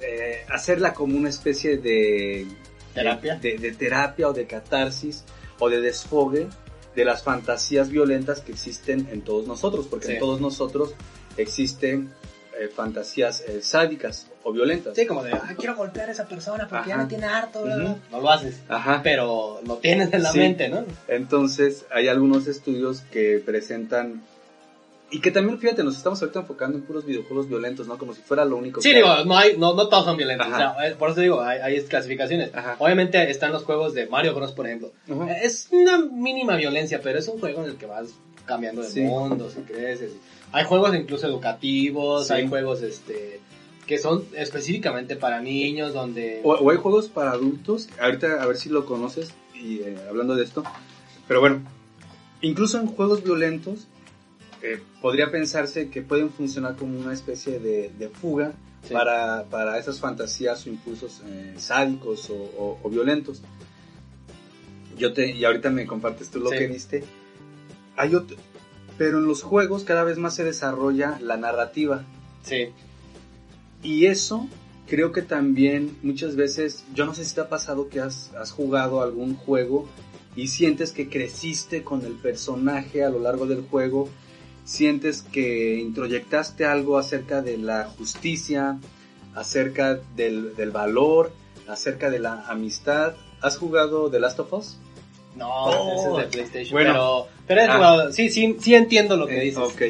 eh, 0.00 0.44
hacerla 0.48 0.94
como 0.94 1.16
una 1.16 1.28
especie 1.28 1.78
de 1.78 2.46
¿Terapia? 2.94 3.36
de, 3.36 3.58
de 3.58 3.72
terapia 3.72 4.28
o 4.28 4.32
de 4.32 4.46
catarsis 4.46 5.24
o 5.58 5.68
de 5.68 5.80
desfogue 5.80 6.46
de 6.96 7.04
las 7.04 7.22
fantasías 7.22 7.90
violentas 7.90 8.40
que 8.40 8.50
existen 8.52 9.06
en 9.12 9.20
todos 9.22 9.46
nosotros, 9.46 9.86
porque 9.88 10.06
Sí. 10.06 10.12
en 10.14 10.18
todos 10.18 10.40
nosotros 10.40 10.94
existen 11.36 12.10
eh, 12.58 12.68
fantasías 12.74 13.42
eh, 13.46 13.60
sádicas 13.62 14.28
o 14.42 14.50
violentas. 14.50 14.96
Sí, 14.96 15.04
como 15.06 15.22
de, 15.22 15.30
ah, 15.34 15.54
quiero 15.58 15.76
golpear 15.76 16.08
a 16.08 16.12
esa 16.12 16.26
persona 16.26 16.66
porque 16.66 16.88
ya 16.88 16.94
Ajá. 16.94 17.02
me 17.02 17.08
tiene 17.10 17.26
harto, 17.26 17.62
bla, 17.62 17.76
bla". 17.76 17.84
Ujú. 17.90 17.98
No 18.10 18.20
lo 18.22 18.30
haces, 18.30 18.56
Ajá. 18.66 19.02
pero 19.04 19.60
lo 19.66 19.76
tienes 19.76 20.10
en 20.14 20.22
la 20.22 20.32
Sí. 20.32 20.38
mente, 20.38 20.70
¿no? 20.70 20.86
Entonces, 21.06 21.84
hay 21.90 22.08
algunos 22.08 22.46
estudios 22.46 23.02
que 23.12 23.42
presentan 23.44 24.22
y 25.10 25.20
que 25.20 25.30
también, 25.30 25.58
fíjate, 25.58 25.84
nos 25.84 25.96
estamos 25.96 26.20
ahorita 26.20 26.40
enfocando 26.40 26.76
en 26.78 26.84
puros 26.84 27.04
videojuegos 27.06 27.48
violentos, 27.48 27.86
¿no? 27.86 27.96
Como 27.96 28.12
si 28.14 28.22
fuera 28.22 28.44
lo 28.44 28.56
único 28.56 28.80
Sí, 28.80 28.90
que 28.90 28.96
digo, 28.96 29.08
hay. 29.10 29.24
no, 29.24 29.36
hay, 29.38 29.56
no, 29.56 29.74
no 29.74 29.88
todos 29.88 30.04
son 30.04 30.16
violentos. 30.16 30.48
O 30.48 30.56
sea, 30.56 30.74
por 30.98 31.10
eso 31.10 31.20
digo, 31.20 31.40
hay, 31.40 31.60
hay 31.60 31.80
clasificaciones. 31.84 32.52
Ajá. 32.54 32.76
Obviamente 32.80 33.30
están 33.30 33.52
los 33.52 33.62
juegos 33.64 33.94
de 33.94 34.06
Mario 34.08 34.34
Bros, 34.34 34.52
por 34.52 34.66
ejemplo. 34.66 34.92
Ajá. 35.10 35.38
Es 35.38 35.68
una 35.70 35.98
mínima 35.98 36.56
violencia, 36.56 37.00
pero 37.02 37.18
es 37.20 37.28
un 37.28 37.38
juego 37.38 37.62
en 37.62 37.70
el 37.70 37.76
que 37.76 37.86
vas 37.86 38.08
cambiando 38.46 38.82
de 38.82 38.88
Sí. 38.88 39.00
mundos 39.02 39.54
y 39.56 39.62
creces. 39.62 40.12
Hay 40.52 40.64
juegos 40.64 40.94
incluso 40.94 41.26
educativos, 41.26 42.26
Sí. 42.28 42.32
hay 42.32 42.48
juegos 42.48 42.82
este 42.82 43.40
que 43.86 43.98
son 43.98 44.24
específicamente 44.34 45.14
para 45.14 45.40
niños, 45.40 45.94
donde... 45.94 46.40
O, 46.42 46.54
o 46.54 46.70
hay 46.72 46.76
juegos 46.76 47.06
para 47.06 47.30
adultos, 47.30 47.88
ahorita 48.00 48.42
a 48.42 48.46
ver 48.46 48.56
si 48.56 48.68
lo 48.68 48.84
conoces, 48.84 49.32
y 49.54 49.78
eh, 49.78 49.96
hablando 50.08 50.34
de 50.34 50.42
esto, 50.42 50.64
pero 51.28 51.38
bueno, 51.38 51.62
incluso 52.40 52.80
en 52.80 52.88
juegos 52.88 53.22
violentos 53.22 53.86
eh, 54.74 54.80
podría 55.00 55.30
pensarse 55.30 55.88
que 55.90 56.02
pueden 56.02 56.30
funcionar 56.30 56.76
como 56.76 56.98
una 56.98 57.12
especie 57.12 57.58
de, 57.58 57.90
de 57.98 58.08
fuga 58.08 58.52
Sí. 58.82 58.94
para, 58.94 59.44
para 59.50 59.78
esas 59.78 59.98
fantasías 59.98 60.64
o 60.64 60.68
impulsos 60.70 61.20
eh, 61.26 61.54
sádicos 61.56 62.30
o, 62.30 62.34
o- 62.34 62.78
o 62.82 62.88
violentos. 62.90 63.42
Yo 64.96 65.12
te, 65.12 65.30
y 65.34 65.44
ahorita 65.44 65.70
me 65.70 65.86
compartes 65.86 66.30
tú 66.30 66.38
lo 66.40 66.50
Sí. 66.50 66.58
que 66.58 66.66
viste. 66.68 67.04
Hay 67.96 68.14
otro, 68.14 68.36
pero 68.96 69.18
en 69.18 69.26
los 69.26 69.42
juegos 69.42 69.82
cada 69.84 70.04
vez 70.04 70.18
más 70.18 70.34
se 70.34 70.44
desarrolla 70.44 71.18
la 71.20 71.36
narrativa. 71.36 72.04
Sí, 72.42 72.68
Y 73.82 74.06
eso 74.06 74.48
creo 74.86 75.10
que 75.12 75.22
también 75.22 75.96
muchas 76.02 76.36
veces, 76.36 76.84
yo 76.94 77.06
no 77.06 77.14
sé 77.14 77.24
si 77.24 77.34
te 77.34 77.40
ha 77.40 77.48
pasado 77.48 77.88
que 77.88 77.98
has, 78.00 78.32
has 78.34 78.52
jugado 78.52 79.02
algún 79.02 79.34
juego 79.34 79.88
y 80.36 80.46
sientes 80.48 80.92
que 80.92 81.08
creciste 81.08 81.82
con 81.82 82.04
el 82.04 82.12
personaje 82.12 83.02
a 83.04 83.10
lo 83.10 83.18
largo 83.18 83.46
del 83.46 83.62
juego, 83.62 84.08
sientes 84.66 85.22
que 85.22 85.78
introyectaste 85.78 86.66
algo 86.66 86.98
acerca 86.98 87.40
de 87.40 87.56
la 87.56 87.84
justicia, 87.84 88.78
acerca 89.34 89.94
del, 90.16 90.54
del 90.56 90.70
valor, 90.70 91.32
acerca 91.68 92.10
de 92.10 92.18
la 92.18 92.44
amistad. 92.48 93.14
¿Has 93.40 93.56
jugado 93.56 94.10
The 94.10 94.20
Last 94.20 94.38
of 94.40 94.52
Us? 94.52 94.76
no, 95.36 95.48
Oh, 95.48 95.94
ese 95.94 96.10
es 96.10 96.16
de 96.16 96.32
PlayStation. 96.32 96.72
bueno. 96.72 97.26
pero, 97.46 97.60
pero 97.60 97.72
Ah. 97.72 98.08
sí, 98.12 98.28
sí, 98.30 98.56
sí 98.58 98.74
entiendo 98.74 99.16
lo 99.16 99.26
que 99.26 99.38
Eh, 99.40 99.44
dices. 99.44 99.58
Ok. 99.62 99.82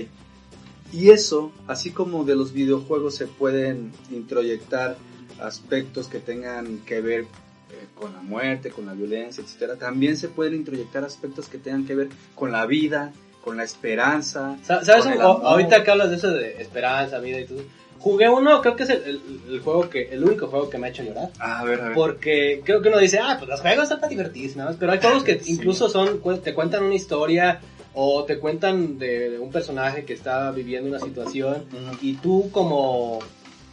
Y 0.93 1.11
eso, 1.11 1.53
así 1.67 1.91
como 1.91 2.25
de 2.25 2.37
los 2.37 2.53
videojuegos 2.53 3.15
se 3.17 3.27
pueden 3.27 3.93
introyectar 4.11 4.97
aspectos 5.41 6.09
que 6.09 6.19
tengan 6.19 6.79
que 6.79 7.01
ver 7.01 7.23
eh, 7.23 7.87
con 7.95 8.13
la 8.13 8.23
muerte, 8.23 8.71
con 8.71 8.87
la 8.87 8.93
violencia, 8.95 9.43
etcétera, 9.43 9.77
también 9.77 10.17
se 10.17 10.29
pueden 10.29 10.55
introyectar 10.55 11.05
aspectos 11.05 11.49
que 11.49 11.59
tengan 11.59 11.87
que 11.87 11.95
ver 11.95 12.09
con 12.35 12.51
la 12.53 12.67
vida, 12.67 13.13
con 13.47 13.57
la 13.57 13.63
esperanza. 13.63 14.57
Sa- 14.65 14.85
¿Sabes? 14.85 15.07
ahorita 15.21 15.85
que 15.85 15.91
hablas 15.93 16.11
de 16.11 16.17
eso 16.17 16.31
de 16.33 16.61
esperanza, 16.61 17.21
vida 17.21 17.39
y 17.41 17.45
todo, 17.47 17.63
Jugué 17.99 18.29
uno, 18.29 18.61
creo 18.61 18.77
que 18.77 18.83
es 18.85 18.91
el, 18.91 19.03
el- 19.05 19.41
el 19.55 19.61
juego 19.61 19.89
que, 19.89 20.09
el 20.13 20.23
único 20.23 20.49
juego 20.49 20.69
que 20.69 20.79
me 20.79 20.87
ha 20.89 20.91
hecho 20.91 21.03
llorar. 21.03 21.31
Ah, 21.41 21.61
a 21.61 21.65
ver, 21.65 21.81
a 21.81 21.85
ver. 21.87 21.95
Porque 21.95 22.61
creo 22.65 22.83
que 22.83 22.89
uno 22.89 22.99
dice, 22.99 23.19
ah, 23.21 23.37
pues 23.39 23.49
los 23.49 23.61
juegos 23.61 23.85
están 23.85 24.01
para 24.01 24.13
más. 24.57 24.77
Pero 24.79 24.93
hay 24.93 24.99
juegos 25.01 25.25
que 25.25 25.41
Sí. 25.41 25.53
incluso 25.53 25.89
son, 25.89 26.19
cu- 26.19 26.37
te 26.39 26.55
cuentan 26.55 26.85
una 26.85 26.95
historia 26.95 27.61
o 27.95 28.25
te 28.25 28.39
cuentan 28.39 28.99
de, 28.99 29.39
un 29.39 29.51
personaje 29.51 30.05
que 30.05 30.13
está 30.13 30.51
viviendo 30.53 30.89
una 30.91 31.01
situación 31.01 31.65
y 32.03 32.15
tú 32.15 32.51
como 32.53 33.21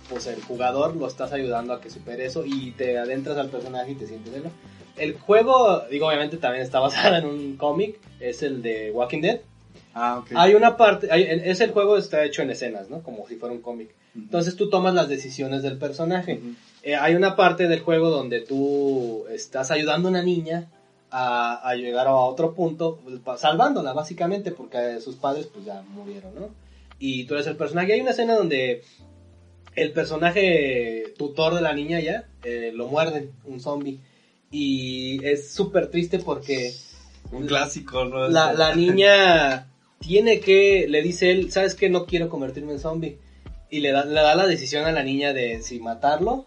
pues 0.09 0.25
el 0.27 0.41
jugador 0.41 0.95
lo 0.95 1.07
estás 1.07 1.31
ayudando 1.33 1.73
a 1.73 1.81
que 1.81 1.89
supere 1.89 2.25
eso 2.25 2.43
y 2.45 2.71
te 2.71 2.97
adentras 2.97 3.37
al 3.37 3.49
personaje 3.49 3.91
y 3.91 3.95
te 3.95 4.07
sientes 4.07 4.33
él. 4.33 4.43
El 4.95 5.13
juego, 5.19 5.83
digo, 5.91 6.07
obviamente 6.07 6.37
también 6.37 6.63
está 6.63 6.79
basado 6.79 7.15
en 7.17 7.25
un 7.25 7.57
cómic, 7.57 7.99
es 8.19 8.41
el 8.41 8.61
de 8.61 8.89
Walking 8.91 9.21
Dead. 9.21 9.41
Ah, 9.93 10.19
ok. 10.19 10.31
Hay 10.35 10.55
una 10.55 10.75
parte, 10.75 11.07
hay, 11.11 11.23
es 11.23 11.59
el 11.61 11.71
juego 11.71 11.97
está 11.97 12.23
hecho 12.25 12.41
en 12.41 12.49
escenas, 12.49 12.89
¿no? 12.89 13.03
Como 13.03 13.27
si 13.27 13.35
fuera 13.35 13.53
un 13.53 13.61
cómic. 13.61 13.89
Entonces 14.15 14.55
tú 14.55 14.69
tomas 14.69 14.93
las 14.93 15.07
decisiones 15.09 15.63
del 15.63 15.77
personaje. 15.77 16.39
Eh, 16.83 16.95
hay 16.95 17.15
una 17.15 17.35
parte 17.35 17.67
del 17.67 17.79
juego 17.81 18.09
donde 18.09 18.41
tú 18.41 19.25
estás 19.31 19.71
ayudando 19.71 20.07
a 20.07 20.11
una 20.11 20.21
niña 20.23 20.67
a, 21.09 21.67
a 21.67 21.75
llegar 21.75 22.07
a 22.07 22.15
otro 22.15 22.53
punto, 22.53 22.99
salvándola 23.37 23.93
básicamente, 23.93 24.51
porque 24.51 24.99
sus 24.99 25.15
padres 25.15 25.47
pues 25.47 25.65
ya 25.65 25.81
murieron, 25.81 26.33
¿no? 26.35 26.49
Y 26.99 27.25
tú 27.25 27.33
eres 27.35 27.47
el 27.47 27.55
personaje. 27.55 27.93
Hay 27.93 28.01
una 28.01 28.11
escena 28.11 28.35
donde 28.35 28.83
el 29.75 29.91
personaje 29.91 31.13
tutor 31.17 31.55
de 31.55 31.61
la 31.61 31.73
niña 31.73 31.99
ya 31.99 32.25
eh, 32.43 32.71
lo 32.73 32.87
muerden, 32.87 33.31
un 33.45 33.59
zombie. 33.59 33.99
Y 34.51 35.25
es 35.25 35.51
súper 35.51 35.87
triste 35.87 36.19
porque 36.19 36.71
Un 37.31 37.47
clásico, 37.47 38.05
¿no? 38.05 38.27
la, 38.27 38.53
la 38.53 38.75
niña 38.75 39.67
tiene 40.03 40.41
que, 40.41 40.85
le 40.89 41.01
dice 41.01 41.31
él, 41.31 41.49
¿sabes 41.51 41.75
qué? 41.75 41.89
No 41.89 42.05
quiero 42.05 42.29
convertirme 42.29 42.73
en 42.73 42.79
zombie. 42.79 43.17
Y 43.69 43.79
le 43.79 43.91
da, 43.91 44.03
le 44.05 44.13
da 44.13 44.35
la 44.35 44.45
decisión 44.45 44.85
a 44.85 44.91
la 44.91 45.01
niña 45.01 45.33
de 45.33 45.61
si 45.61 45.79
matarlo 45.79 46.45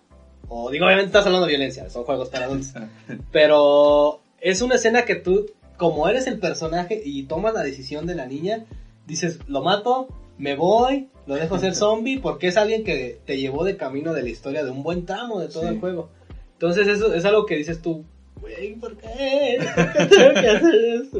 o, 0.48 0.70
digo, 0.70 0.84
obviamente 0.84 1.07
estás 1.09 1.26
hablando 1.26 1.46
de 1.46 1.52
violencia, 1.54 1.90
son 1.90 2.04
juegos 2.04 2.28
para 2.28 2.44
adultos. 2.44 2.72
Pero 3.32 4.20
es 4.40 4.61
una 4.62 4.76
escena 4.76 5.04
que 5.04 5.16
tú, 5.16 5.46
como 5.76 6.09
eres 6.09 6.26
el 6.26 6.38
personaje 6.38 7.00
y 7.04 7.24
tomas 7.24 7.54
la 7.54 7.62
decisión 7.62 8.07
de 8.07 8.14
la 8.14 8.26
niña, 8.26 8.64
dices, 9.07 9.40
lo 9.48 9.62
mato, 9.62 10.07
me 10.38 10.54
voy, 10.54 11.09
lo 11.26 11.34
dejo 11.34 11.59
ser 11.59 11.74
zombie, 11.74 12.20
porque 12.20 12.46
es 12.48 12.57
alguien 12.57 12.84
que 12.84 13.18
te 13.24 13.38
llevó 13.38 13.64
de 13.64 13.76
camino 13.76 14.12
de 14.12 14.22
la 14.22 14.28
historia 14.28 14.62
de 14.64 14.70
un 14.70 14.82
buen 14.84 15.04
tramo 15.07 15.40
de 15.40 15.48
todo 15.48 15.62
Sí. 15.64 15.68
el 15.70 15.80
juego. 15.80 16.11
Entonces 16.52 16.86
eso 16.86 17.12
es 17.12 17.24
algo 17.24 17.44
que 17.46 17.57
dices 17.57 17.82
tú, 17.82 18.04
güey, 18.40 18.74
¿por 18.76 18.96
qué? 18.98 19.59
¿Por 19.74 19.92
qué 19.92 20.04
tengo 20.16 20.34
que 20.40 20.48
hacer 20.48 20.74
eso? 20.76 21.18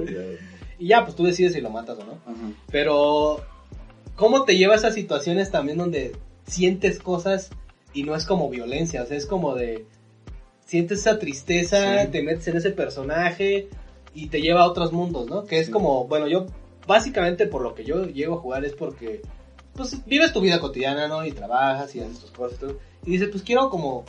Y 0.79 0.89
ya, 0.89 1.05
pues 1.05 1.17
tú 1.17 1.25
decides 1.25 1.53
si 1.55 1.61
lo 1.61 1.71
matas 1.71 1.99
o 1.99 2.05
no. 2.05 2.13
Ajá. 2.27 2.53
Pero, 2.71 3.41
¿cómo 4.15 4.45
te 4.45 4.57
lleva 4.57 4.75
a 4.75 4.77
esas 4.77 4.95
situaciones 4.95 5.51
también 5.51 5.79
donde 5.79 6.17
sientes 6.47 6.99
cosas 6.99 7.51
y 7.95 8.03
no 8.05 8.15
es 8.15 8.27
como 8.27 8.49
violencia? 8.51 9.03
O 9.03 9.07
sea, 9.07 9.17
es 9.17 9.27
como 9.27 9.55
de. 9.55 9.87
Sientes 10.65 11.01
esa 11.01 11.19
tristeza, 11.19 12.03
Sí. 12.03 12.09
te 12.11 12.23
metes 12.23 12.49
en 12.49 12.57
ese 12.57 12.71
personaje 12.71 13.69
y 14.15 14.27
te 14.29 14.41
lleva 14.41 14.63
a 14.63 14.67
otros 14.67 14.93
mundos, 14.93 15.29
¿no? 15.29 15.45
Que 15.45 15.61
es 15.61 15.67
Sí. 15.67 15.73
como, 15.73 16.07
bueno, 16.09 16.27
yo, 16.27 16.47
básicamente 16.89 17.47
por 17.47 17.63
lo 17.63 17.75
que 17.75 17.85
yo 17.85 18.05
llego 18.07 18.35
a 18.35 18.39
jugar 18.41 18.65
es 18.65 18.73
porque, 18.73 19.23
pues, 19.75 20.05
vives 20.07 20.33
tu 20.33 20.41
vida 20.41 20.59
cotidiana, 20.61 21.07
¿no? 21.07 21.25
Y 21.25 21.31
trabajas 21.33 21.95
y 21.95 22.01
haces 22.01 22.19
tus 22.19 22.31
cosas 22.33 22.59
y 22.59 22.61
todo. 22.61 22.79
Y 23.05 23.13
dices, 23.13 23.29
pues 23.31 23.45
quiero 23.45 23.71
como 23.71 24.05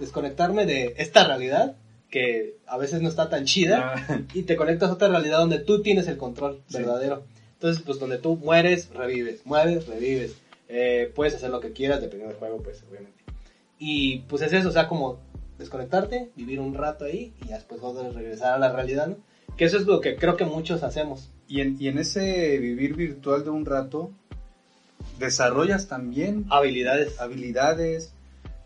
desconectarme 0.00 0.64
de 0.64 0.94
esta 0.96 1.24
realidad 1.26 1.76
que 2.10 2.56
a 2.66 2.78
veces 2.78 3.00
no 3.02 3.08
está 3.08 3.28
tan 3.28 3.44
chida 3.44 3.94
Ah, 4.08 4.20
y 4.34 4.42
te 4.44 4.56
conectas 4.56 4.90
a 4.90 4.94
otra 4.94 5.08
realidad 5.08 5.38
donde 5.40 5.58
tú 5.58 5.82
tienes 5.82 6.08
el 6.08 6.16
control 6.16 6.62
Sí. 6.68 6.78
verdadero. 6.78 7.24
Entonces, 7.54 7.82
pues 7.84 7.98
donde 7.98 8.18
tú 8.18 8.36
mueres, 8.36 8.88
revives, 8.94 9.44
mueres, 9.44 9.86
revives. 9.86 10.36
Eh, 10.68 11.10
puedes 11.14 11.34
hacer 11.34 11.50
lo 11.50 11.60
que 11.60 11.72
quieras, 11.72 12.00
dependiendo 12.00 12.30
del 12.32 12.38
juego, 12.38 12.62
pues, 12.62 12.82
obviamente. 12.88 13.18
Y 13.78 14.18
pues 14.28 14.42
es 14.42 14.52
eso, 14.52 14.68
o 14.68 14.72
sea, 14.72 14.86
como 14.88 15.18
desconectarte, 15.58 16.30
vivir 16.36 16.60
un 16.60 16.74
rato 16.74 17.04
ahí 17.04 17.32
y 17.44 17.48
después 17.48 17.80
regresar 18.14 18.54
a 18.54 18.58
la 18.58 18.72
realidad, 18.72 19.08
¿no? 19.08 19.16
Que 19.56 19.64
eso 19.64 19.76
es 19.76 19.86
lo 19.86 20.00
que 20.00 20.16
creo 20.16 20.36
que 20.36 20.44
muchos 20.44 20.82
hacemos. 20.82 21.30
Y 21.48 21.60
en, 21.62 21.76
y 21.80 21.88
en 21.88 21.98
ese 21.98 22.58
vivir 22.58 22.94
virtual 22.94 23.42
de 23.44 23.50
un 23.50 23.64
rato, 23.66 24.12
desarrollas 25.18 25.88
también 25.88 26.44
Habilidades. 26.50 27.18
habilidades, 27.20 28.12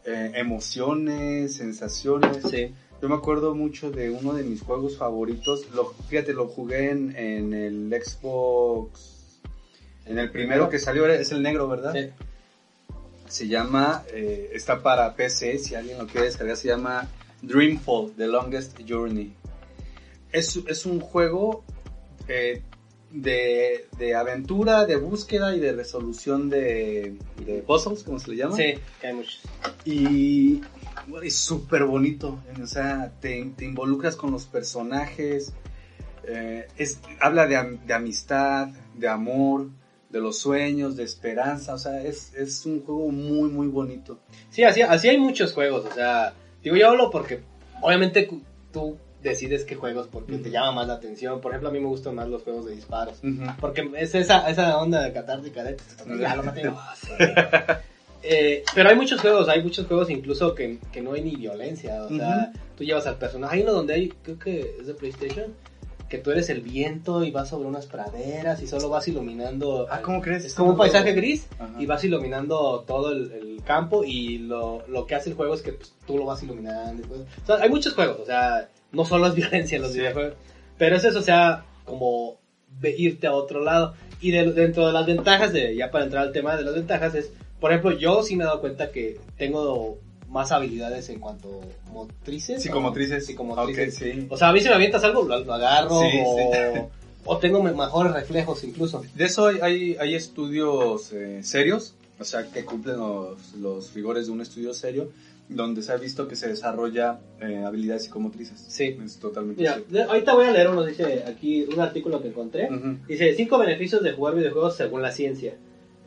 eh, 0.05 0.32
emociones, 0.34 1.55
sensaciones. 1.57 2.38
Sí. 2.51 2.74
Yo 3.03 3.09
me 3.09 3.16
acuerdo 3.16 3.53
mucho 3.57 3.90
de 3.90 4.11
uno 4.11 4.32
de 4.32 4.44
mis 4.44 4.62
juegos 4.62 4.96
favoritos. 4.96 5.68
Lo, 5.74 5.92
fíjate, 6.09 6.32
lo 6.34 6.46
jugué 6.46 6.90
en, 6.90 7.16
en 7.16 7.53
el 7.53 8.00
Xbox. 8.00 9.40
En 10.07 10.20
el 10.20 10.30
primero 10.30 10.70
que 10.70 10.78
salió 10.78 11.05
es 11.07 11.32
el 11.32 11.42
negro, 11.42 11.66
¿verdad? 11.66 11.92
Sí. 11.92 12.11
Se 13.26 13.48
llama, 13.48 14.05
eh, 14.12 14.50
está 14.55 14.84
para 14.84 15.16
PC, 15.16 15.59
si 15.59 15.74
alguien 15.74 15.98
lo 15.98 16.07
quiere 16.07 16.26
descargar, 16.26 16.57
se 16.57 16.68
llama 16.68 17.09
Dreamfall, 17.42 18.12
The 18.16 18.28
Longest 18.28 18.78
Journey. 18.88 19.32
Es, 20.30 20.57
es 20.68 20.86
un 20.86 21.00
juego 21.00 21.64
eh, 22.28 22.62
de, 23.11 23.88
de 23.98 24.14
aventura, 24.14 24.86
de 24.86 24.94
búsqueda 24.94 25.57
y 25.57 25.59
de 25.59 25.72
resolución 25.72 26.48
de, 26.48 27.16
de 27.44 27.62
puzzles, 27.62 28.05
como 28.05 28.20
se 28.20 28.30
le 28.30 28.36
llama. 28.36 28.55
Sí, 28.55 28.74
hay 29.03 29.12
muchos. 29.12 29.40
Y 29.84 30.61
es 31.22 31.36
súper 31.36 31.84
bonito, 31.84 32.43
o 32.62 32.66
sea, 32.66 33.12
te, 33.20 33.53
te 33.57 33.64
involucras 33.64 34.16
con 34.16 34.30
los 34.30 34.47
personajes, 34.47 35.53
eh, 36.24 36.68
es, 36.76 37.01
habla 37.20 37.47
de, 37.47 37.78
de 37.84 37.95
amistad, 37.95 38.68
de 38.95 39.09
amor, 39.09 39.68
de 40.11 40.20
los 40.20 40.38
sueños, 40.38 40.97
de 40.97 41.05
esperanza, 41.05 41.74
o 41.74 41.78
sea, 41.78 42.03
es, 42.03 42.34
es 42.34 42.66
un 42.66 42.84
juego 42.84 43.11
muy, 43.11 43.49
muy 43.49 43.66
bonito. 43.66 44.18
Sí, 44.51 44.62
así, 44.64 44.82
así 44.82 45.09
hay 45.09 45.18
muchos 45.18 45.53
juegos, 45.53 45.84
o 45.86 45.93
sea, 45.93 46.34
digo, 46.62 46.76
yo 46.76 46.90
hablo 46.90 47.11
porque 47.11 47.40
obviamente 47.80 48.28
tú 48.72 48.97
decides 49.22 49.64
qué 49.64 49.76
juegos 49.76 50.09
porque 50.09 50.32
te 50.32 50.49
Ujú. 50.49 50.51
llama 50.51 50.72
más 50.72 50.88
la 50.88 50.95
atención. 50.95 51.40
Por 51.40 51.53
ejemplo, 51.53 51.68
a 51.68 51.72
mí 51.72 51.78
me 51.78 51.86
gustan 51.86 52.16
más 52.16 52.28
los 52.28 52.43
juegos 52.43 52.66
de 52.66 52.74
disparos. 52.74 53.18
Ujú. 53.22 53.45
Porque 53.61 53.88
es 53.97 54.14
esa, 54.14 54.51
esa 54.51 54.76
onda 54.78 55.01
de 55.01 55.12
catártica 55.12 55.62
de 55.62 55.76
ya 56.20 56.34
Eh, 58.23 58.62
pero 58.75 58.89
hay 58.91 58.97
muchos 58.97 59.20
juegos, 59.20 59.49
hay 59.49 59.62
muchos 59.62 59.87
juegos 59.87 60.09
incluso 60.11 60.55
que, 60.55 60.79
que 60.93 61.01
no 61.01 61.12
hay 61.12 61.23
ni 61.23 61.37
violencia. 61.37 62.03
O 62.05 62.09
sea, 62.09 62.53
tú 62.77 62.85
llevas 62.85 63.07
al 63.07 63.18
personaje. 63.18 63.57
Hay 63.57 63.62
uno 63.62 63.73
donde 63.73 63.95
hay, 63.95 64.09
creo 64.23 64.39
que 64.39 64.77
es 64.81 64.87
de 64.87 64.95
PlayStation, 64.95 65.55
que 66.09 66.18
tú 66.18 66.31
eres 66.31 66.51
el 66.51 66.61
viento 66.61 67.25
y 67.25 67.31
vas 67.31 67.49
sobre 67.49 67.66
unas 67.68 67.87
praderas 67.87 68.62
y 68.62 68.66
solo 68.66 68.89
vas 68.91 69.09
iluminando. 69.09 69.87
Ah, 69.91 70.03
¿cómo 70.03 70.20
crees? 70.20 70.45
Es 70.45 70.55
como 70.55 70.70
un 70.73 70.77
paisaje 70.77 71.12
gris 71.14 71.47
Ajá. 71.59 71.73
y 71.81 71.87
vas 71.87 72.05
iluminando 72.05 72.85
todo 72.87 73.12
el, 73.12 73.33
el 73.33 73.62
campo 73.64 74.05
y 74.05 74.39
lo, 74.39 74.87
lo 74.89 75.07
que 75.07 75.14
hace 75.14 75.31
el 75.31 75.37
juego 75.37 75.55
es 75.55 75.62
que 75.62 75.73
pues, 75.73 75.95
tú 76.07 76.18
lo 76.18 76.27
vas 76.27 76.43
iluminando. 76.43 77.03
O 77.43 77.47
sea, 77.47 77.57
hay 77.62 77.70
muchos 77.70 77.95
juegos, 77.95 78.20
o 78.20 78.27
sea, 78.27 78.68
no 78.93 79.05
solo 79.07 79.27
es 79.29 79.35
violencia 79.37 79.77
en 79.77 79.83
los 79.83 79.93
Sí. 79.93 79.99
videojuegos, 80.01 80.35
pero 80.79 80.97
es 80.97 81.05
eso, 81.05 81.18
o 81.18 81.23
sea, 81.23 81.64
como 81.87 82.39
irte 82.83 83.27
a 83.27 83.33
otro 83.33 83.62
lado. 83.64 83.95
Y 84.20 84.31
de- 84.33 84.53
dentro 84.53 84.87
de 84.87 84.93
las 84.93 85.07
ventajas, 85.07 85.53
de 85.53 85.75
ya 85.75 85.91
para 85.91 86.05
entrar 86.05 86.25
al 86.27 86.33
tema 86.33 86.57
de 86.57 86.62
las 86.64 86.75
ventajas, 86.75 87.14
es, 87.14 87.33
por 87.62 87.70
ejemplo, 87.72 87.92
yo 87.98 88.22
sí 88.22 88.36
me 88.36 88.42
he 88.44 88.46
dado 88.46 88.60
cuenta 88.60 88.90
que 88.92 89.18
tengo 89.38 89.98
más 90.28 90.52
habilidades 90.52 91.08
en 91.08 91.18
cuanto 91.20 91.60
motrices. 91.92 92.62
Psicomotrices. 92.62 93.22
o- 93.22 93.26
Psicomotrices. 93.26 93.94
Sí. 93.94 94.26
O 94.28 94.36
sea, 94.36 94.48
a 94.48 94.52
mí 94.52 94.60
si 94.60 94.68
me 94.68 94.74
avientas 94.74 95.02
algo, 95.04 95.22
lo, 95.22 95.38
lo 95.40 95.54
agarro 95.54 96.00
Sí, 96.00 96.18
o, 96.24 96.36
sí. 96.52 96.80
o 97.24 97.38
tengo 97.38 97.62
me- 97.62 97.72
mejores 97.72 98.12
reflejos 98.12 98.64
incluso. 98.64 99.02
De 99.14 99.24
eso 99.24 99.46
hay, 99.46 99.58
hay, 99.62 99.96
hay 100.00 100.14
estudios 100.14 101.12
eh, 101.12 101.40
serios, 101.42 101.94
o 102.18 102.24
sea, 102.24 102.46
que 102.50 102.64
cumplen 102.64 102.96
los, 102.98 103.54
los 103.54 103.94
rigores 103.94 104.26
de 104.26 104.32
un 104.32 104.40
estudio 104.40 104.74
serio, 104.74 105.10
donde 105.48 105.82
se 105.82 105.92
ha 105.92 105.96
visto 105.96 106.26
que 106.28 106.34
se 106.36 106.48
desarrolla 106.48 107.20
eh, 107.40 107.62
habilidades 107.66 108.04
psicomotrices. 108.04 108.64
Sí. 108.68 108.96
Es 109.04 109.18
totalmente 109.18 109.60
Mira, 109.60 109.74
cierto. 109.86 110.10
ahorita 110.12 110.34
voy 110.34 110.46
a 110.46 110.50
leer 110.52 110.68
uno, 110.70 110.82
dice 110.84 111.24
aquí 111.26 111.64
un 111.64 111.78
artículo 111.80 112.22
que 112.22 112.28
encontré. 112.28 112.68
Dice, 113.06 113.34
cinco 113.34 113.58
beneficios 113.58 114.02
de 114.02 114.12
jugar 114.12 114.34
videojuegos 114.34 114.76
según 114.76 115.02
la 115.02 115.12
ciencia. 115.12 115.54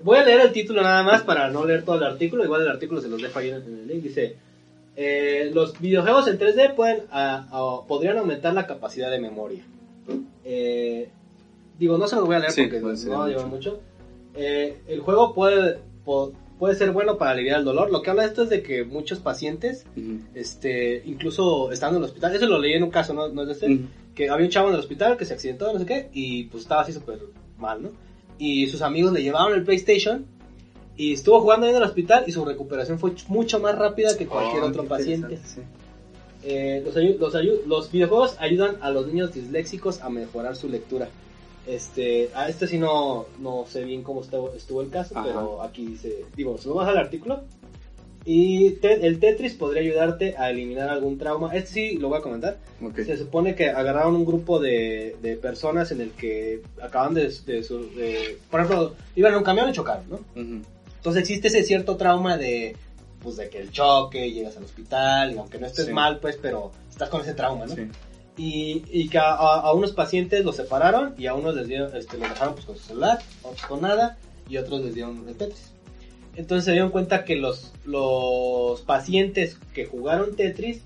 Voy 0.06 0.20
a 0.20 0.24
leer 0.24 0.40
el 0.42 0.52
título 0.52 0.84
nada 0.84 1.02
más 1.02 1.24
para 1.24 1.50
no 1.50 1.66
leer 1.66 1.84
todo 1.84 1.96
el 1.96 2.04
artículo. 2.04 2.44
Igual 2.46 2.62
el 2.62 2.68
artículo 2.68 3.02
se 3.02 3.08
los 3.10 3.20
dejo 3.20 3.40
ahí 3.40 3.50
en 3.50 3.56
el 3.56 3.88
link. 3.88 4.04
Dice, 4.04 4.36
eh, 4.96 5.50
los 5.52 5.80
videojuegos 5.80 6.28
en 6.28 6.38
3D 6.38 6.70
pueden, 6.76 7.06
a- 7.10 7.48
a- 7.50 7.88
podrían 7.88 8.20
aumentar 8.20 8.54
la 8.54 8.68
capacidad 8.68 9.10
de 9.10 9.18
memoria. 9.18 9.64
Eh, 10.44 11.10
digo, 11.80 11.98
no 11.98 12.08
se 12.08 12.18
los 12.18 12.26
voy 12.28 12.36
a 12.36 12.40
leer 12.40 12.52
Sí, 12.52 12.62
porque 12.66 12.80
puede 12.82 12.98
ser 12.98 13.10
no 13.10 13.28
lleva 13.28 13.48
mucho. 13.48 13.80
Eh, 14.36 14.78
el 14.88 15.00
juego 15.00 15.34
puede, 15.34 15.80
puede 16.60 16.76
ser 16.76 16.92
bueno 16.92 17.18
para 17.18 17.32
aliviar 17.32 17.58
el 17.58 17.66
dolor. 17.66 17.90
Lo 17.90 18.04
que 18.04 18.12
habla 18.12 18.22
de 18.22 18.28
esto 18.28 18.44
es 18.44 18.50
de 18.50 18.62
que 18.62 18.84
muchos 18.84 19.18
pacientes, 19.18 19.88
Ujú. 19.98 20.20
este, 20.36 21.02
incluso 21.06 21.72
estando 21.72 21.98
en 21.98 22.04
el 22.04 22.10
hospital, 22.10 22.36
eso 22.36 22.46
lo 22.46 22.60
leí 22.60 22.74
en 22.74 22.84
un 22.84 22.92
caso, 22.92 23.12
no, 23.16 23.28
no 23.30 23.42
es 23.42 23.48
de 23.48 23.54
este, 23.54 23.74
Ujú. 23.74 23.84
que 24.14 24.30
había 24.30 24.46
un 24.46 24.52
chavo 24.52 24.68
en 24.68 24.76
el 24.76 24.80
hospital 24.82 25.18
que 25.18 25.26
se 25.26 25.34
accidentó, 25.34 25.74
no 25.74 25.80
sé 25.80 25.86
qué, 25.88 26.10
y 26.14 26.44
pues 26.44 26.62
estaba 26.62 26.82
así 26.82 26.92
súper 26.94 27.18
mal, 27.58 27.82
¿no? 27.82 27.90
Y 28.38 28.68
sus 28.68 28.82
amigos 28.82 29.14
le 29.14 29.24
llevaron 29.24 29.54
el 29.54 29.64
PlayStation 29.64 30.26
y 30.98 31.14
estuvo 31.14 31.42
jugando 31.42 31.66
ahí 31.66 31.72
en 31.72 31.78
el 31.78 31.84
hospital 31.84 32.24
y 32.28 32.32
su 32.32 32.44
recuperación 32.46 33.00
fue 33.00 33.12
ch- 33.12 33.28
mucho 33.28 33.60
más 33.60 33.78
rápida 33.78 34.18
que 34.18 34.28
cualquier 34.28 34.64
Oh, 34.64 34.68
otro 34.68 34.86
paciente. 34.86 35.40
Eh, 36.44 36.84
los, 37.20 37.36
los, 37.66 37.92
videojuegos 37.92 38.36
ayudan 38.40 38.78
a 38.82 38.92
los 38.92 39.08
niños 39.08 39.34
disléxicos 39.34 40.02
a 40.02 40.10
mejorar 40.10 40.56
su 40.56 40.70
lectura. 40.70 41.10
Este, 41.66 42.30
a 42.36 42.48
este 42.48 42.68
sí 42.68 42.78
no, 42.78 43.26
no 43.40 43.66
sé 43.68 43.84
bien 43.84 44.04
cómo 44.04 44.22
estuvo, 44.22 44.54
estuvo 44.54 44.82
el 44.82 44.90
caso, 44.90 45.18
Ajá. 45.18 45.26
pero 45.26 45.64
aquí 45.64 45.86
dice, 45.88 46.24
digo, 46.36 46.58
si 46.60 46.70
vamos 46.70 46.88
al 46.88 46.98
artículo, 46.98 47.42
y 48.26 48.72
te- 48.82 49.06
el 49.06 49.20
Tetris 49.20 49.54
podría 49.54 49.82
ayudarte 49.84 50.36
a 50.38 50.50
eliminar 50.50 50.90
algún 50.90 51.18
trauma. 51.20 51.56
Este 51.56 51.70
sí 51.70 51.98
lo 51.98 52.10
voy 52.10 52.18
a 52.18 52.22
comentar. 52.22 52.58
Ok. 52.82 52.98
Se 53.06 53.18
supone 53.18 53.54
que 53.56 53.70
agarraron 53.70 54.16
un 54.16 54.26
grupo 54.26 54.60
de, 54.60 55.16
de 55.22 55.36
personas 55.38 55.92
en 55.92 56.02
el 56.02 56.12
que 56.12 56.62
acaban 56.82 57.14
de, 57.14 57.32
de 57.46 57.64
su- 57.64 57.90
de- 57.96 58.40
por 58.50 58.62
ejemplo, 58.62 58.96
iban 59.16 59.32
en 59.34 59.38
un 59.38 59.44
camión 59.44 59.70
y 59.70 59.74
chocaron, 59.74 60.06
¿no? 60.10 60.16
Ujú. 60.42 60.62
Entonces 60.98 61.22
existe 61.22 61.50
ese 61.50 61.64
cierto 61.64 61.98
trauma 61.98 62.36
de, 62.38 62.76
pues, 63.22 63.38
de 63.38 63.48
que 63.50 63.60
el 63.60 63.72
choque, 63.72 64.32
llegas 64.32 64.58
al 64.58 64.64
hospital, 64.64 65.34
y 65.34 65.38
aunque 65.38 65.60
no 65.60 65.68
estés 65.68 65.86
Sí. 65.86 65.94
mal, 65.94 66.20
pues, 66.20 66.38
pero 66.42 66.72
estás 66.90 67.10
con 67.10 67.22
ese 67.22 67.36
trauma, 67.36 67.68
¿no? 67.68 67.76
Sí. 67.76 67.88
Y, 68.38 68.84
y 68.92 69.08
que 69.08 69.20
a, 69.20 69.34
a- 69.34 69.62
a 69.62 69.74
unos 69.74 69.92
pacientes 69.92 70.44
los 70.44 70.56
separaron 70.56 71.14
y 71.18 71.28
a 71.28 71.36
unos 71.36 71.56
les 71.56 71.68
dieron, 71.68 71.96
este, 71.96 72.18
los 72.18 72.28
dejaron 72.28 72.56
pues, 72.56 72.66
con 72.66 72.76
su 72.76 72.84
celular, 72.86 73.20
otros 73.44 73.66
con 73.68 73.82
nada, 73.82 74.18
y 74.50 74.58
otros 74.58 74.82
les 74.84 74.96
dieron 74.96 75.24
el 75.28 75.36
Tetris. 75.36 75.72
Entonces 76.36 76.66
se 76.66 76.72
dieron 76.72 76.92
cuenta 76.92 77.24
que 77.24 77.36
los, 77.36 77.74
los 77.86 78.82
pacientes 78.82 79.58
que 79.74 79.86
jugaron 79.86 80.36
Tetris 80.36 80.82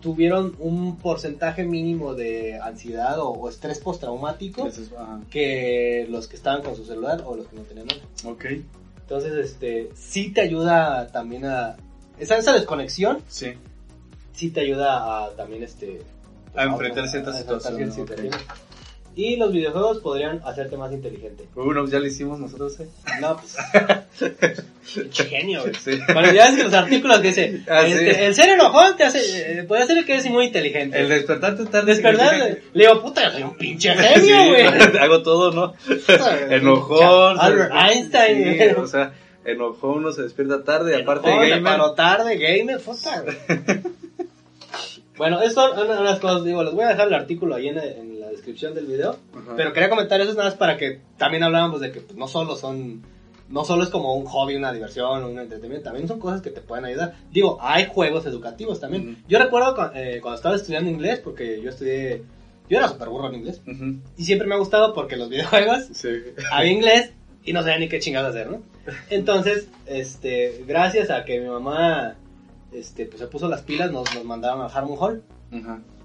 tuvieron 0.00 0.56
un 0.58 0.96
porcentaje 0.96 1.64
mínimo 1.64 2.14
de 2.14 2.58
ansiedad 2.60 3.18
o, 3.20 3.28
o 3.30 3.48
estrés 3.48 3.78
postraumático 3.78 4.66
es- 4.66 4.90
que 5.30 6.06
los 6.10 6.26
que 6.28 6.36
estaban 6.36 6.62
con 6.62 6.74
su 6.76 6.84
celular 6.84 7.22
o 7.24 7.36
los 7.36 7.46
que 7.46 7.56
no 7.56 7.62
tenían 7.62 7.86
nada. 7.86 8.00
Ok. 8.24 8.44
Entonces, 9.00 9.32
este, 9.34 9.90
sí 9.94 10.32
te 10.32 10.40
ayuda 10.40 11.06
también 11.08 11.44
a... 11.44 11.76
Esa, 12.18 12.36
esa 12.36 12.52
desconexión 12.52 13.18
Sí. 13.28 13.52
sí 14.32 14.50
te 14.50 14.60
ayuda 14.60 15.24
a 15.26 15.30
también, 15.36 15.62
este... 15.62 16.00
A 16.54 16.64
enfrentar 16.64 17.08
ciertas 17.08 17.38
situaciones. 17.38 17.94
Y 19.14 19.36
los 19.36 19.52
videojuegos 19.52 19.98
podrían 19.98 20.40
hacerte 20.44 20.76
más 20.78 20.90
inteligente. 20.92 21.44
Uno, 21.54 21.86
ya 21.86 21.98
lo 21.98 22.06
hicimos 22.06 22.38
nosotros, 22.40 22.80
¿eh? 22.80 22.88
No, 23.20 23.36
pues... 23.36 23.56
pinche 24.94 25.24
genio, 25.26 25.60
güey. 25.62 25.74
Sí. 25.74 25.98
Bueno, 26.12 26.32
ya 26.32 26.46
ves 26.46 26.56
que 26.56 26.64
los 26.64 26.72
artículos 26.72 27.18
que 27.20 27.28
dice, 27.28 27.62
Ah, 27.68 27.86
este, 27.86 28.14
sí. 28.14 28.20
el 28.22 28.34
ser 28.34 28.48
enojón 28.50 28.96
te 28.96 29.04
hace, 29.04 29.60
eh, 29.60 29.64
puede 29.64 29.82
hacer 29.82 30.04
que 30.06 30.12
eres 30.14 30.30
muy 30.30 30.46
inteligente. 30.46 30.98
El 30.98 31.08
despertarte 31.10 31.66
tarde. 31.66 31.92
Despertar, 31.92 32.58
le 32.72 32.86
digo, 32.86 33.02
puta, 33.02 33.24
yo 33.24 33.30
soy 33.32 33.42
un 33.42 33.56
pinche 33.58 33.92
genio, 33.94 34.42
Sí, 34.44 34.48
güey. 34.48 34.64
hago 35.00 35.22
todo, 35.22 35.52
¿no? 35.52 35.74
Enojón. 36.50 37.38
Albert 37.38 37.72
Einstein. 37.74 38.58
sí, 38.58 38.80
o 38.80 38.86
sea, 38.86 39.12
enojón 39.44 39.90
uno 39.98 40.12
se 40.12 40.22
despierta 40.22 40.64
tarde, 40.64 40.96
aparte 41.02 41.28
Enojón, 41.28 41.48
gamer. 41.50 41.62
paro 41.64 41.92
tarde, 41.92 42.36
gamer, 42.38 42.80
puta, 42.80 43.20
güey. 43.20 43.36
Bueno, 45.16 45.40
eso 45.42 45.68
son 45.74 45.78
una- 45.86 46.00
unas 46.00 46.18
cosas, 46.18 46.44
digo, 46.44 46.64
les 46.64 46.72
voy 46.72 46.84
a 46.84 46.88
dejar 46.88 47.08
el 47.08 47.14
artículo 47.14 47.54
ahí 47.54 47.68
en, 47.68 47.78
en 47.78 48.11
descripción 48.32 48.74
del 48.74 48.86
video. 48.86 49.16
Ajá. 49.34 49.54
Pero 49.56 49.72
quería 49.72 49.88
comentar 49.88 50.20
eso 50.20 50.32
nada 50.34 50.44
más 50.46 50.54
para 50.56 50.76
que 50.76 51.00
también 51.18 51.42
hablábamos 51.44 51.80
de 51.80 51.92
que 51.92 52.00
pues, 52.00 52.16
no 52.18 52.26
solo 52.28 52.56
son, 52.56 53.02
no 53.48 53.64
solo 53.64 53.84
es 53.84 53.90
como 53.90 54.14
un 54.14 54.24
hobby, 54.26 54.56
una 54.56 54.72
diversión, 54.72 55.24
un 55.24 55.38
entretenimiento, 55.38 55.84
también 55.84 56.08
son 56.08 56.18
cosas 56.18 56.40
que 56.42 56.50
te 56.50 56.60
pueden 56.60 56.84
ayudar. 56.84 57.14
Digo, 57.30 57.58
hay 57.60 57.86
juegos 57.86 58.26
educativos 58.26 58.80
también. 58.80 59.22
Yo 59.28 59.38
recuerdo 59.38 59.74
cu- 59.76 59.90
eh, 59.96 60.18
cuando 60.20 60.36
estaba 60.36 60.56
estudiando 60.56 60.90
inglés, 60.90 61.20
porque 61.22 61.60
yo 61.62 61.70
estudié, 61.70 62.22
yo 62.68 62.78
era 62.78 62.88
súper 62.88 63.08
burro 63.08 63.28
en 63.28 63.34
inglés, 63.36 63.60
y 64.16 64.24
siempre 64.24 64.46
me 64.48 64.54
ha 64.54 64.58
gustado 64.58 64.94
porque 64.94 65.16
los 65.16 65.28
videojuegos 65.28 65.88
Sí. 65.92 66.08
había 66.50 66.72
inglés 66.72 67.12
y 67.44 67.52
no 67.52 67.60
sabía 67.62 67.78
ni 67.78 67.88
qué 67.88 67.98
chingados 67.98 68.30
hacer, 68.30 68.50
¿no? 68.50 68.62
Entonces, 69.10 69.68
este, 69.86 70.64
gracias 70.66 71.10
a 71.10 71.24
que 71.24 71.40
mi 71.40 71.48
mamá, 71.48 72.14
este, 72.72 73.06
pues 73.06 73.18
se 73.20 73.26
puso 73.26 73.48
las 73.48 73.62
pilas, 73.62 73.92
nos, 73.92 74.12
nos 74.14 74.24
mandaron 74.24 74.60
al 74.62 74.70
Harmon 74.72 74.96
Hall. 74.98 75.22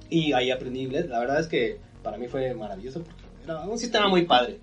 Y 0.09 0.33
ahí 0.33 0.51
aprendí 0.51 0.81
inglés. 0.81 1.07
La 1.09 1.19
verdad 1.19 1.39
es 1.39 1.47
que 1.47 1.79
para 2.03 2.17
mí 2.17 2.27
fue 2.27 2.53
maravilloso 2.53 3.01
porque 3.01 3.23
era 3.43 3.59
un 3.61 3.77
sistema 3.77 4.07
muy 4.07 4.25
padre. 4.25 4.59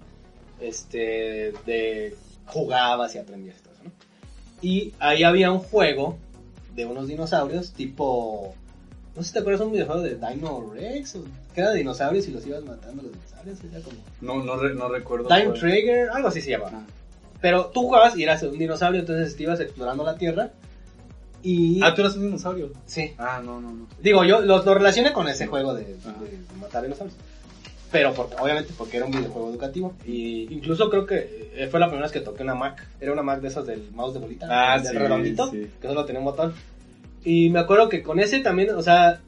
Este, 0.60 1.52
de 1.66 2.16
jugabas 2.46 3.14
y 3.14 3.18
aprendías 3.18 3.60
todo 3.62 3.74
eso, 3.74 3.84
¿no? 3.84 3.92
Y 4.62 4.94
ahí 4.98 5.22
había 5.24 5.50
un 5.50 5.58
juego 5.58 6.16
de 6.74 6.86
unos 6.86 7.08
dinosaurios 7.08 7.72
tipo... 7.72 8.54
No 9.14 9.22
sé 9.22 9.28
si 9.28 9.34
te 9.34 9.40
acuerdas 9.40 9.60
un 9.62 9.72
videojuego 9.72 10.02
de 10.02 10.16
Dino 10.16 10.72
Rex, 10.72 11.16
o 11.16 11.24
que 11.54 11.60
era 11.60 11.70
de 11.70 11.78
dinosaurios 11.78 12.26
y 12.26 12.32
los 12.32 12.44
ibas 12.46 12.64
matando 12.64 13.02
los 13.02 13.12
dinosaurios. 13.12 13.58
Era 13.62 13.80
como... 13.80 13.96
No, 14.20 14.42
no, 14.42 14.56
re- 14.56 14.74
no 14.74 14.88
recuerdo. 14.88 15.28
Time 15.28 15.44
cuál. 15.46 15.60
Trigger, 15.60 16.08
algo 16.10 16.28
así 16.28 16.40
se 16.40 16.50
llama. 16.50 16.70
Ah. 16.72 16.84
Pero 17.40 17.66
tú 17.66 17.82
jugabas 17.82 18.16
y 18.16 18.22
eras 18.22 18.42
un 18.42 18.58
dinosaurio, 18.58 19.00
entonces 19.00 19.36
te 19.36 19.42
ibas 19.44 19.60
explorando 19.60 20.02
la 20.02 20.16
Tierra. 20.16 20.50
Y... 21.44 21.80
Ah, 21.82 21.94
tú 21.94 22.00
eras 22.00 22.16
un 22.16 22.22
dinosaurio. 22.22 22.72
Sí. 22.86 23.12
Ah, 23.18 23.40
no, 23.44 23.60
no, 23.60 23.70
no. 23.70 23.86
Digo, 24.02 24.24
yo 24.24 24.40
lo, 24.40 24.64
lo 24.64 24.74
relacioné 24.74 25.12
con 25.12 25.28
ese 25.28 25.46
juego 25.46 25.74
de, 25.74 25.84
de- 25.84 25.98
matar 26.58 26.82
dinosaurios. 26.82 27.16
Pero 27.92 28.12
porque, 28.14 28.34
obviamente 28.40 28.72
porque 28.76 28.96
era 28.96 29.06
un 29.06 29.12
videojuego 29.12 29.50
educativo. 29.50 29.94
Y 30.06 30.52
incluso 30.52 30.88
creo 30.90 31.06
que 31.06 31.50
eh, 31.54 31.68
fue 31.70 31.78
la 31.78 31.86
primera 31.86 32.06
vez 32.06 32.12
que 32.12 32.20
toqué 32.20 32.42
una 32.42 32.54
Mac. 32.54 32.84
Era 33.00 33.12
una 33.12 33.22
Mac 33.22 33.40
de 33.40 33.48
esas 33.48 33.66
del 33.66 33.90
mouse 33.92 34.14
de 34.14 34.20
bolita. 34.20 34.48
Ah, 34.50 34.78
del 34.80 34.92
sí, 34.92 34.98
redondito. 34.98 35.50
sí. 35.50 35.70
Que 35.80 35.86
solo 35.86 36.04
tenía 36.04 36.18
un 36.18 36.24
botón. 36.24 36.54
Y 37.24 37.50
me 37.50 37.60
acuerdo 37.60 37.88
que 37.88 38.02
con 38.02 38.18
ese 38.20 38.40
también, 38.40 38.70
o 38.70 38.82
sea, 38.82 39.20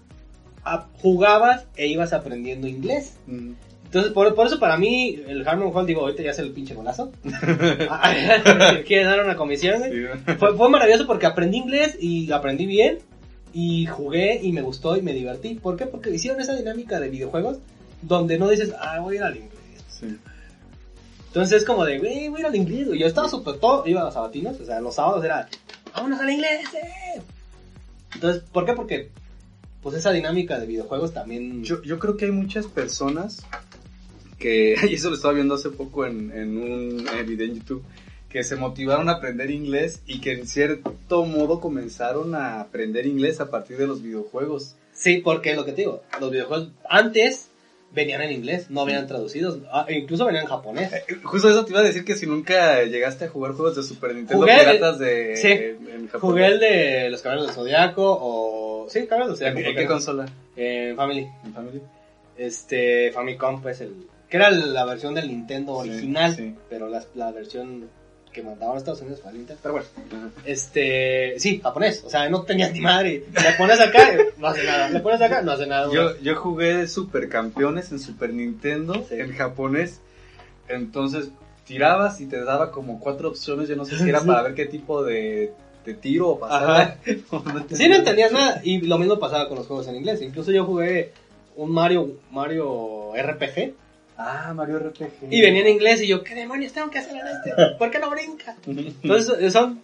jugabas 1.01 1.67
e 1.77 1.87
ibas 1.87 2.13
aprendiendo 2.13 2.67
inglés. 2.67 3.15
Mm. 3.27 3.53
Entonces, 3.87 4.13
por, 4.13 4.35
por 4.35 4.47
eso 4.47 4.59
para 4.59 4.77
mí, 4.77 5.19
el 5.27 5.47
Harmon 5.47 5.73
Hall, 5.75 5.87
digo, 5.87 6.03
ahorita 6.03 6.23
ya 6.23 6.33
es 6.33 6.39
el 6.39 6.51
pinche 6.51 6.75
golazo. 6.75 7.13
Quiere 8.87 9.05
dar 9.05 9.25
una 9.25 9.37
comisión. 9.37 9.83
Sí. 9.83 10.35
Fue, 10.39 10.57
fue 10.57 10.69
maravilloso 10.69 11.07
porque 11.07 11.27
aprendí 11.27 11.59
inglés 11.59 11.97
y 12.01 12.31
aprendí 12.33 12.67
bien. 12.67 12.99
Y 13.55 13.87
jugué 13.87 14.41
y 14.43 14.53
me 14.53 14.61
gustó 14.61 14.97
y 14.97 15.03
me 15.03 15.13
divertí. 15.13 15.55
¿Por 15.55 15.77
qué? 15.77 15.87
Porque 15.87 16.11
hicieron 16.11 16.41
esa 16.41 16.55
dinámica 16.55 17.01
de 17.01 17.09
videojuegos 17.09 17.59
donde 18.03 18.39
no 18.39 18.49
dices, 18.49 18.75
ah, 18.79 18.99
voy 19.01 19.15
a 19.15 19.19
ir 19.19 19.23
al 19.25 19.37
inglés. 19.37 19.85
Sí. 19.89 20.19
Entonces 21.29 21.61
es 21.61 21.65
como 21.65 21.85
de, 21.85 21.99
güey, 21.99 22.29
voy 22.29 22.39
a 22.39 22.41
ir 22.41 22.47
al 22.47 22.57
inglés. 22.57 22.89
Yo 22.99 23.07
estaba 23.07 23.29
súper 23.29 23.59
todo, 23.59 23.87
iba 23.87 24.03
a 24.03 24.05
los 24.05 24.15
sabatinos, 24.15 24.61
o 24.61 24.65
sea, 24.67 24.81
los 24.81 24.95
sábados 24.95 25.25
era, 25.25 25.49
vámonos 25.95 26.21
al 26.21 26.31
inglés. 26.31 26.67
eh". 26.75 27.23
Entonces, 28.15 28.43
¿por 28.53 28.65
qué? 28.65 28.73
Porque, 28.73 29.11
pues 29.83 29.97
esa 29.97 30.13
dinámica 30.13 30.59
de 30.59 30.67
videojuegos 30.67 31.13
también... 31.13 31.63
Yo, 31.63 31.83
yo 31.83 31.99
creo 31.99 32.17
que 32.17 32.27
hay 32.27 32.31
muchas 32.33 32.67
personas 32.67 33.45
que, 34.39 34.75
y 34.91 34.95
eso 34.95 35.09
lo 35.11 35.17
estaba 35.17 35.35
viendo 35.35 35.55
hace 35.55 35.71
poco 35.71 36.07
en, 36.07 36.31
en 36.33 36.57
un 36.59 37.07
eh, 37.09 37.23
video 37.23 37.47
en 37.47 37.55
YouTube, 37.57 37.85
que 38.29 38.43
se 38.45 38.57
motivaron 38.57 39.09
a 39.09 39.13
aprender 39.13 39.51
inglés 39.51 40.03
y 40.07 40.21
que 40.21 40.33
en 40.33 40.47
cierto 40.47 41.25
modo 41.25 41.61
comenzaron 41.61 42.35
a 42.35 42.61
aprender 42.61 43.07
inglés 43.07 43.41
a 43.41 43.51
partir 43.51 43.77
de 43.79 43.87
los 43.87 44.03
videojuegos. 44.03 44.77
Sí, 44.93 45.19
porque 45.19 45.55
lo 45.55 45.65
que 45.65 45.73
te 45.73 45.83
digo, 45.83 46.03
los 46.21 46.31
videojuegos 46.31 46.71
antes 46.89 47.49
venían 47.93 48.21
en 48.23 48.33
inglés, 48.33 48.69
no 48.69 48.85
venían 48.85 49.07
traducidos, 49.07 49.61
ah, 49.73 49.87
incluso 49.89 50.27
venían 50.27 50.43
en 50.45 50.49
japonés. 50.51 50.93
Eh, 50.93 51.05
Justo 51.23 51.49
eso 51.49 51.65
te 51.65 51.71
iba 51.71 51.81
a 51.81 51.85
decir 51.85 52.05
que 52.05 52.15
si 52.15 52.27
nunca 52.27 52.83
llegaste 52.83 53.25
a 53.27 53.29
jugar 53.29 53.53
juegos 53.53 53.77
de 53.77 53.83
Super 53.85 54.15
Nintendo 54.15 54.45
Jugué- 54.45 54.59
piratas 54.59 54.99
de 54.99 55.37
sí. 55.37 55.49
en, 55.49 56.09
japonés. 56.09 56.21
Jugué 56.21 56.47
el 56.47 56.61
de 56.61 57.11
los 57.11 57.23
Caballeros 57.23 57.47
del 57.47 57.55
Zodiaco 57.55 58.03
o... 58.21 58.87
Sí, 58.91 59.07
Caballeros 59.07 59.39
del 59.39 59.49
¿En, 59.49 59.55
Zodiaco. 59.55 59.71
en 59.71 59.77
qué 59.77 59.87
consola? 59.91 60.27
En 60.57 60.97
Family. 60.97 61.27
¿En 61.45 61.55
Family? 61.55 61.81
Este, 62.37 63.13
Famicom, 63.13 63.63
pues 63.63 63.81
el... 63.81 63.95
Que 64.39 64.43
era 64.45 64.51
la 64.51 64.85
versión 64.85 65.15
del 65.15 65.29
Nintendo 65.29 65.73
original, 65.75 66.35
sí. 66.37 66.55
pero 66.69 66.89
la, 66.89 67.03
la 67.15 67.31
versión 67.33 67.89
que 68.33 68.43
mandaban 68.43 68.75
a 68.75 68.79
Estados 68.79 69.01
Unidos 69.01 69.21
fue 69.23 69.31
el 69.31 69.39
Nintendo. 69.39 69.61
Pero 69.63 69.73
bueno, 69.75 69.89
Ajá. 70.13 70.31
este... 70.45 71.39
Sí, 71.39 71.59
japonés. 71.63 72.03
O 72.05 72.11
sea, 72.11 72.29
no 72.29 72.43
tenías 72.43 72.71
ni 72.73 72.81
madre. 72.81 73.25
Le 73.33 73.53
pones 73.57 73.81
acá, 73.81 74.11
no 74.37 74.47
hace 74.49 74.65
nada. 74.65 74.91
Le 74.91 75.01
pones 75.01 75.21
acá, 75.23 75.41
no 75.41 75.53
hace 75.53 75.67
nada. 75.67 75.91
Yo, 75.93 76.19
yo 76.21 76.37
jugué 76.37 76.87
Supercampeones 76.87 77.93
en 77.93 77.99
Super 77.99 78.35
Nintendo, 78.35 78.95
Sí. 79.09 79.15
en 79.19 79.33
japonés. 79.33 80.01
Entonces 80.69 81.31
tirabas 81.65 82.21
y 82.21 82.27
te 82.27 82.43
daba 82.45 82.71
como 82.73 83.01
cuatro 83.01 83.29
opciones. 83.31 83.69
Yo 83.69 83.77
no 83.77 83.85
sé 83.87 83.99
si 83.99 84.09
era 84.09 84.21
para 84.25 84.43
ver 84.43 84.55
qué 84.55 84.67
tipo 84.67 85.03
de, 85.03 85.53
de 85.87 85.95
tiro 85.95 86.29
o 86.31 86.39
pasada. 86.39 86.99
No 87.33 87.43
Sí, 87.71 87.89
no 87.89 87.95
entendías 87.97 88.33
nada. 88.33 88.61
Y 88.63 88.83
lo 88.83 88.99
mismo 88.99 89.19
pasaba 89.19 89.49
con 89.49 89.57
los 89.57 89.67
juegos 89.67 89.89
en 89.89 89.97
inglés. 89.97 90.21
Incluso 90.21 90.51
yo 90.53 90.65
jugué 90.67 91.13
un 91.57 91.73
Mario, 91.73 92.19
Mario 92.31 93.13
RPG 93.17 93.73
Ah, 94.19 94.53
Mario 94.55 94.79
RPG. 94.79 95.31
y 95.31 95.41
venía 95.43 95.61
en 95.61 95.69
inglés 95.69 96.01
y 96.03 96.07
yo, 96.07 96.23
¿qué 96.23 96.35
demonios 96.35 96.73
tengo 96.73 96.91
que 96.91 96.99
hacer 96.99 97.17
en 97.17 97.27
este? 97.27 97.77
¿Por 97.79 97.91
qué 97.91 97.99
no 97.99 98.11
brinca? 98.11 98.57
Entonces, 98.67 99.53
son 99.53 99.83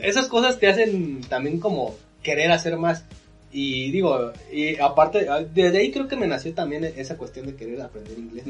esas 0.00 0.28
cosas 0.28 0.58
te 0.58 0.68
hacen 0.68 1.20
también 1.22 1.60
como 1.60 1.94
querer 2.22 2.50
hacer 2.50 2.76
más. 2.76 3.04
Y 3.52 3.92
digo, 3.92 4.32
y 4.52 4.76
aparte, 4.80 5.28
ah, 5.28 5.42
desde 5.42 5.78
ahí 5.78 5.92
creo 5.92 6.08
que 6.08 6.16
me 6.16 6.26
nació 6.26 6.52
también 6.54 6.84
esa 6.84 7.16
cuestión 7.16 7.46
de 7.46 7.54
querer 7.54 7.80
aprender 7.80 8.18
inglés. 8.18 8.44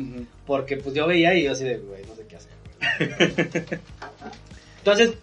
Porque 0.47 0.79
pues 0.79 0.95
yo 0.95 1.07
veía 1.07 1.35
y 1.35 1.45
yo 1.45 1.53
así 1.53 1.65
de, 1.65 1.77
güey, 1.77 2.03
no 2.07 2.15
sé 2.15 2.27
qué 2.27 2.37
hacer. 2.37 3.81
Entonces, 4.79 5.15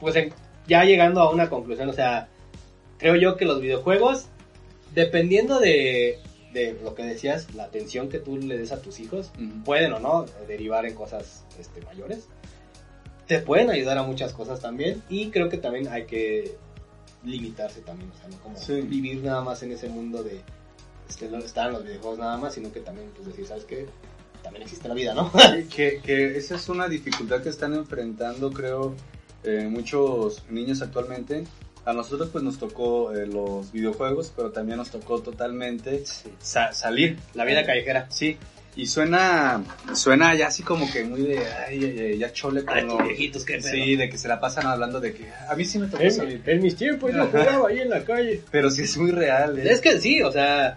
pues 0.00 0.14
ya 0.66 0.84
llegando 0.84 1.20
a 1.20 1.30
una 1.30 1.50
conclusión, 1.50 1.88
o 1.88 1.92
sea, 1.92 2.28
creo 2.98 3.16
yo 3.16 3.36
que 3.36 3.44
los 3.44 3.60
videojuegos, 3.60 4.26
dependiendo 4.94 5.60
de, 5.60 6.18
de 6.56 6.78
lo 6.82 6.94
que 6.94 7.04
decías, 7.04 7.54
la 7.54 7.64
atención 7.64 8.08
que 8.08 8.18
tú 8.18 8.38
le 8.38 8.56
des 8.56 8.72
a 8.72 8.80
tus 8.80 8.98
hijos, 9.00 9.30
pueden 9.64 9.92
o 9.92 9.98
no 9.98 10.24
derivar 10.48 10.86
en 10.86 10.94
cosas 10.94 11.44
este, 11.60 11.82
mayores. 11.82 12.28
Te 13.26 13.40
pueden 13.40 13.70
ayudar 13.70 13.98
a 13.98 14.02
muchas 14.04 14.32
cosas 14.32 14.60
también 14.60 15.02
y 15.08 15.30
creo 15.30 15.48
que 15.48 15.58
también 15.58 15.88
hay 15.88 16.04
que 16.06 16.56
limitarse 17.24 17.80
también, 17.80 18.10
o 18.10 18.16
sea, 18.16 18.28
no 18.28 18.38
como 18.38 18.56
Sí. 18.56 18.80
vivir 18.82 19.22
nada 19.22 19.42
más 19.42 19.62
en 19.62 19.72
ese 19.72 19.88
mundo 19.88 20.22
de 20.22 20.40
este, 21.08 21.26
estar 21.38 21.66
en 21.68 21.72
los 21.74 21.84
videojuegos 21.84 22.18
nada 22.18 22.36
más, 22.36 22.54
sino 22.54 22.72
que 22.72 22.80
también 22.80 23.10
pues 23.14 23.26
decir, 23.26 23.46
¿sabes 23.46 23.64
qué? 23.64 23.86
también 24.42 24.62
existe 24.62 24.86
la 24.86 24.94
vida, 24.94 25.12
¿no? 25.12 25.32
que, 25.74 26.00
que 26.04 26.36
esa 26.38 26.54
es 26.54 26.68
una 26.68 26.88
dificultad 26.88 27.42
que 27.42 27.48
están 27.48 27.74
enfrentando, 27.74 28.52
creo, 28.52 28.94
eh, 29.42 29.66
muchos 29.68 30.44
niños 30.48 30.82
actualmente. 30.82 31.44
A 31.86 31.92
nosotros 31.92 32.28
pues 32.30 32.44
nos 32.44 32.58
tocó 32.58 33.12
eh, 33.14 33.26
los 33.26 33.72
videojuegos, 33.72 34.32
pero 34.36 34.50
también 34.50 34.76
nos 34.78 34.90
tocó 34.90 35.20
totalmente 35.20 36.02
sa- 36.40 36.72
salir. 36.72 37.16
La 37.34 37.44
vida 37.44 37.64
callejera. 37.64 38.06
Sí, 38.10 38.36
y 38.74 38.86
suena, 38.86 39.62
suena 39.94 40.34
ya 40.34 40.48
así 40.48 40.62
como 40.62 40.90
que 40.92 41.04
muy 41.04 41.22
de, 41.22 41.38
ay, 41.38 41.82
ay, 41.84 41.98
ay, 42.00 42.18
ya 42.18 42.32
chole 42.32 42.64
con 42.64 42.76
Ay, 42.76 42.82
lo- 42.84 42.90
estos 42.94 43.06
viejitos, 43.06 43.44
qué 43.44 43.54
pedo. 43.58 43.70
Sí, 43.70 43.96
de 43.96 44.10
que 44.10 44.18
se 44.18 44.28
la 44.28 44.38
pasan 44.40 44.66
hablando 44.66 45.00
de 45.00 45.14
que 45.14 45.30
a 45.48 45.54
mí 45.54 45.64
sí 45.64 45.78
me 45.78 45.86
tocó 45.86 46.02
En, 46.02 46.10
salir. 46.10 46.42
en 46.44 46.60
mis 46.62 46.76
tiempos 46.76 47.12
yo 47.14 47.24
jugaba 47.28 47.68
ahí 47.68 47.78
en 47.80 47.88
la 47.90 48.04
calle. 48.04 48.42
Pero 48.50 48.68
sí 48.70 48.82
es 48.82 48.96
muy 48.98 49.12
real. 49.12 49.58
¿eh? 49.58 49.72
Es 49.72 49.80
que 49.80 49.98
sí, 50.00 50.22
o 50.22 50.30
sea, 50.32 50.76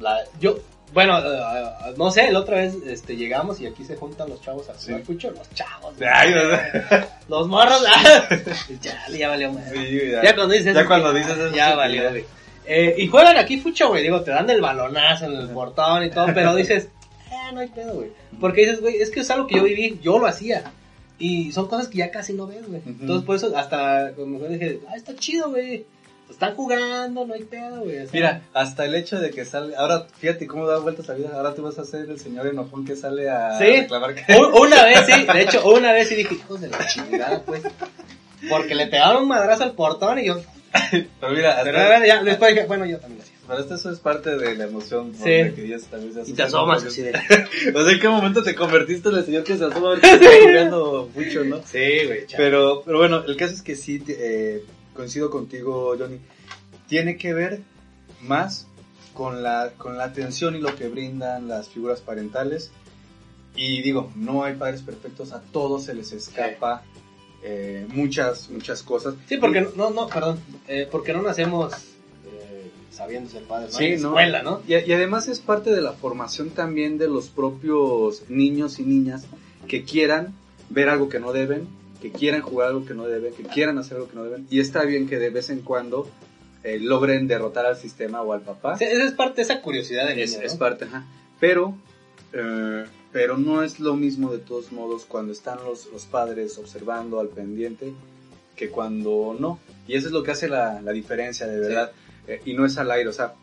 la- 0.00 0.24
yo, 0.40 0.58
bueno, 0.92 1.18
eh, 1.18 1.94
no 1.96 2.10
sé, 2.10 2.30
la 2.32 2.40
otra 2.40 2.58
vez 2.58 2.74
este, 2.86 3.16
llegamos 3.16 3.60
y 3.60 3.66
aquí 3.66 3.84
se 3.84 3.96
juntan 3.96 4.28
los 4.28 4.40
chavos 4.42 4.68
a 4.68 4.74
jugar 4.74 5.02
Sí. 5.06 5.28
los 5.28 5.50
chavos, 5.54 5.94
los 7.28 7.48
morros, 7.48 7.82
ah, 7.88 8.28
ya, 8.82 9.06
ya 9.08 9.28
valió. 9.28 9.52
Sí, 9.72 10.10
ya. 10.10 10.22
Ya 10.22 10.34
cuando 10.34 10.54
dices 10.54 10.74
Ya 10.74 10.86
cuando 10.86 11.12
dices 11.12 11.36
eso, 11.36 11.54
ya 11.54 11.74
valió, 11.74 12.10
güey. 12.10 12.24
Eh, 12.66 12.94
y 12.98 13.08
juegan 13.08 13.36
aquí 13.36 13.58
fucho, 13.58 13.88
güey, 13.88 14.02
digo, 14.02 14.20
te 14.22 14.30
dan 14.30 14.48
el 14.48 14.60
balonazo 14.60 15.26
en 15.26 15.32
el 15.32 15.48
portón 15.48 16.04
y 16.04 16.10
todo, 16.10 16.26
pero 16.34 16.54
dices, 16.54 16.88
eh, 17.30 17.34
no 17.52 17.60
hay 17.60 17.68
pedo, 17.68 17.94
güey. 17.94 18.12
Porque 18.40 18.62
dices, 18.62 18.80
güey, 18.80 18.96
es 18.96 19.10
que 19.10 19.20
es 19.20 19.30
algo 19.30 19.46
que 19.46 19.56
yo 19.56 19.64
viví, 19.64 19.98
yo 20.02 20.18
lo 20.18 20.26
hacía. 20.26 20.64
Y 21.18 21.52
son 21.52 21.68
cosas 21.68 21.88
que 21.88 21.98
ya 21.98 22.10
casi 22.10 22.32
no 22.32 22.46
ves, 22.46 22.66
güey. 22.66 22.80
Entonces, 22.86 23.26
por 23.26 23.36
eso, 23.36 23.54
hasta, 23.54 24.12
mejor 24.16 24.48
dije, 24.48 24.80
ah, 24.88 24.96
está 24.96 25.14
chido, 25.14 25.50
güey. 25.50 25.84
Están 26.30 26.54
jugando, 26.54 27.26
no 27.26 27.34
hay 27.34 27.44
pedo, 27.44 27.80
güey. 27.80 27.98
o 27.98 28.02
sea, 28.02 28.10
Mira, 28.12 28.42
hasta 28.54 28.84
el 28.86 28.94
hecho 28.94 29.18
de 29.20 29.30
que 29.30 29.44
sale, 29.44 29.74
ahora 29.76 30.06
fíjate 30.18 30.46
cómo 30.46 30.66
da 30.66 30.78
vueltas 30.78 31.08
la 31.08 31.14
vida, 31.14 31.30
ahora 31.34 31.54
tú 31.54 31.62
vas 31.62 31.78
a 31.78 31.84
ser 31.84 32.08
el 32.08 32.18
señor 32.18 32.46
enojón 32.46 32.84
que 32.86 32.96
sale 32.96 33.28
a 33.28 33.58
Sí. 33.58 33.64
reclamar 33.82 34.14
que... 34.14 34.34
Un- 34.36 34.52
Una 34.66 34.84
vez 34.84 35.00
sí, 35.06 35.24
de 35.32 35.42
hecho, 35.42 35.68
una 35.68 35.92
vez 35.92 36.08
sí 36.08 36.14
dije, 36.14 36.34
hijos 36.36 36.60
de 36.60 36.68
la 36.68 36.86
chingada, 36.86 37.42
pues. 37.42 37.62
Porque 38.48 38.74
le 38.74 38.86
pegaron 38.86 39.22
un 39.24 39.28
madrazo 39.28 39.64
al 39.64 39.72
portón 39.72 40.18
y 40.18 40.26
yo. 40.26 40.40
Pero 41.20 41.32
mira, 41.34 41.50
hasta, 41.50 41.64
Pero 41.64 42.06
ya, 42.06 42.22
después 42.22 42.54
dije, 42.54 42.66
bueno, 42.66 42.86
yo 42.86 42.98
también 42.98 43.18
lo 43.18 43.24
hacía. 43.24 43.36
pero 43.46 43.58
esto 43.60 43.74
eso 43.74 43.90
es 43.90 43.98
parte 43.98 44.36
de 44.36 44.54
la 44.54 44.64
emoción, 44.64 45.10
¿no? 45.12 45.18
Sí. 45.18 45.30
de 45.30 45.52
que 45.54 45.62
Dios 45.62 45.82
también 45.86 46.14
se 46.14 46.30
Y 46.30 46.32
te 46.34 46.44
asomas 46.44 46.84
así 46.84 47.02
de. 47.02 47.10
O 47.10 47.82
sea, 47.84 47.92
¿en 47.92 48.00
qué 48.00 48.08
momento 48.08 48.42
te 48.44 48.54
convertiste 48.54 49.08
en 49.08 49.16
el 49.16 49.24
señor 49.24 49.42
que 49.44 49.58
se 49.58 49.64
asoma 49.64 49.98
que 50.00 50.06
está 50.12 50.26
jugando 50.44 51.10
mucho, 51.14 51.44
no? 51.44 51.56
Sí, 51.66 52.06
güey. 52.06 52.24
Pero, 52.36 52.82
pero 52.86 52.98
bueno, 52.98 53.24
el 53.26 53.36
caso 53.36 53.52
es 53.54 53.62
que 53.62 53.74
sí, 53.74 53.98
te- 53.98 54.16
eh, 54.56 54.62
coincido 54.94 55.30
contigo, 55.30 55.94
Johnny. 55.98 56.18
Tiene 56.88 57.16
que 57.16 57.32
ver 57.34 57.62
más 58.22 58.66
con 59.14 59.42
la, 59.42 59.72
con 59.76 59.96
la 59.96 60.04
atención 60.04 60.56
y 60.56 60.60
lo 60.60 60.74
que 60.76 60.88
brindan 60.88 61.48
las 61.48 61.68
figuras 61.68 62.00
parentales. 62.00 62.70
Y 63.54 63.82
digo, 63.82 64.12
no 64.14 64.44
hay 64.44 64.54
padres 64.54 64.82
perfectos, 64.82 65.32
a 65.32 65.40
todos 65.40 65.84
se 65.84 65.94
les 65.94 66.12
escapa 66.12 66.82
eh, 67.42 67.86
muchas, 67.88 68.48
muchas 68.50 68.82
cosas. 68.82 69.14
Sí, 69.26 69.38
porque 69.38 69.62
no, 69.62 69.70
no, 69.76 69.90
no, 69.90 70.08
perdón, 70.08 70.38
eh, 70.68 70.88
porque 70.90 71.12
no 71.12 71.22
nacemos 71.22 71.72
eh, 72.26 72.70
sabiendo 72.90 73.28
ser 73.30 73.44
padres, 73.44 73.72
¿no? 73.72 73.78
Sí, 73.78 73.84
En 73.86 74.02
¿no? 74.02 74.08
escuela, 74.08 74.42
¿no? 74.42 74.60
Y, 74.68 74.74
y 74.74 74.92
además 74.92 75.26
es 75.28 75.40
parte 75.40 75.70
de 75.70 75.80
la 75.80 75.92
formación 75.92 76.50
también 76.50 76.96
de 76.96 77.08
los 77.08 77.28
propios 77.28 78.22
niños 78.28 78.78
y 78.78 78.84
niñas 78.84 79.24
que 79.66 79.84
quieran 79.84 80.34
ver 80.68 80.88
algo 80.88 81.08
que 81.08 81.18
no 81.18 81.32
deben, 81.32 81.66
que 82.00 82.10
quieran 82.10 82.42
jugar 82.42 82.68
algo 82.68 82.84
que 82.84 82.94
no 82.94 83.06
deben, 83.06 83.34
que 83.34 83.42
quieran 83.44 83.78
hacer 83.78 83.96
algo 83.96 84.08
que 84.08 84.16
no 84.16 84.24
deben. 84.24 84.46
Y 84.50 84.60
está 84.60 84.84
bien 84.84 85.08
que 85.08 85.18
de 85.18 85.30
vez 85.30 85.50
en 85.50 85.60
cuando 85.60 86.08
eh, 86.62 86.78
logren 86.80 87.26
derrotar 87.26 87.66
al 87.66 87.76
sistema 87.76 88.22
o 88.22 88.32
al 88.32 88.42
papá. 88.42 88.76
Sí, 88.76 88.84
esa 88.84 89.04
es 89.04 89.12
parte 89.12 89.36
de 89.36 89.42
esa 89.42 89.62
curiosidad 89.62 90.08
del 90.08 90.18
es, 90.18 90.32
niño, 90.32 90.44
es 90.44 90.54
parte, 90.56 90.84
ajá. 90.84 91.06
Pero, 91.38 91.74
eh, 92.32 92.84
pero 93.12 93.38
no 93.38 93.62
es 93.62 93.80
lo 93.80 93.94
mismo 93.96 94.32
de 94.32 94.38
todos 94.38 94.72
modos 94.72 95.04
cuando 95.06 95.32
están 95.32 95.58
los, 95.64 95.86
los 95.92 96.06
padres 96.06 96.58
observando 96.58 97.20
al 97.20 97.28
pendiente 97.28 97.92
que 98.56 98.68
cuando 98.68 99.36
no. 99.38 99.58
Y 99.88 99.94
eso 99.94 100.08
es 100.08 100.12
lo 100.12 100.22
que 100.22 100.32
hace 100.32 100.48
la, 100.48 100.80
la 100.82 100.92
diferencia, 100.92 101.46
de 101.46 101.60
verdad. 101.60 101.92
Eh, 102.28 102.40
y 102.44 102.54
no 102.54 102.66
es 102.66 102.76
al 102.78 102.90
aire, 102.90 103.08
o 103.08 103.12
sea, 103.12 103.34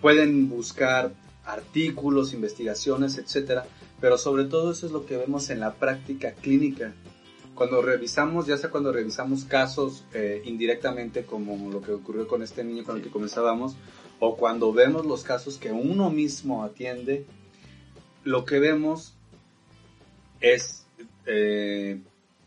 pueden 0.00 0.48
buscar 0.48 1.12
artículos, 1.44 2.34
investigaciones, 2.34 3.18
etcétera, 3.18 3.64
pero 4.00 4.18
sobre 4.18 4.44
todo 4.44 4.72
eso 4.72 4.86
es 4.86 4.92
lo 4.92 5.06
que 5.06 5.16
vemos 5.16 5.50
en 5.50 5.60
la 5.60 5.74
práctica 5.74 6.32
clínica. 6.32 6.92
Cuando 7.58 7.82
revisamos, 7.82 8.46
ya 8.46 8.56
sea 8.56 8.70
cuando 8.70 8.92
revisamos 8.92 9.42
casos 9.42 10.04
eh, 10.14 10.42
indirectamente, 10.44 11.24
como 11.24 11.72
lo 11.72 11.82
que 11.82 11.90
ocurrió 11.90 12.28
con 12.28 12.40
este 12.44 12.62
niño 12.62 12.84
con 12.84 12.96
el 12.98 13.02
que 13.02 13.10
comenzábamos, 13.10 13.74
o 14.20 14.36
cuando 14.36 14.72
vemos 14.72 15.04
los 15.04 15.24
casos 15.24 15.58
que 15.58 15.72
uno 15.72 16.08
mismo 16.08 16.62
atiende, 16.62 17.24
lo 18.22 18.44
que 18.44 18.60
vemos 18.60 19.14
es, 20.40 20.86
eh, 21.26 21.98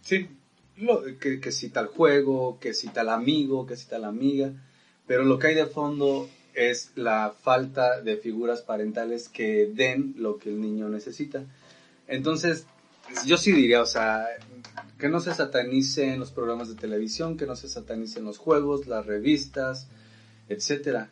sí, 0.02 0.30
lo- 0.78 1.04
que, 1.20 1.42
que 1.42 1.52
si 1.52 1.68
tal 1.68 1.88
juego, 1.88 2.58
que 2.62 2.74
si 2.74 2.88
tal 2.88 3.10
amigo, 3.10 3.66
que 3.68 3.76
si 3.76 3.90
tal 3.90 4.06
amiga, 4.06 4.54
pero 5.08 5.26
lo 5.26 5.38
que 5.40 5.48
hay 5.48 5.56
de 5.56 5.66
fondo 5.66 6.30
es 6.54 6.92
la 6.96 7.34
falta 7.42 8.00
de 8.00 8.16
figuras 8.16 8.62
parentales 8.62 9.28
que 9.28 9.66
den 9.74 10.16
lo 10.18 10.38
que 10.38 10.48
el 10.48 10.62
niño 10.62 10.88
necesita. 10.88 11.44
Entonces, 12.08 12.66
yo 13.26 13.36
sí 13.36 13.52
diría, 13.52 13.82
o 13.82 13.86
sea, 13.86 14.26
que 15.02 15.10
no 15.10 15.20
se 15.20 15.34
satanicen 15.34 16.20
los 16.20 16.32
programas 16.32 16.70
de 16.70 16.76
televisión, 16.76 17.36
que 17.36 17.48
no 17.48 17.56
se 17.56 17.68
satanicen 17.68 18.24
los 18.24 18.38
juegos, 18.38 18.86
las 18.86 19.04
revistas, 19.08 19.88
etcétera. 20.48 21.10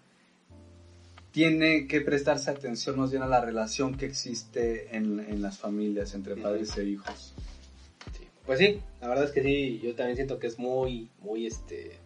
Tiene 1.31 1.87
que 1.87 1.99
prestarse 1.99 2.51
atención 2.51 2.99
más 2.99 3.09
bien 3.09 3.23
a 3.23 3.27
la 3.27 3.41
relación 3.41 3.97
que 3.97 4.05
existe 4.05 4.95
en, 4.95 5.19
en 5.19 5.41
las 5.41 5.57
familias 5.57 6.13
entre 6.13 6.35
padres 6.35 6.77
e 6.77 6.83
hijos. 6.83 7.33
Sí. 8.15 8.25
Pues 8.45 8.59
sí, 8.59 8.79
la 9.01 9.07
verdad 9.07 9.25
es 9.25 9.31
que 9.31 9.41
sí, 9.41 9.79
yo 9.83 9.95
también 9.95 10.17
siento 10.17 10.37
que 10.37 10.47
es 10.47 10.59
muy, 10.59 11.09
muy, 11.21 11.47
este, 11.47 11.97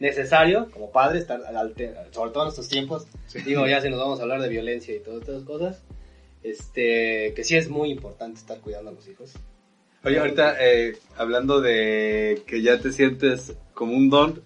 necesario 0.00 0.70
como 0.72 0.90
padre 0.90 1.20
estar 1.20 1.40
al 1.44 1.74
sobre 2.10 2.32
todo 2.32 2.42
en 2.42 2.48
estos 2.48 2.68
tiempos. 2.68 3.06
Digo, 3.46 3.64
ya 3.68 3.80
si 3.80 3.90
nos 3.90 4.00
vamos 4.00 4.18
a 4.18 4.22
hablar 4.22 4.42
de 4.42 4.48
violencia 4.48 4.92
y 4.92 4.98
todas 4.98 5.20
estas 5.20 5.44
cosas, 5.44 5.82
este, 6.42 7.32
que 7.34 7.44
sí 7.44 7.56
es 7.56 7.68
muy 7.68 7.92
importante 7.92 8.40
estar 8.40 8.58
cuidando 8.58 8.90
a 8.90 8.94
los 8.94 9.06
hijos. 9.06 9.34
Oye, 10.04 10.18
ahorita 10.18 10.56
eh, 10.60 10.96
hablando 11.16 11.60
de 11.60 12.42
que 12.46 12.62
ya 12.62 12.78
te 12.80 12.92
sientes 12.92 13.54
como 13.74 13.92
un 13.94 14.08
don, 14.10 14.42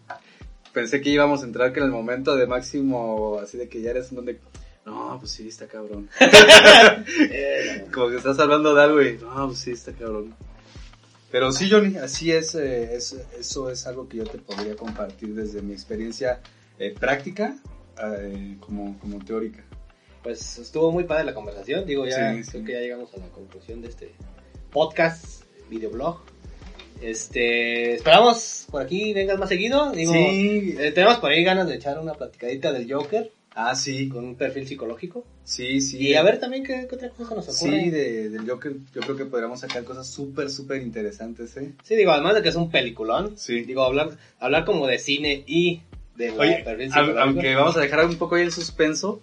pensé 0.73 1.01
que 1.01 1.11
íbamos 1.11 1.43
a 1.43 1.47
entrar 1.47 1.73
que 1.73 1.81
en 1.81 1.87
el 1.87 1.93
momento 1.93 2.37
de 2.37 2.47
máximo, 2.47 3.39
así 3.43 3.59
de 3.59 3.69
que 3.69 3.81
ya 3.83 3.91
eres 3.91 4.11
un 4.11 4.17
don 4.17 4.27
de... 4.27 4.41
No, 4.85 5.17
pues 5.21 5.31
sí, 5.33 5.47
está 5.49 5.67
cabrón. 5.69 6.09
Como 7.93 8.09
que 8.09 8.17
estás 8.17 8.39
hablando 8.41 8.75
de 8.75 8.83
algo 8.83 9.01
y... 9.03 9.17
No, 9.19 9.47
pues 9.49 9.59
sí, 9.59 9.71
está 9.73 9.93
cabrón. 9.93 10.35
Pero 11.31 11.53
sí, 11.53 11.71
Johnny, 11.71 11.97
así 11.99 12.33
es, 12.33 12.55
eh, 12.57 12.95
es- 12.97 13.17
eso 13.39 13.71
es 13.71 13.87
algo 13.87 14.09
que 14.09 14.19
yo 14.19 14.25
te 14.25 14.39
podría 14.39 14.75
compartir 14.77 15.35
desde 15.35 15.63
mi 15.63 15.73
experiencia 15.73 16.41
eh, 16.79 16.95
práctica 16.99 17.55
eh, 18.03 18.57
como, 18.61 18.99
como 18.99 19.25
teórica. 19.25 19.63
Pues 20.23 20.59
estuvo 20.59 20.91
muy 20.93 21.05
padre 21.05 21.25
la 21.25 21.35
conversación. 21.35 21.87
Digo, 21.87 22.05
ya 22.07 22.35
Sí, 22.35 22.45
sí. 22.45 22.51
creo 22.51 22.65
que 22.65 22.73
ya 22.73 22.81
llegamos 22.81 23.15
a 23.15 23.19
la 23.19 23.29
conclusión 23.29 23.83
de 23.83 23.89
este 23.89 24.13
podcast, 24.71 25.42
videoblog. 25.71 26.21
Este, 27.01 27.95
esperamos 27.95 28.67
por 28.71 28.83
aquí 28.83 29.13
vengas 29.13 29.39
más 29.39 29.49
seguido. 29.49 29.91
Digo, 29.93 30.13
sí. 30.13 30.77
eh, 30.79 30.93
tenemos 30.93 31.19
por 31.19 31.31
ahí 31.33 31.43
ganas 31.43 31.67
de 31.69 31.75
echar 31.75 31.99
una 31.99 32.15
platicadita 32.15 32.73
del 32.73 32.91
Joker 32.93 33.31
Ah, 33.55 33.75
sí. 33.75 34.09
con 34.09 34.25
un 34.25 34.35
perfil 34.37 34.67
psicológico. 34.67 35.27
Sí, 35.45 35.81
sí. 35.81 35.99
Y 35.99 36.15
a 36.15 36.23
ver 36.23 36.39
también 36.39 36.63
qué, 36.65 36.87
qué 36.89 36.95
otra 36.95 37.11
cosa 37.11 37.35
nos 37.35 37.49
ocurre. 37.49 37.83
Sí, 37.83 37.91
de, 37.91 38.31
del 38.31 38.49
Joker 38.49 38.73
yo 38.95 39.01
creo 39.03 39.17
que 39.17 39.25
podríamos 39.27 39.61
sacar 39.61 39.85
cosas 39.85 40.07
súper, 40.07 40.49
súper 40.49 40.81
interesantes, 40.81 41.57
¿eh? 41.57 41.73
Sí, 41.83 41.97
digo, 41.97 42.13
además 42.13 42.37
de 42.37 42.43
que 42.43 42.49
es 42.51 42.57
un 42.57 42.71
peliculón. 42.71 43.37
Sí. 43.37 43.63
Digo, 43.63 43.83
hablar, 43.83 44.11
hablar 44.39 44.65
como 44.65 44.87
de 44.87 44.99
cine 44.99 45.43
y 45.47 45.83
de 46.17 46.31
Oye, 46.31 46.63
perfil 46.65 46.89
psicológico. 46.89 47.19
aunque 47.21 47.55
vamos 47.55 47.77
a 47.77 47.81
dejar 47.81 48.07
un 48.07 48.17
poco 48.17 48.37
ahí 48.37 48.43
el 48.43 48.53
suspenso, 48.53 49.21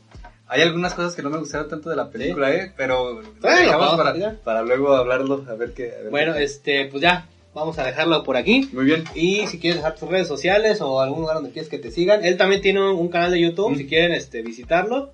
hay 0.50 0.62
algunas 0.64 0.93
cosas 0.93 1.16
que 1.16 1.22
no 1.22 1.30
me 1.30 1.38
gustaron 1.38 1.70
tanto 1.70 1.89
de 1.89 1.95
la 1.95 2.10
película, 2.10 2.52
¿eh? 2.54 2.72
Pero 2.76 3.22
Bueno, 3.41 3.78
vamos 3.80 4.38
para, 4.43 4.62
luego 4.64 4.95
hablarlo, 4.95 5.45
a 5.47 5.54
ver 5.54 5.74
qué... 5.74 5.93
a 5.93 6.02
ver 6.02 6.10
Bueno, 6.10 6.34
qué- 6.34 6.43
este, 6.43 6.86
pues 6.88 7.02
ya, 7.02 7.28
vamos 7.54 7.78
a 7.80 7.84
dejarlo 7.86 8.24
por 8.24 8.36
aquí. 8.36 8.68
Muy 8.74 8.86
bien. 8.86 9.04
Y 9.16 9.47
si 9.47 9.60
quieres 9.60 9.78
dejar 9.78 9.95
tus 9.95 10.10
redes 10.10 10.28
sociales 10.28 10.82
o 10.82 11.00
algún 11.02 11.22
lugar 11.22 11.36
donde 11.36 11.52
quieres 11.52 11.70
que 11.70 11.78
te 11.78 11.91
sigan. 11.91 12.26
Él 12.26 12.36
también 12.38 12.62
tiene 12.62 12.82
un, 12.82 12.97
un 12.97 13.08
canal 13.10 13.32
de 13.32 13.39
YouTube, 13.41 13.72
Mm. 13.72 13.76
si 13.78 13.88
quieren 13.88 14.12
este, 14.12 14.41
visitarlo. 14.41 15.12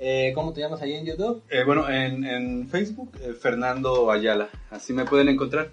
Eh, 0.00 0.30
¿Cómo 0.34 0.52
te 0.52 0.60
llamas 0.60 0.80
ahí 0.80 0.92
en 0.94 1.04
YouTube? 1.06 1.42
Eh, 1.50 1.64
bueno, 1.64 1.90
en, 1.90 2.24
en 2.24 2.68
Facebook, 2.68 3.10
eh, 3.20 3.32
Fernando 3.32 4.10
Ayala, 4.12 4.48
así 4.70 4.92
me 4.92 5.04
pueden 5.04 5.28
encontrar. 5.28 5.70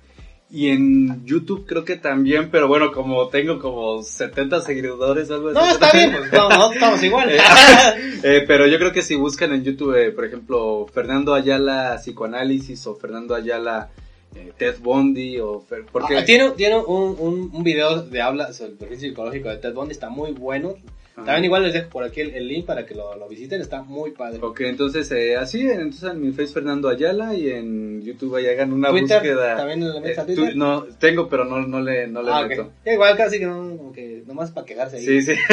Y 0.55 0.69
en 0.69 1.25
YouTube 1.25 1.65
creo 1.67 1.83
que 1.83 1.97
también, 1.97 2.49
pero 2.49 2.69
bueno, 2.69 2.91
como 2.93 3.27
tengo 3.27 3.59
como 3.59 4.01
70 4.01 4.61
seguidores 4.61 5.29
algo 5.29 5.49
así. 5.49 5.57
No, 5.59 5.69
está 5.69 5.91
bien, 5.91 6.13
pues 6.17 6.31
no, 6.31 6.47
no, 6.49 6.71
estamos 6.71 7.03
igual. 7.03 7.29
Eh, 8.23 8.43
pero 8.47 8.65
yo 8.65 8.77
creo 8.79 8.91
que 8.91 9.01
si 9.03 9.15
buscan 9.15 9.53
en 9.53 9.63
YouTube, 9.63 9.93
eh, 9.95 10.11
por 10.11 10.25
ejemplo, 10.25 10.87
Fernando 10.91 11.33
Ayala 11.33 11.97
Psicoanálisis 12.01 12.87
o 12.87 12.95
Fernando 12.95 13.35
Ayala 13.35 13.89
eh, 14.33 14.51
Ted 14.57 14.77
Bundy 14.81 15.39
o... 15.39 15.61
Fer- 15.69 15.85
porque 15.91 16.17
Ah, 16.17 16.25
tiene 16.25 16.49
tiene 16.51 16.77
un, 16.79 17.15
un, 17.19 17.51
un 17.53 17.63
video 17.63 18.01
de 18.01 18.21
habla 18.21 18.51
sobre 18.53 18.71
el 18.71 18.77
perfil 18.77 18.99
psicológico 18.99 19.49
de 19.49 19.57
Ted 19.57 19.73
Bundy, 19.73 19.91
está 19.91 20.09
muy 20.09 20.31
bueno. 20.31 20.75
También 21.15 21.45
igual 21.45 21.63
les 21.63 21.73
dejo 21.73 21.89
por 21.89 22.03
aquí 22.03 22.19
el, 22.21 22.31
el 22.35 22.47
link 22.47 22.65
para 22.65 22.85
que 22.85 22.93
lo, 22.93 23.15
lo 23.15 23.27
visiten, 23.29 23.61
está 23.61 23.81
muy 23.81 24.11
padre. 24.11 24.39
Ok, 24.41 24.59
entonces 24.61 25.09
eh, 25.11 25.37
así, 25.37 25.61
entonces 25.61 26.03
en 26.11 26.21
mi 26.21 26.31
Face 26.33 26.47
Fernando 26.53 26.89
Ayala 26.89 27.33
y 27.33 27.49
en 27.51 28.01
YouTube 28.01 28.35
ahí 28.35 28.47
hagan 28.47 28.73
una 28.73 28.89
Twitter, 28.89 29.19
búsqueda. 29.19 29.55
¿también 29.55 29.87
le 29.93 30.01
metes 30.01 30.17
a 30.19 30.21
Eh, 30.23 30.25
Twitter? 30.25 30.51
tu- 30.51 30.57
no, 30.59 30.83
tengo, 30.99 31.29
pero 31.29 31.45
no, 31.45 31.65
no 31.65 31.79
le, 31.79 32.07
no 32.07 32.21
le 32.21 32.31
Ah, 32.31 32.45
meto. 32.45 32.71
Ya 32.85 32.93
Igual 32.93 33.15
casi 33.15 33.39
que 33.39 33.45
no, 33.45 33.77
como 33.77 33.93
que 33.93 34.23
nomás 34.27 34.51
para 34.51 34.65
quedarse 34.65 34.97
ahí. 34.97 35.05
Sí, 35.05 35.21
sí. 35.21 35.31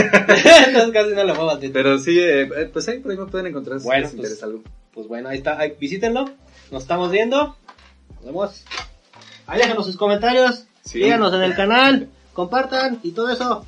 Entonces 0.67 0.91
casi 0.93 1.11
no 1.15 1.23
le 1.25 1.33
muevo 1.33 1.51
a 1.51 1.55
Twitter. 1.61 1.73
pero 1.73 1.99
sí, 1.99 2.19
eh, 2.19 2.43
eh, 2.43 2.71
pues 2.73 2.89
ahí 2.89 2.99
por 2.99 3.13
ahí 3.13 3.19
me 3.19 3.27
pueden 3.27 3.47
encontrar 3.47 3.79
si 3.79 3.87
Bueno, 3.87 4.01
les 4.03 4.11
pues, 4.11 4.19
interesa 4.19 4.47
algo. 4.47 4.63
Pues 4.93 5.07
bueno, 5.07 5.29
ahí 5.29 5.39
está, 5.39 5.59
ahí, 5.61 5.75
visítenlo. 5.79 6.25
Nos 6.73 6.83
estamos 6.83 7.11
viendo. 7.13 7.57
Nos 8.17 8.25
vemos. 8.25 8.65
Ahí 9.47 9.61
déjanos 9.61 9.87
sus 9.87 9.97
comentarios. 9.97 10.65
Sí. 10.85 11.03
Síganos 11.03 11.33
en 11.35 11.43
el 11.43 11.55
canal. 11.57 12.09
Compartan 12.33 12.99
y 13.05 13.13
todo 13.13 13.31
eso. 13.31 13.65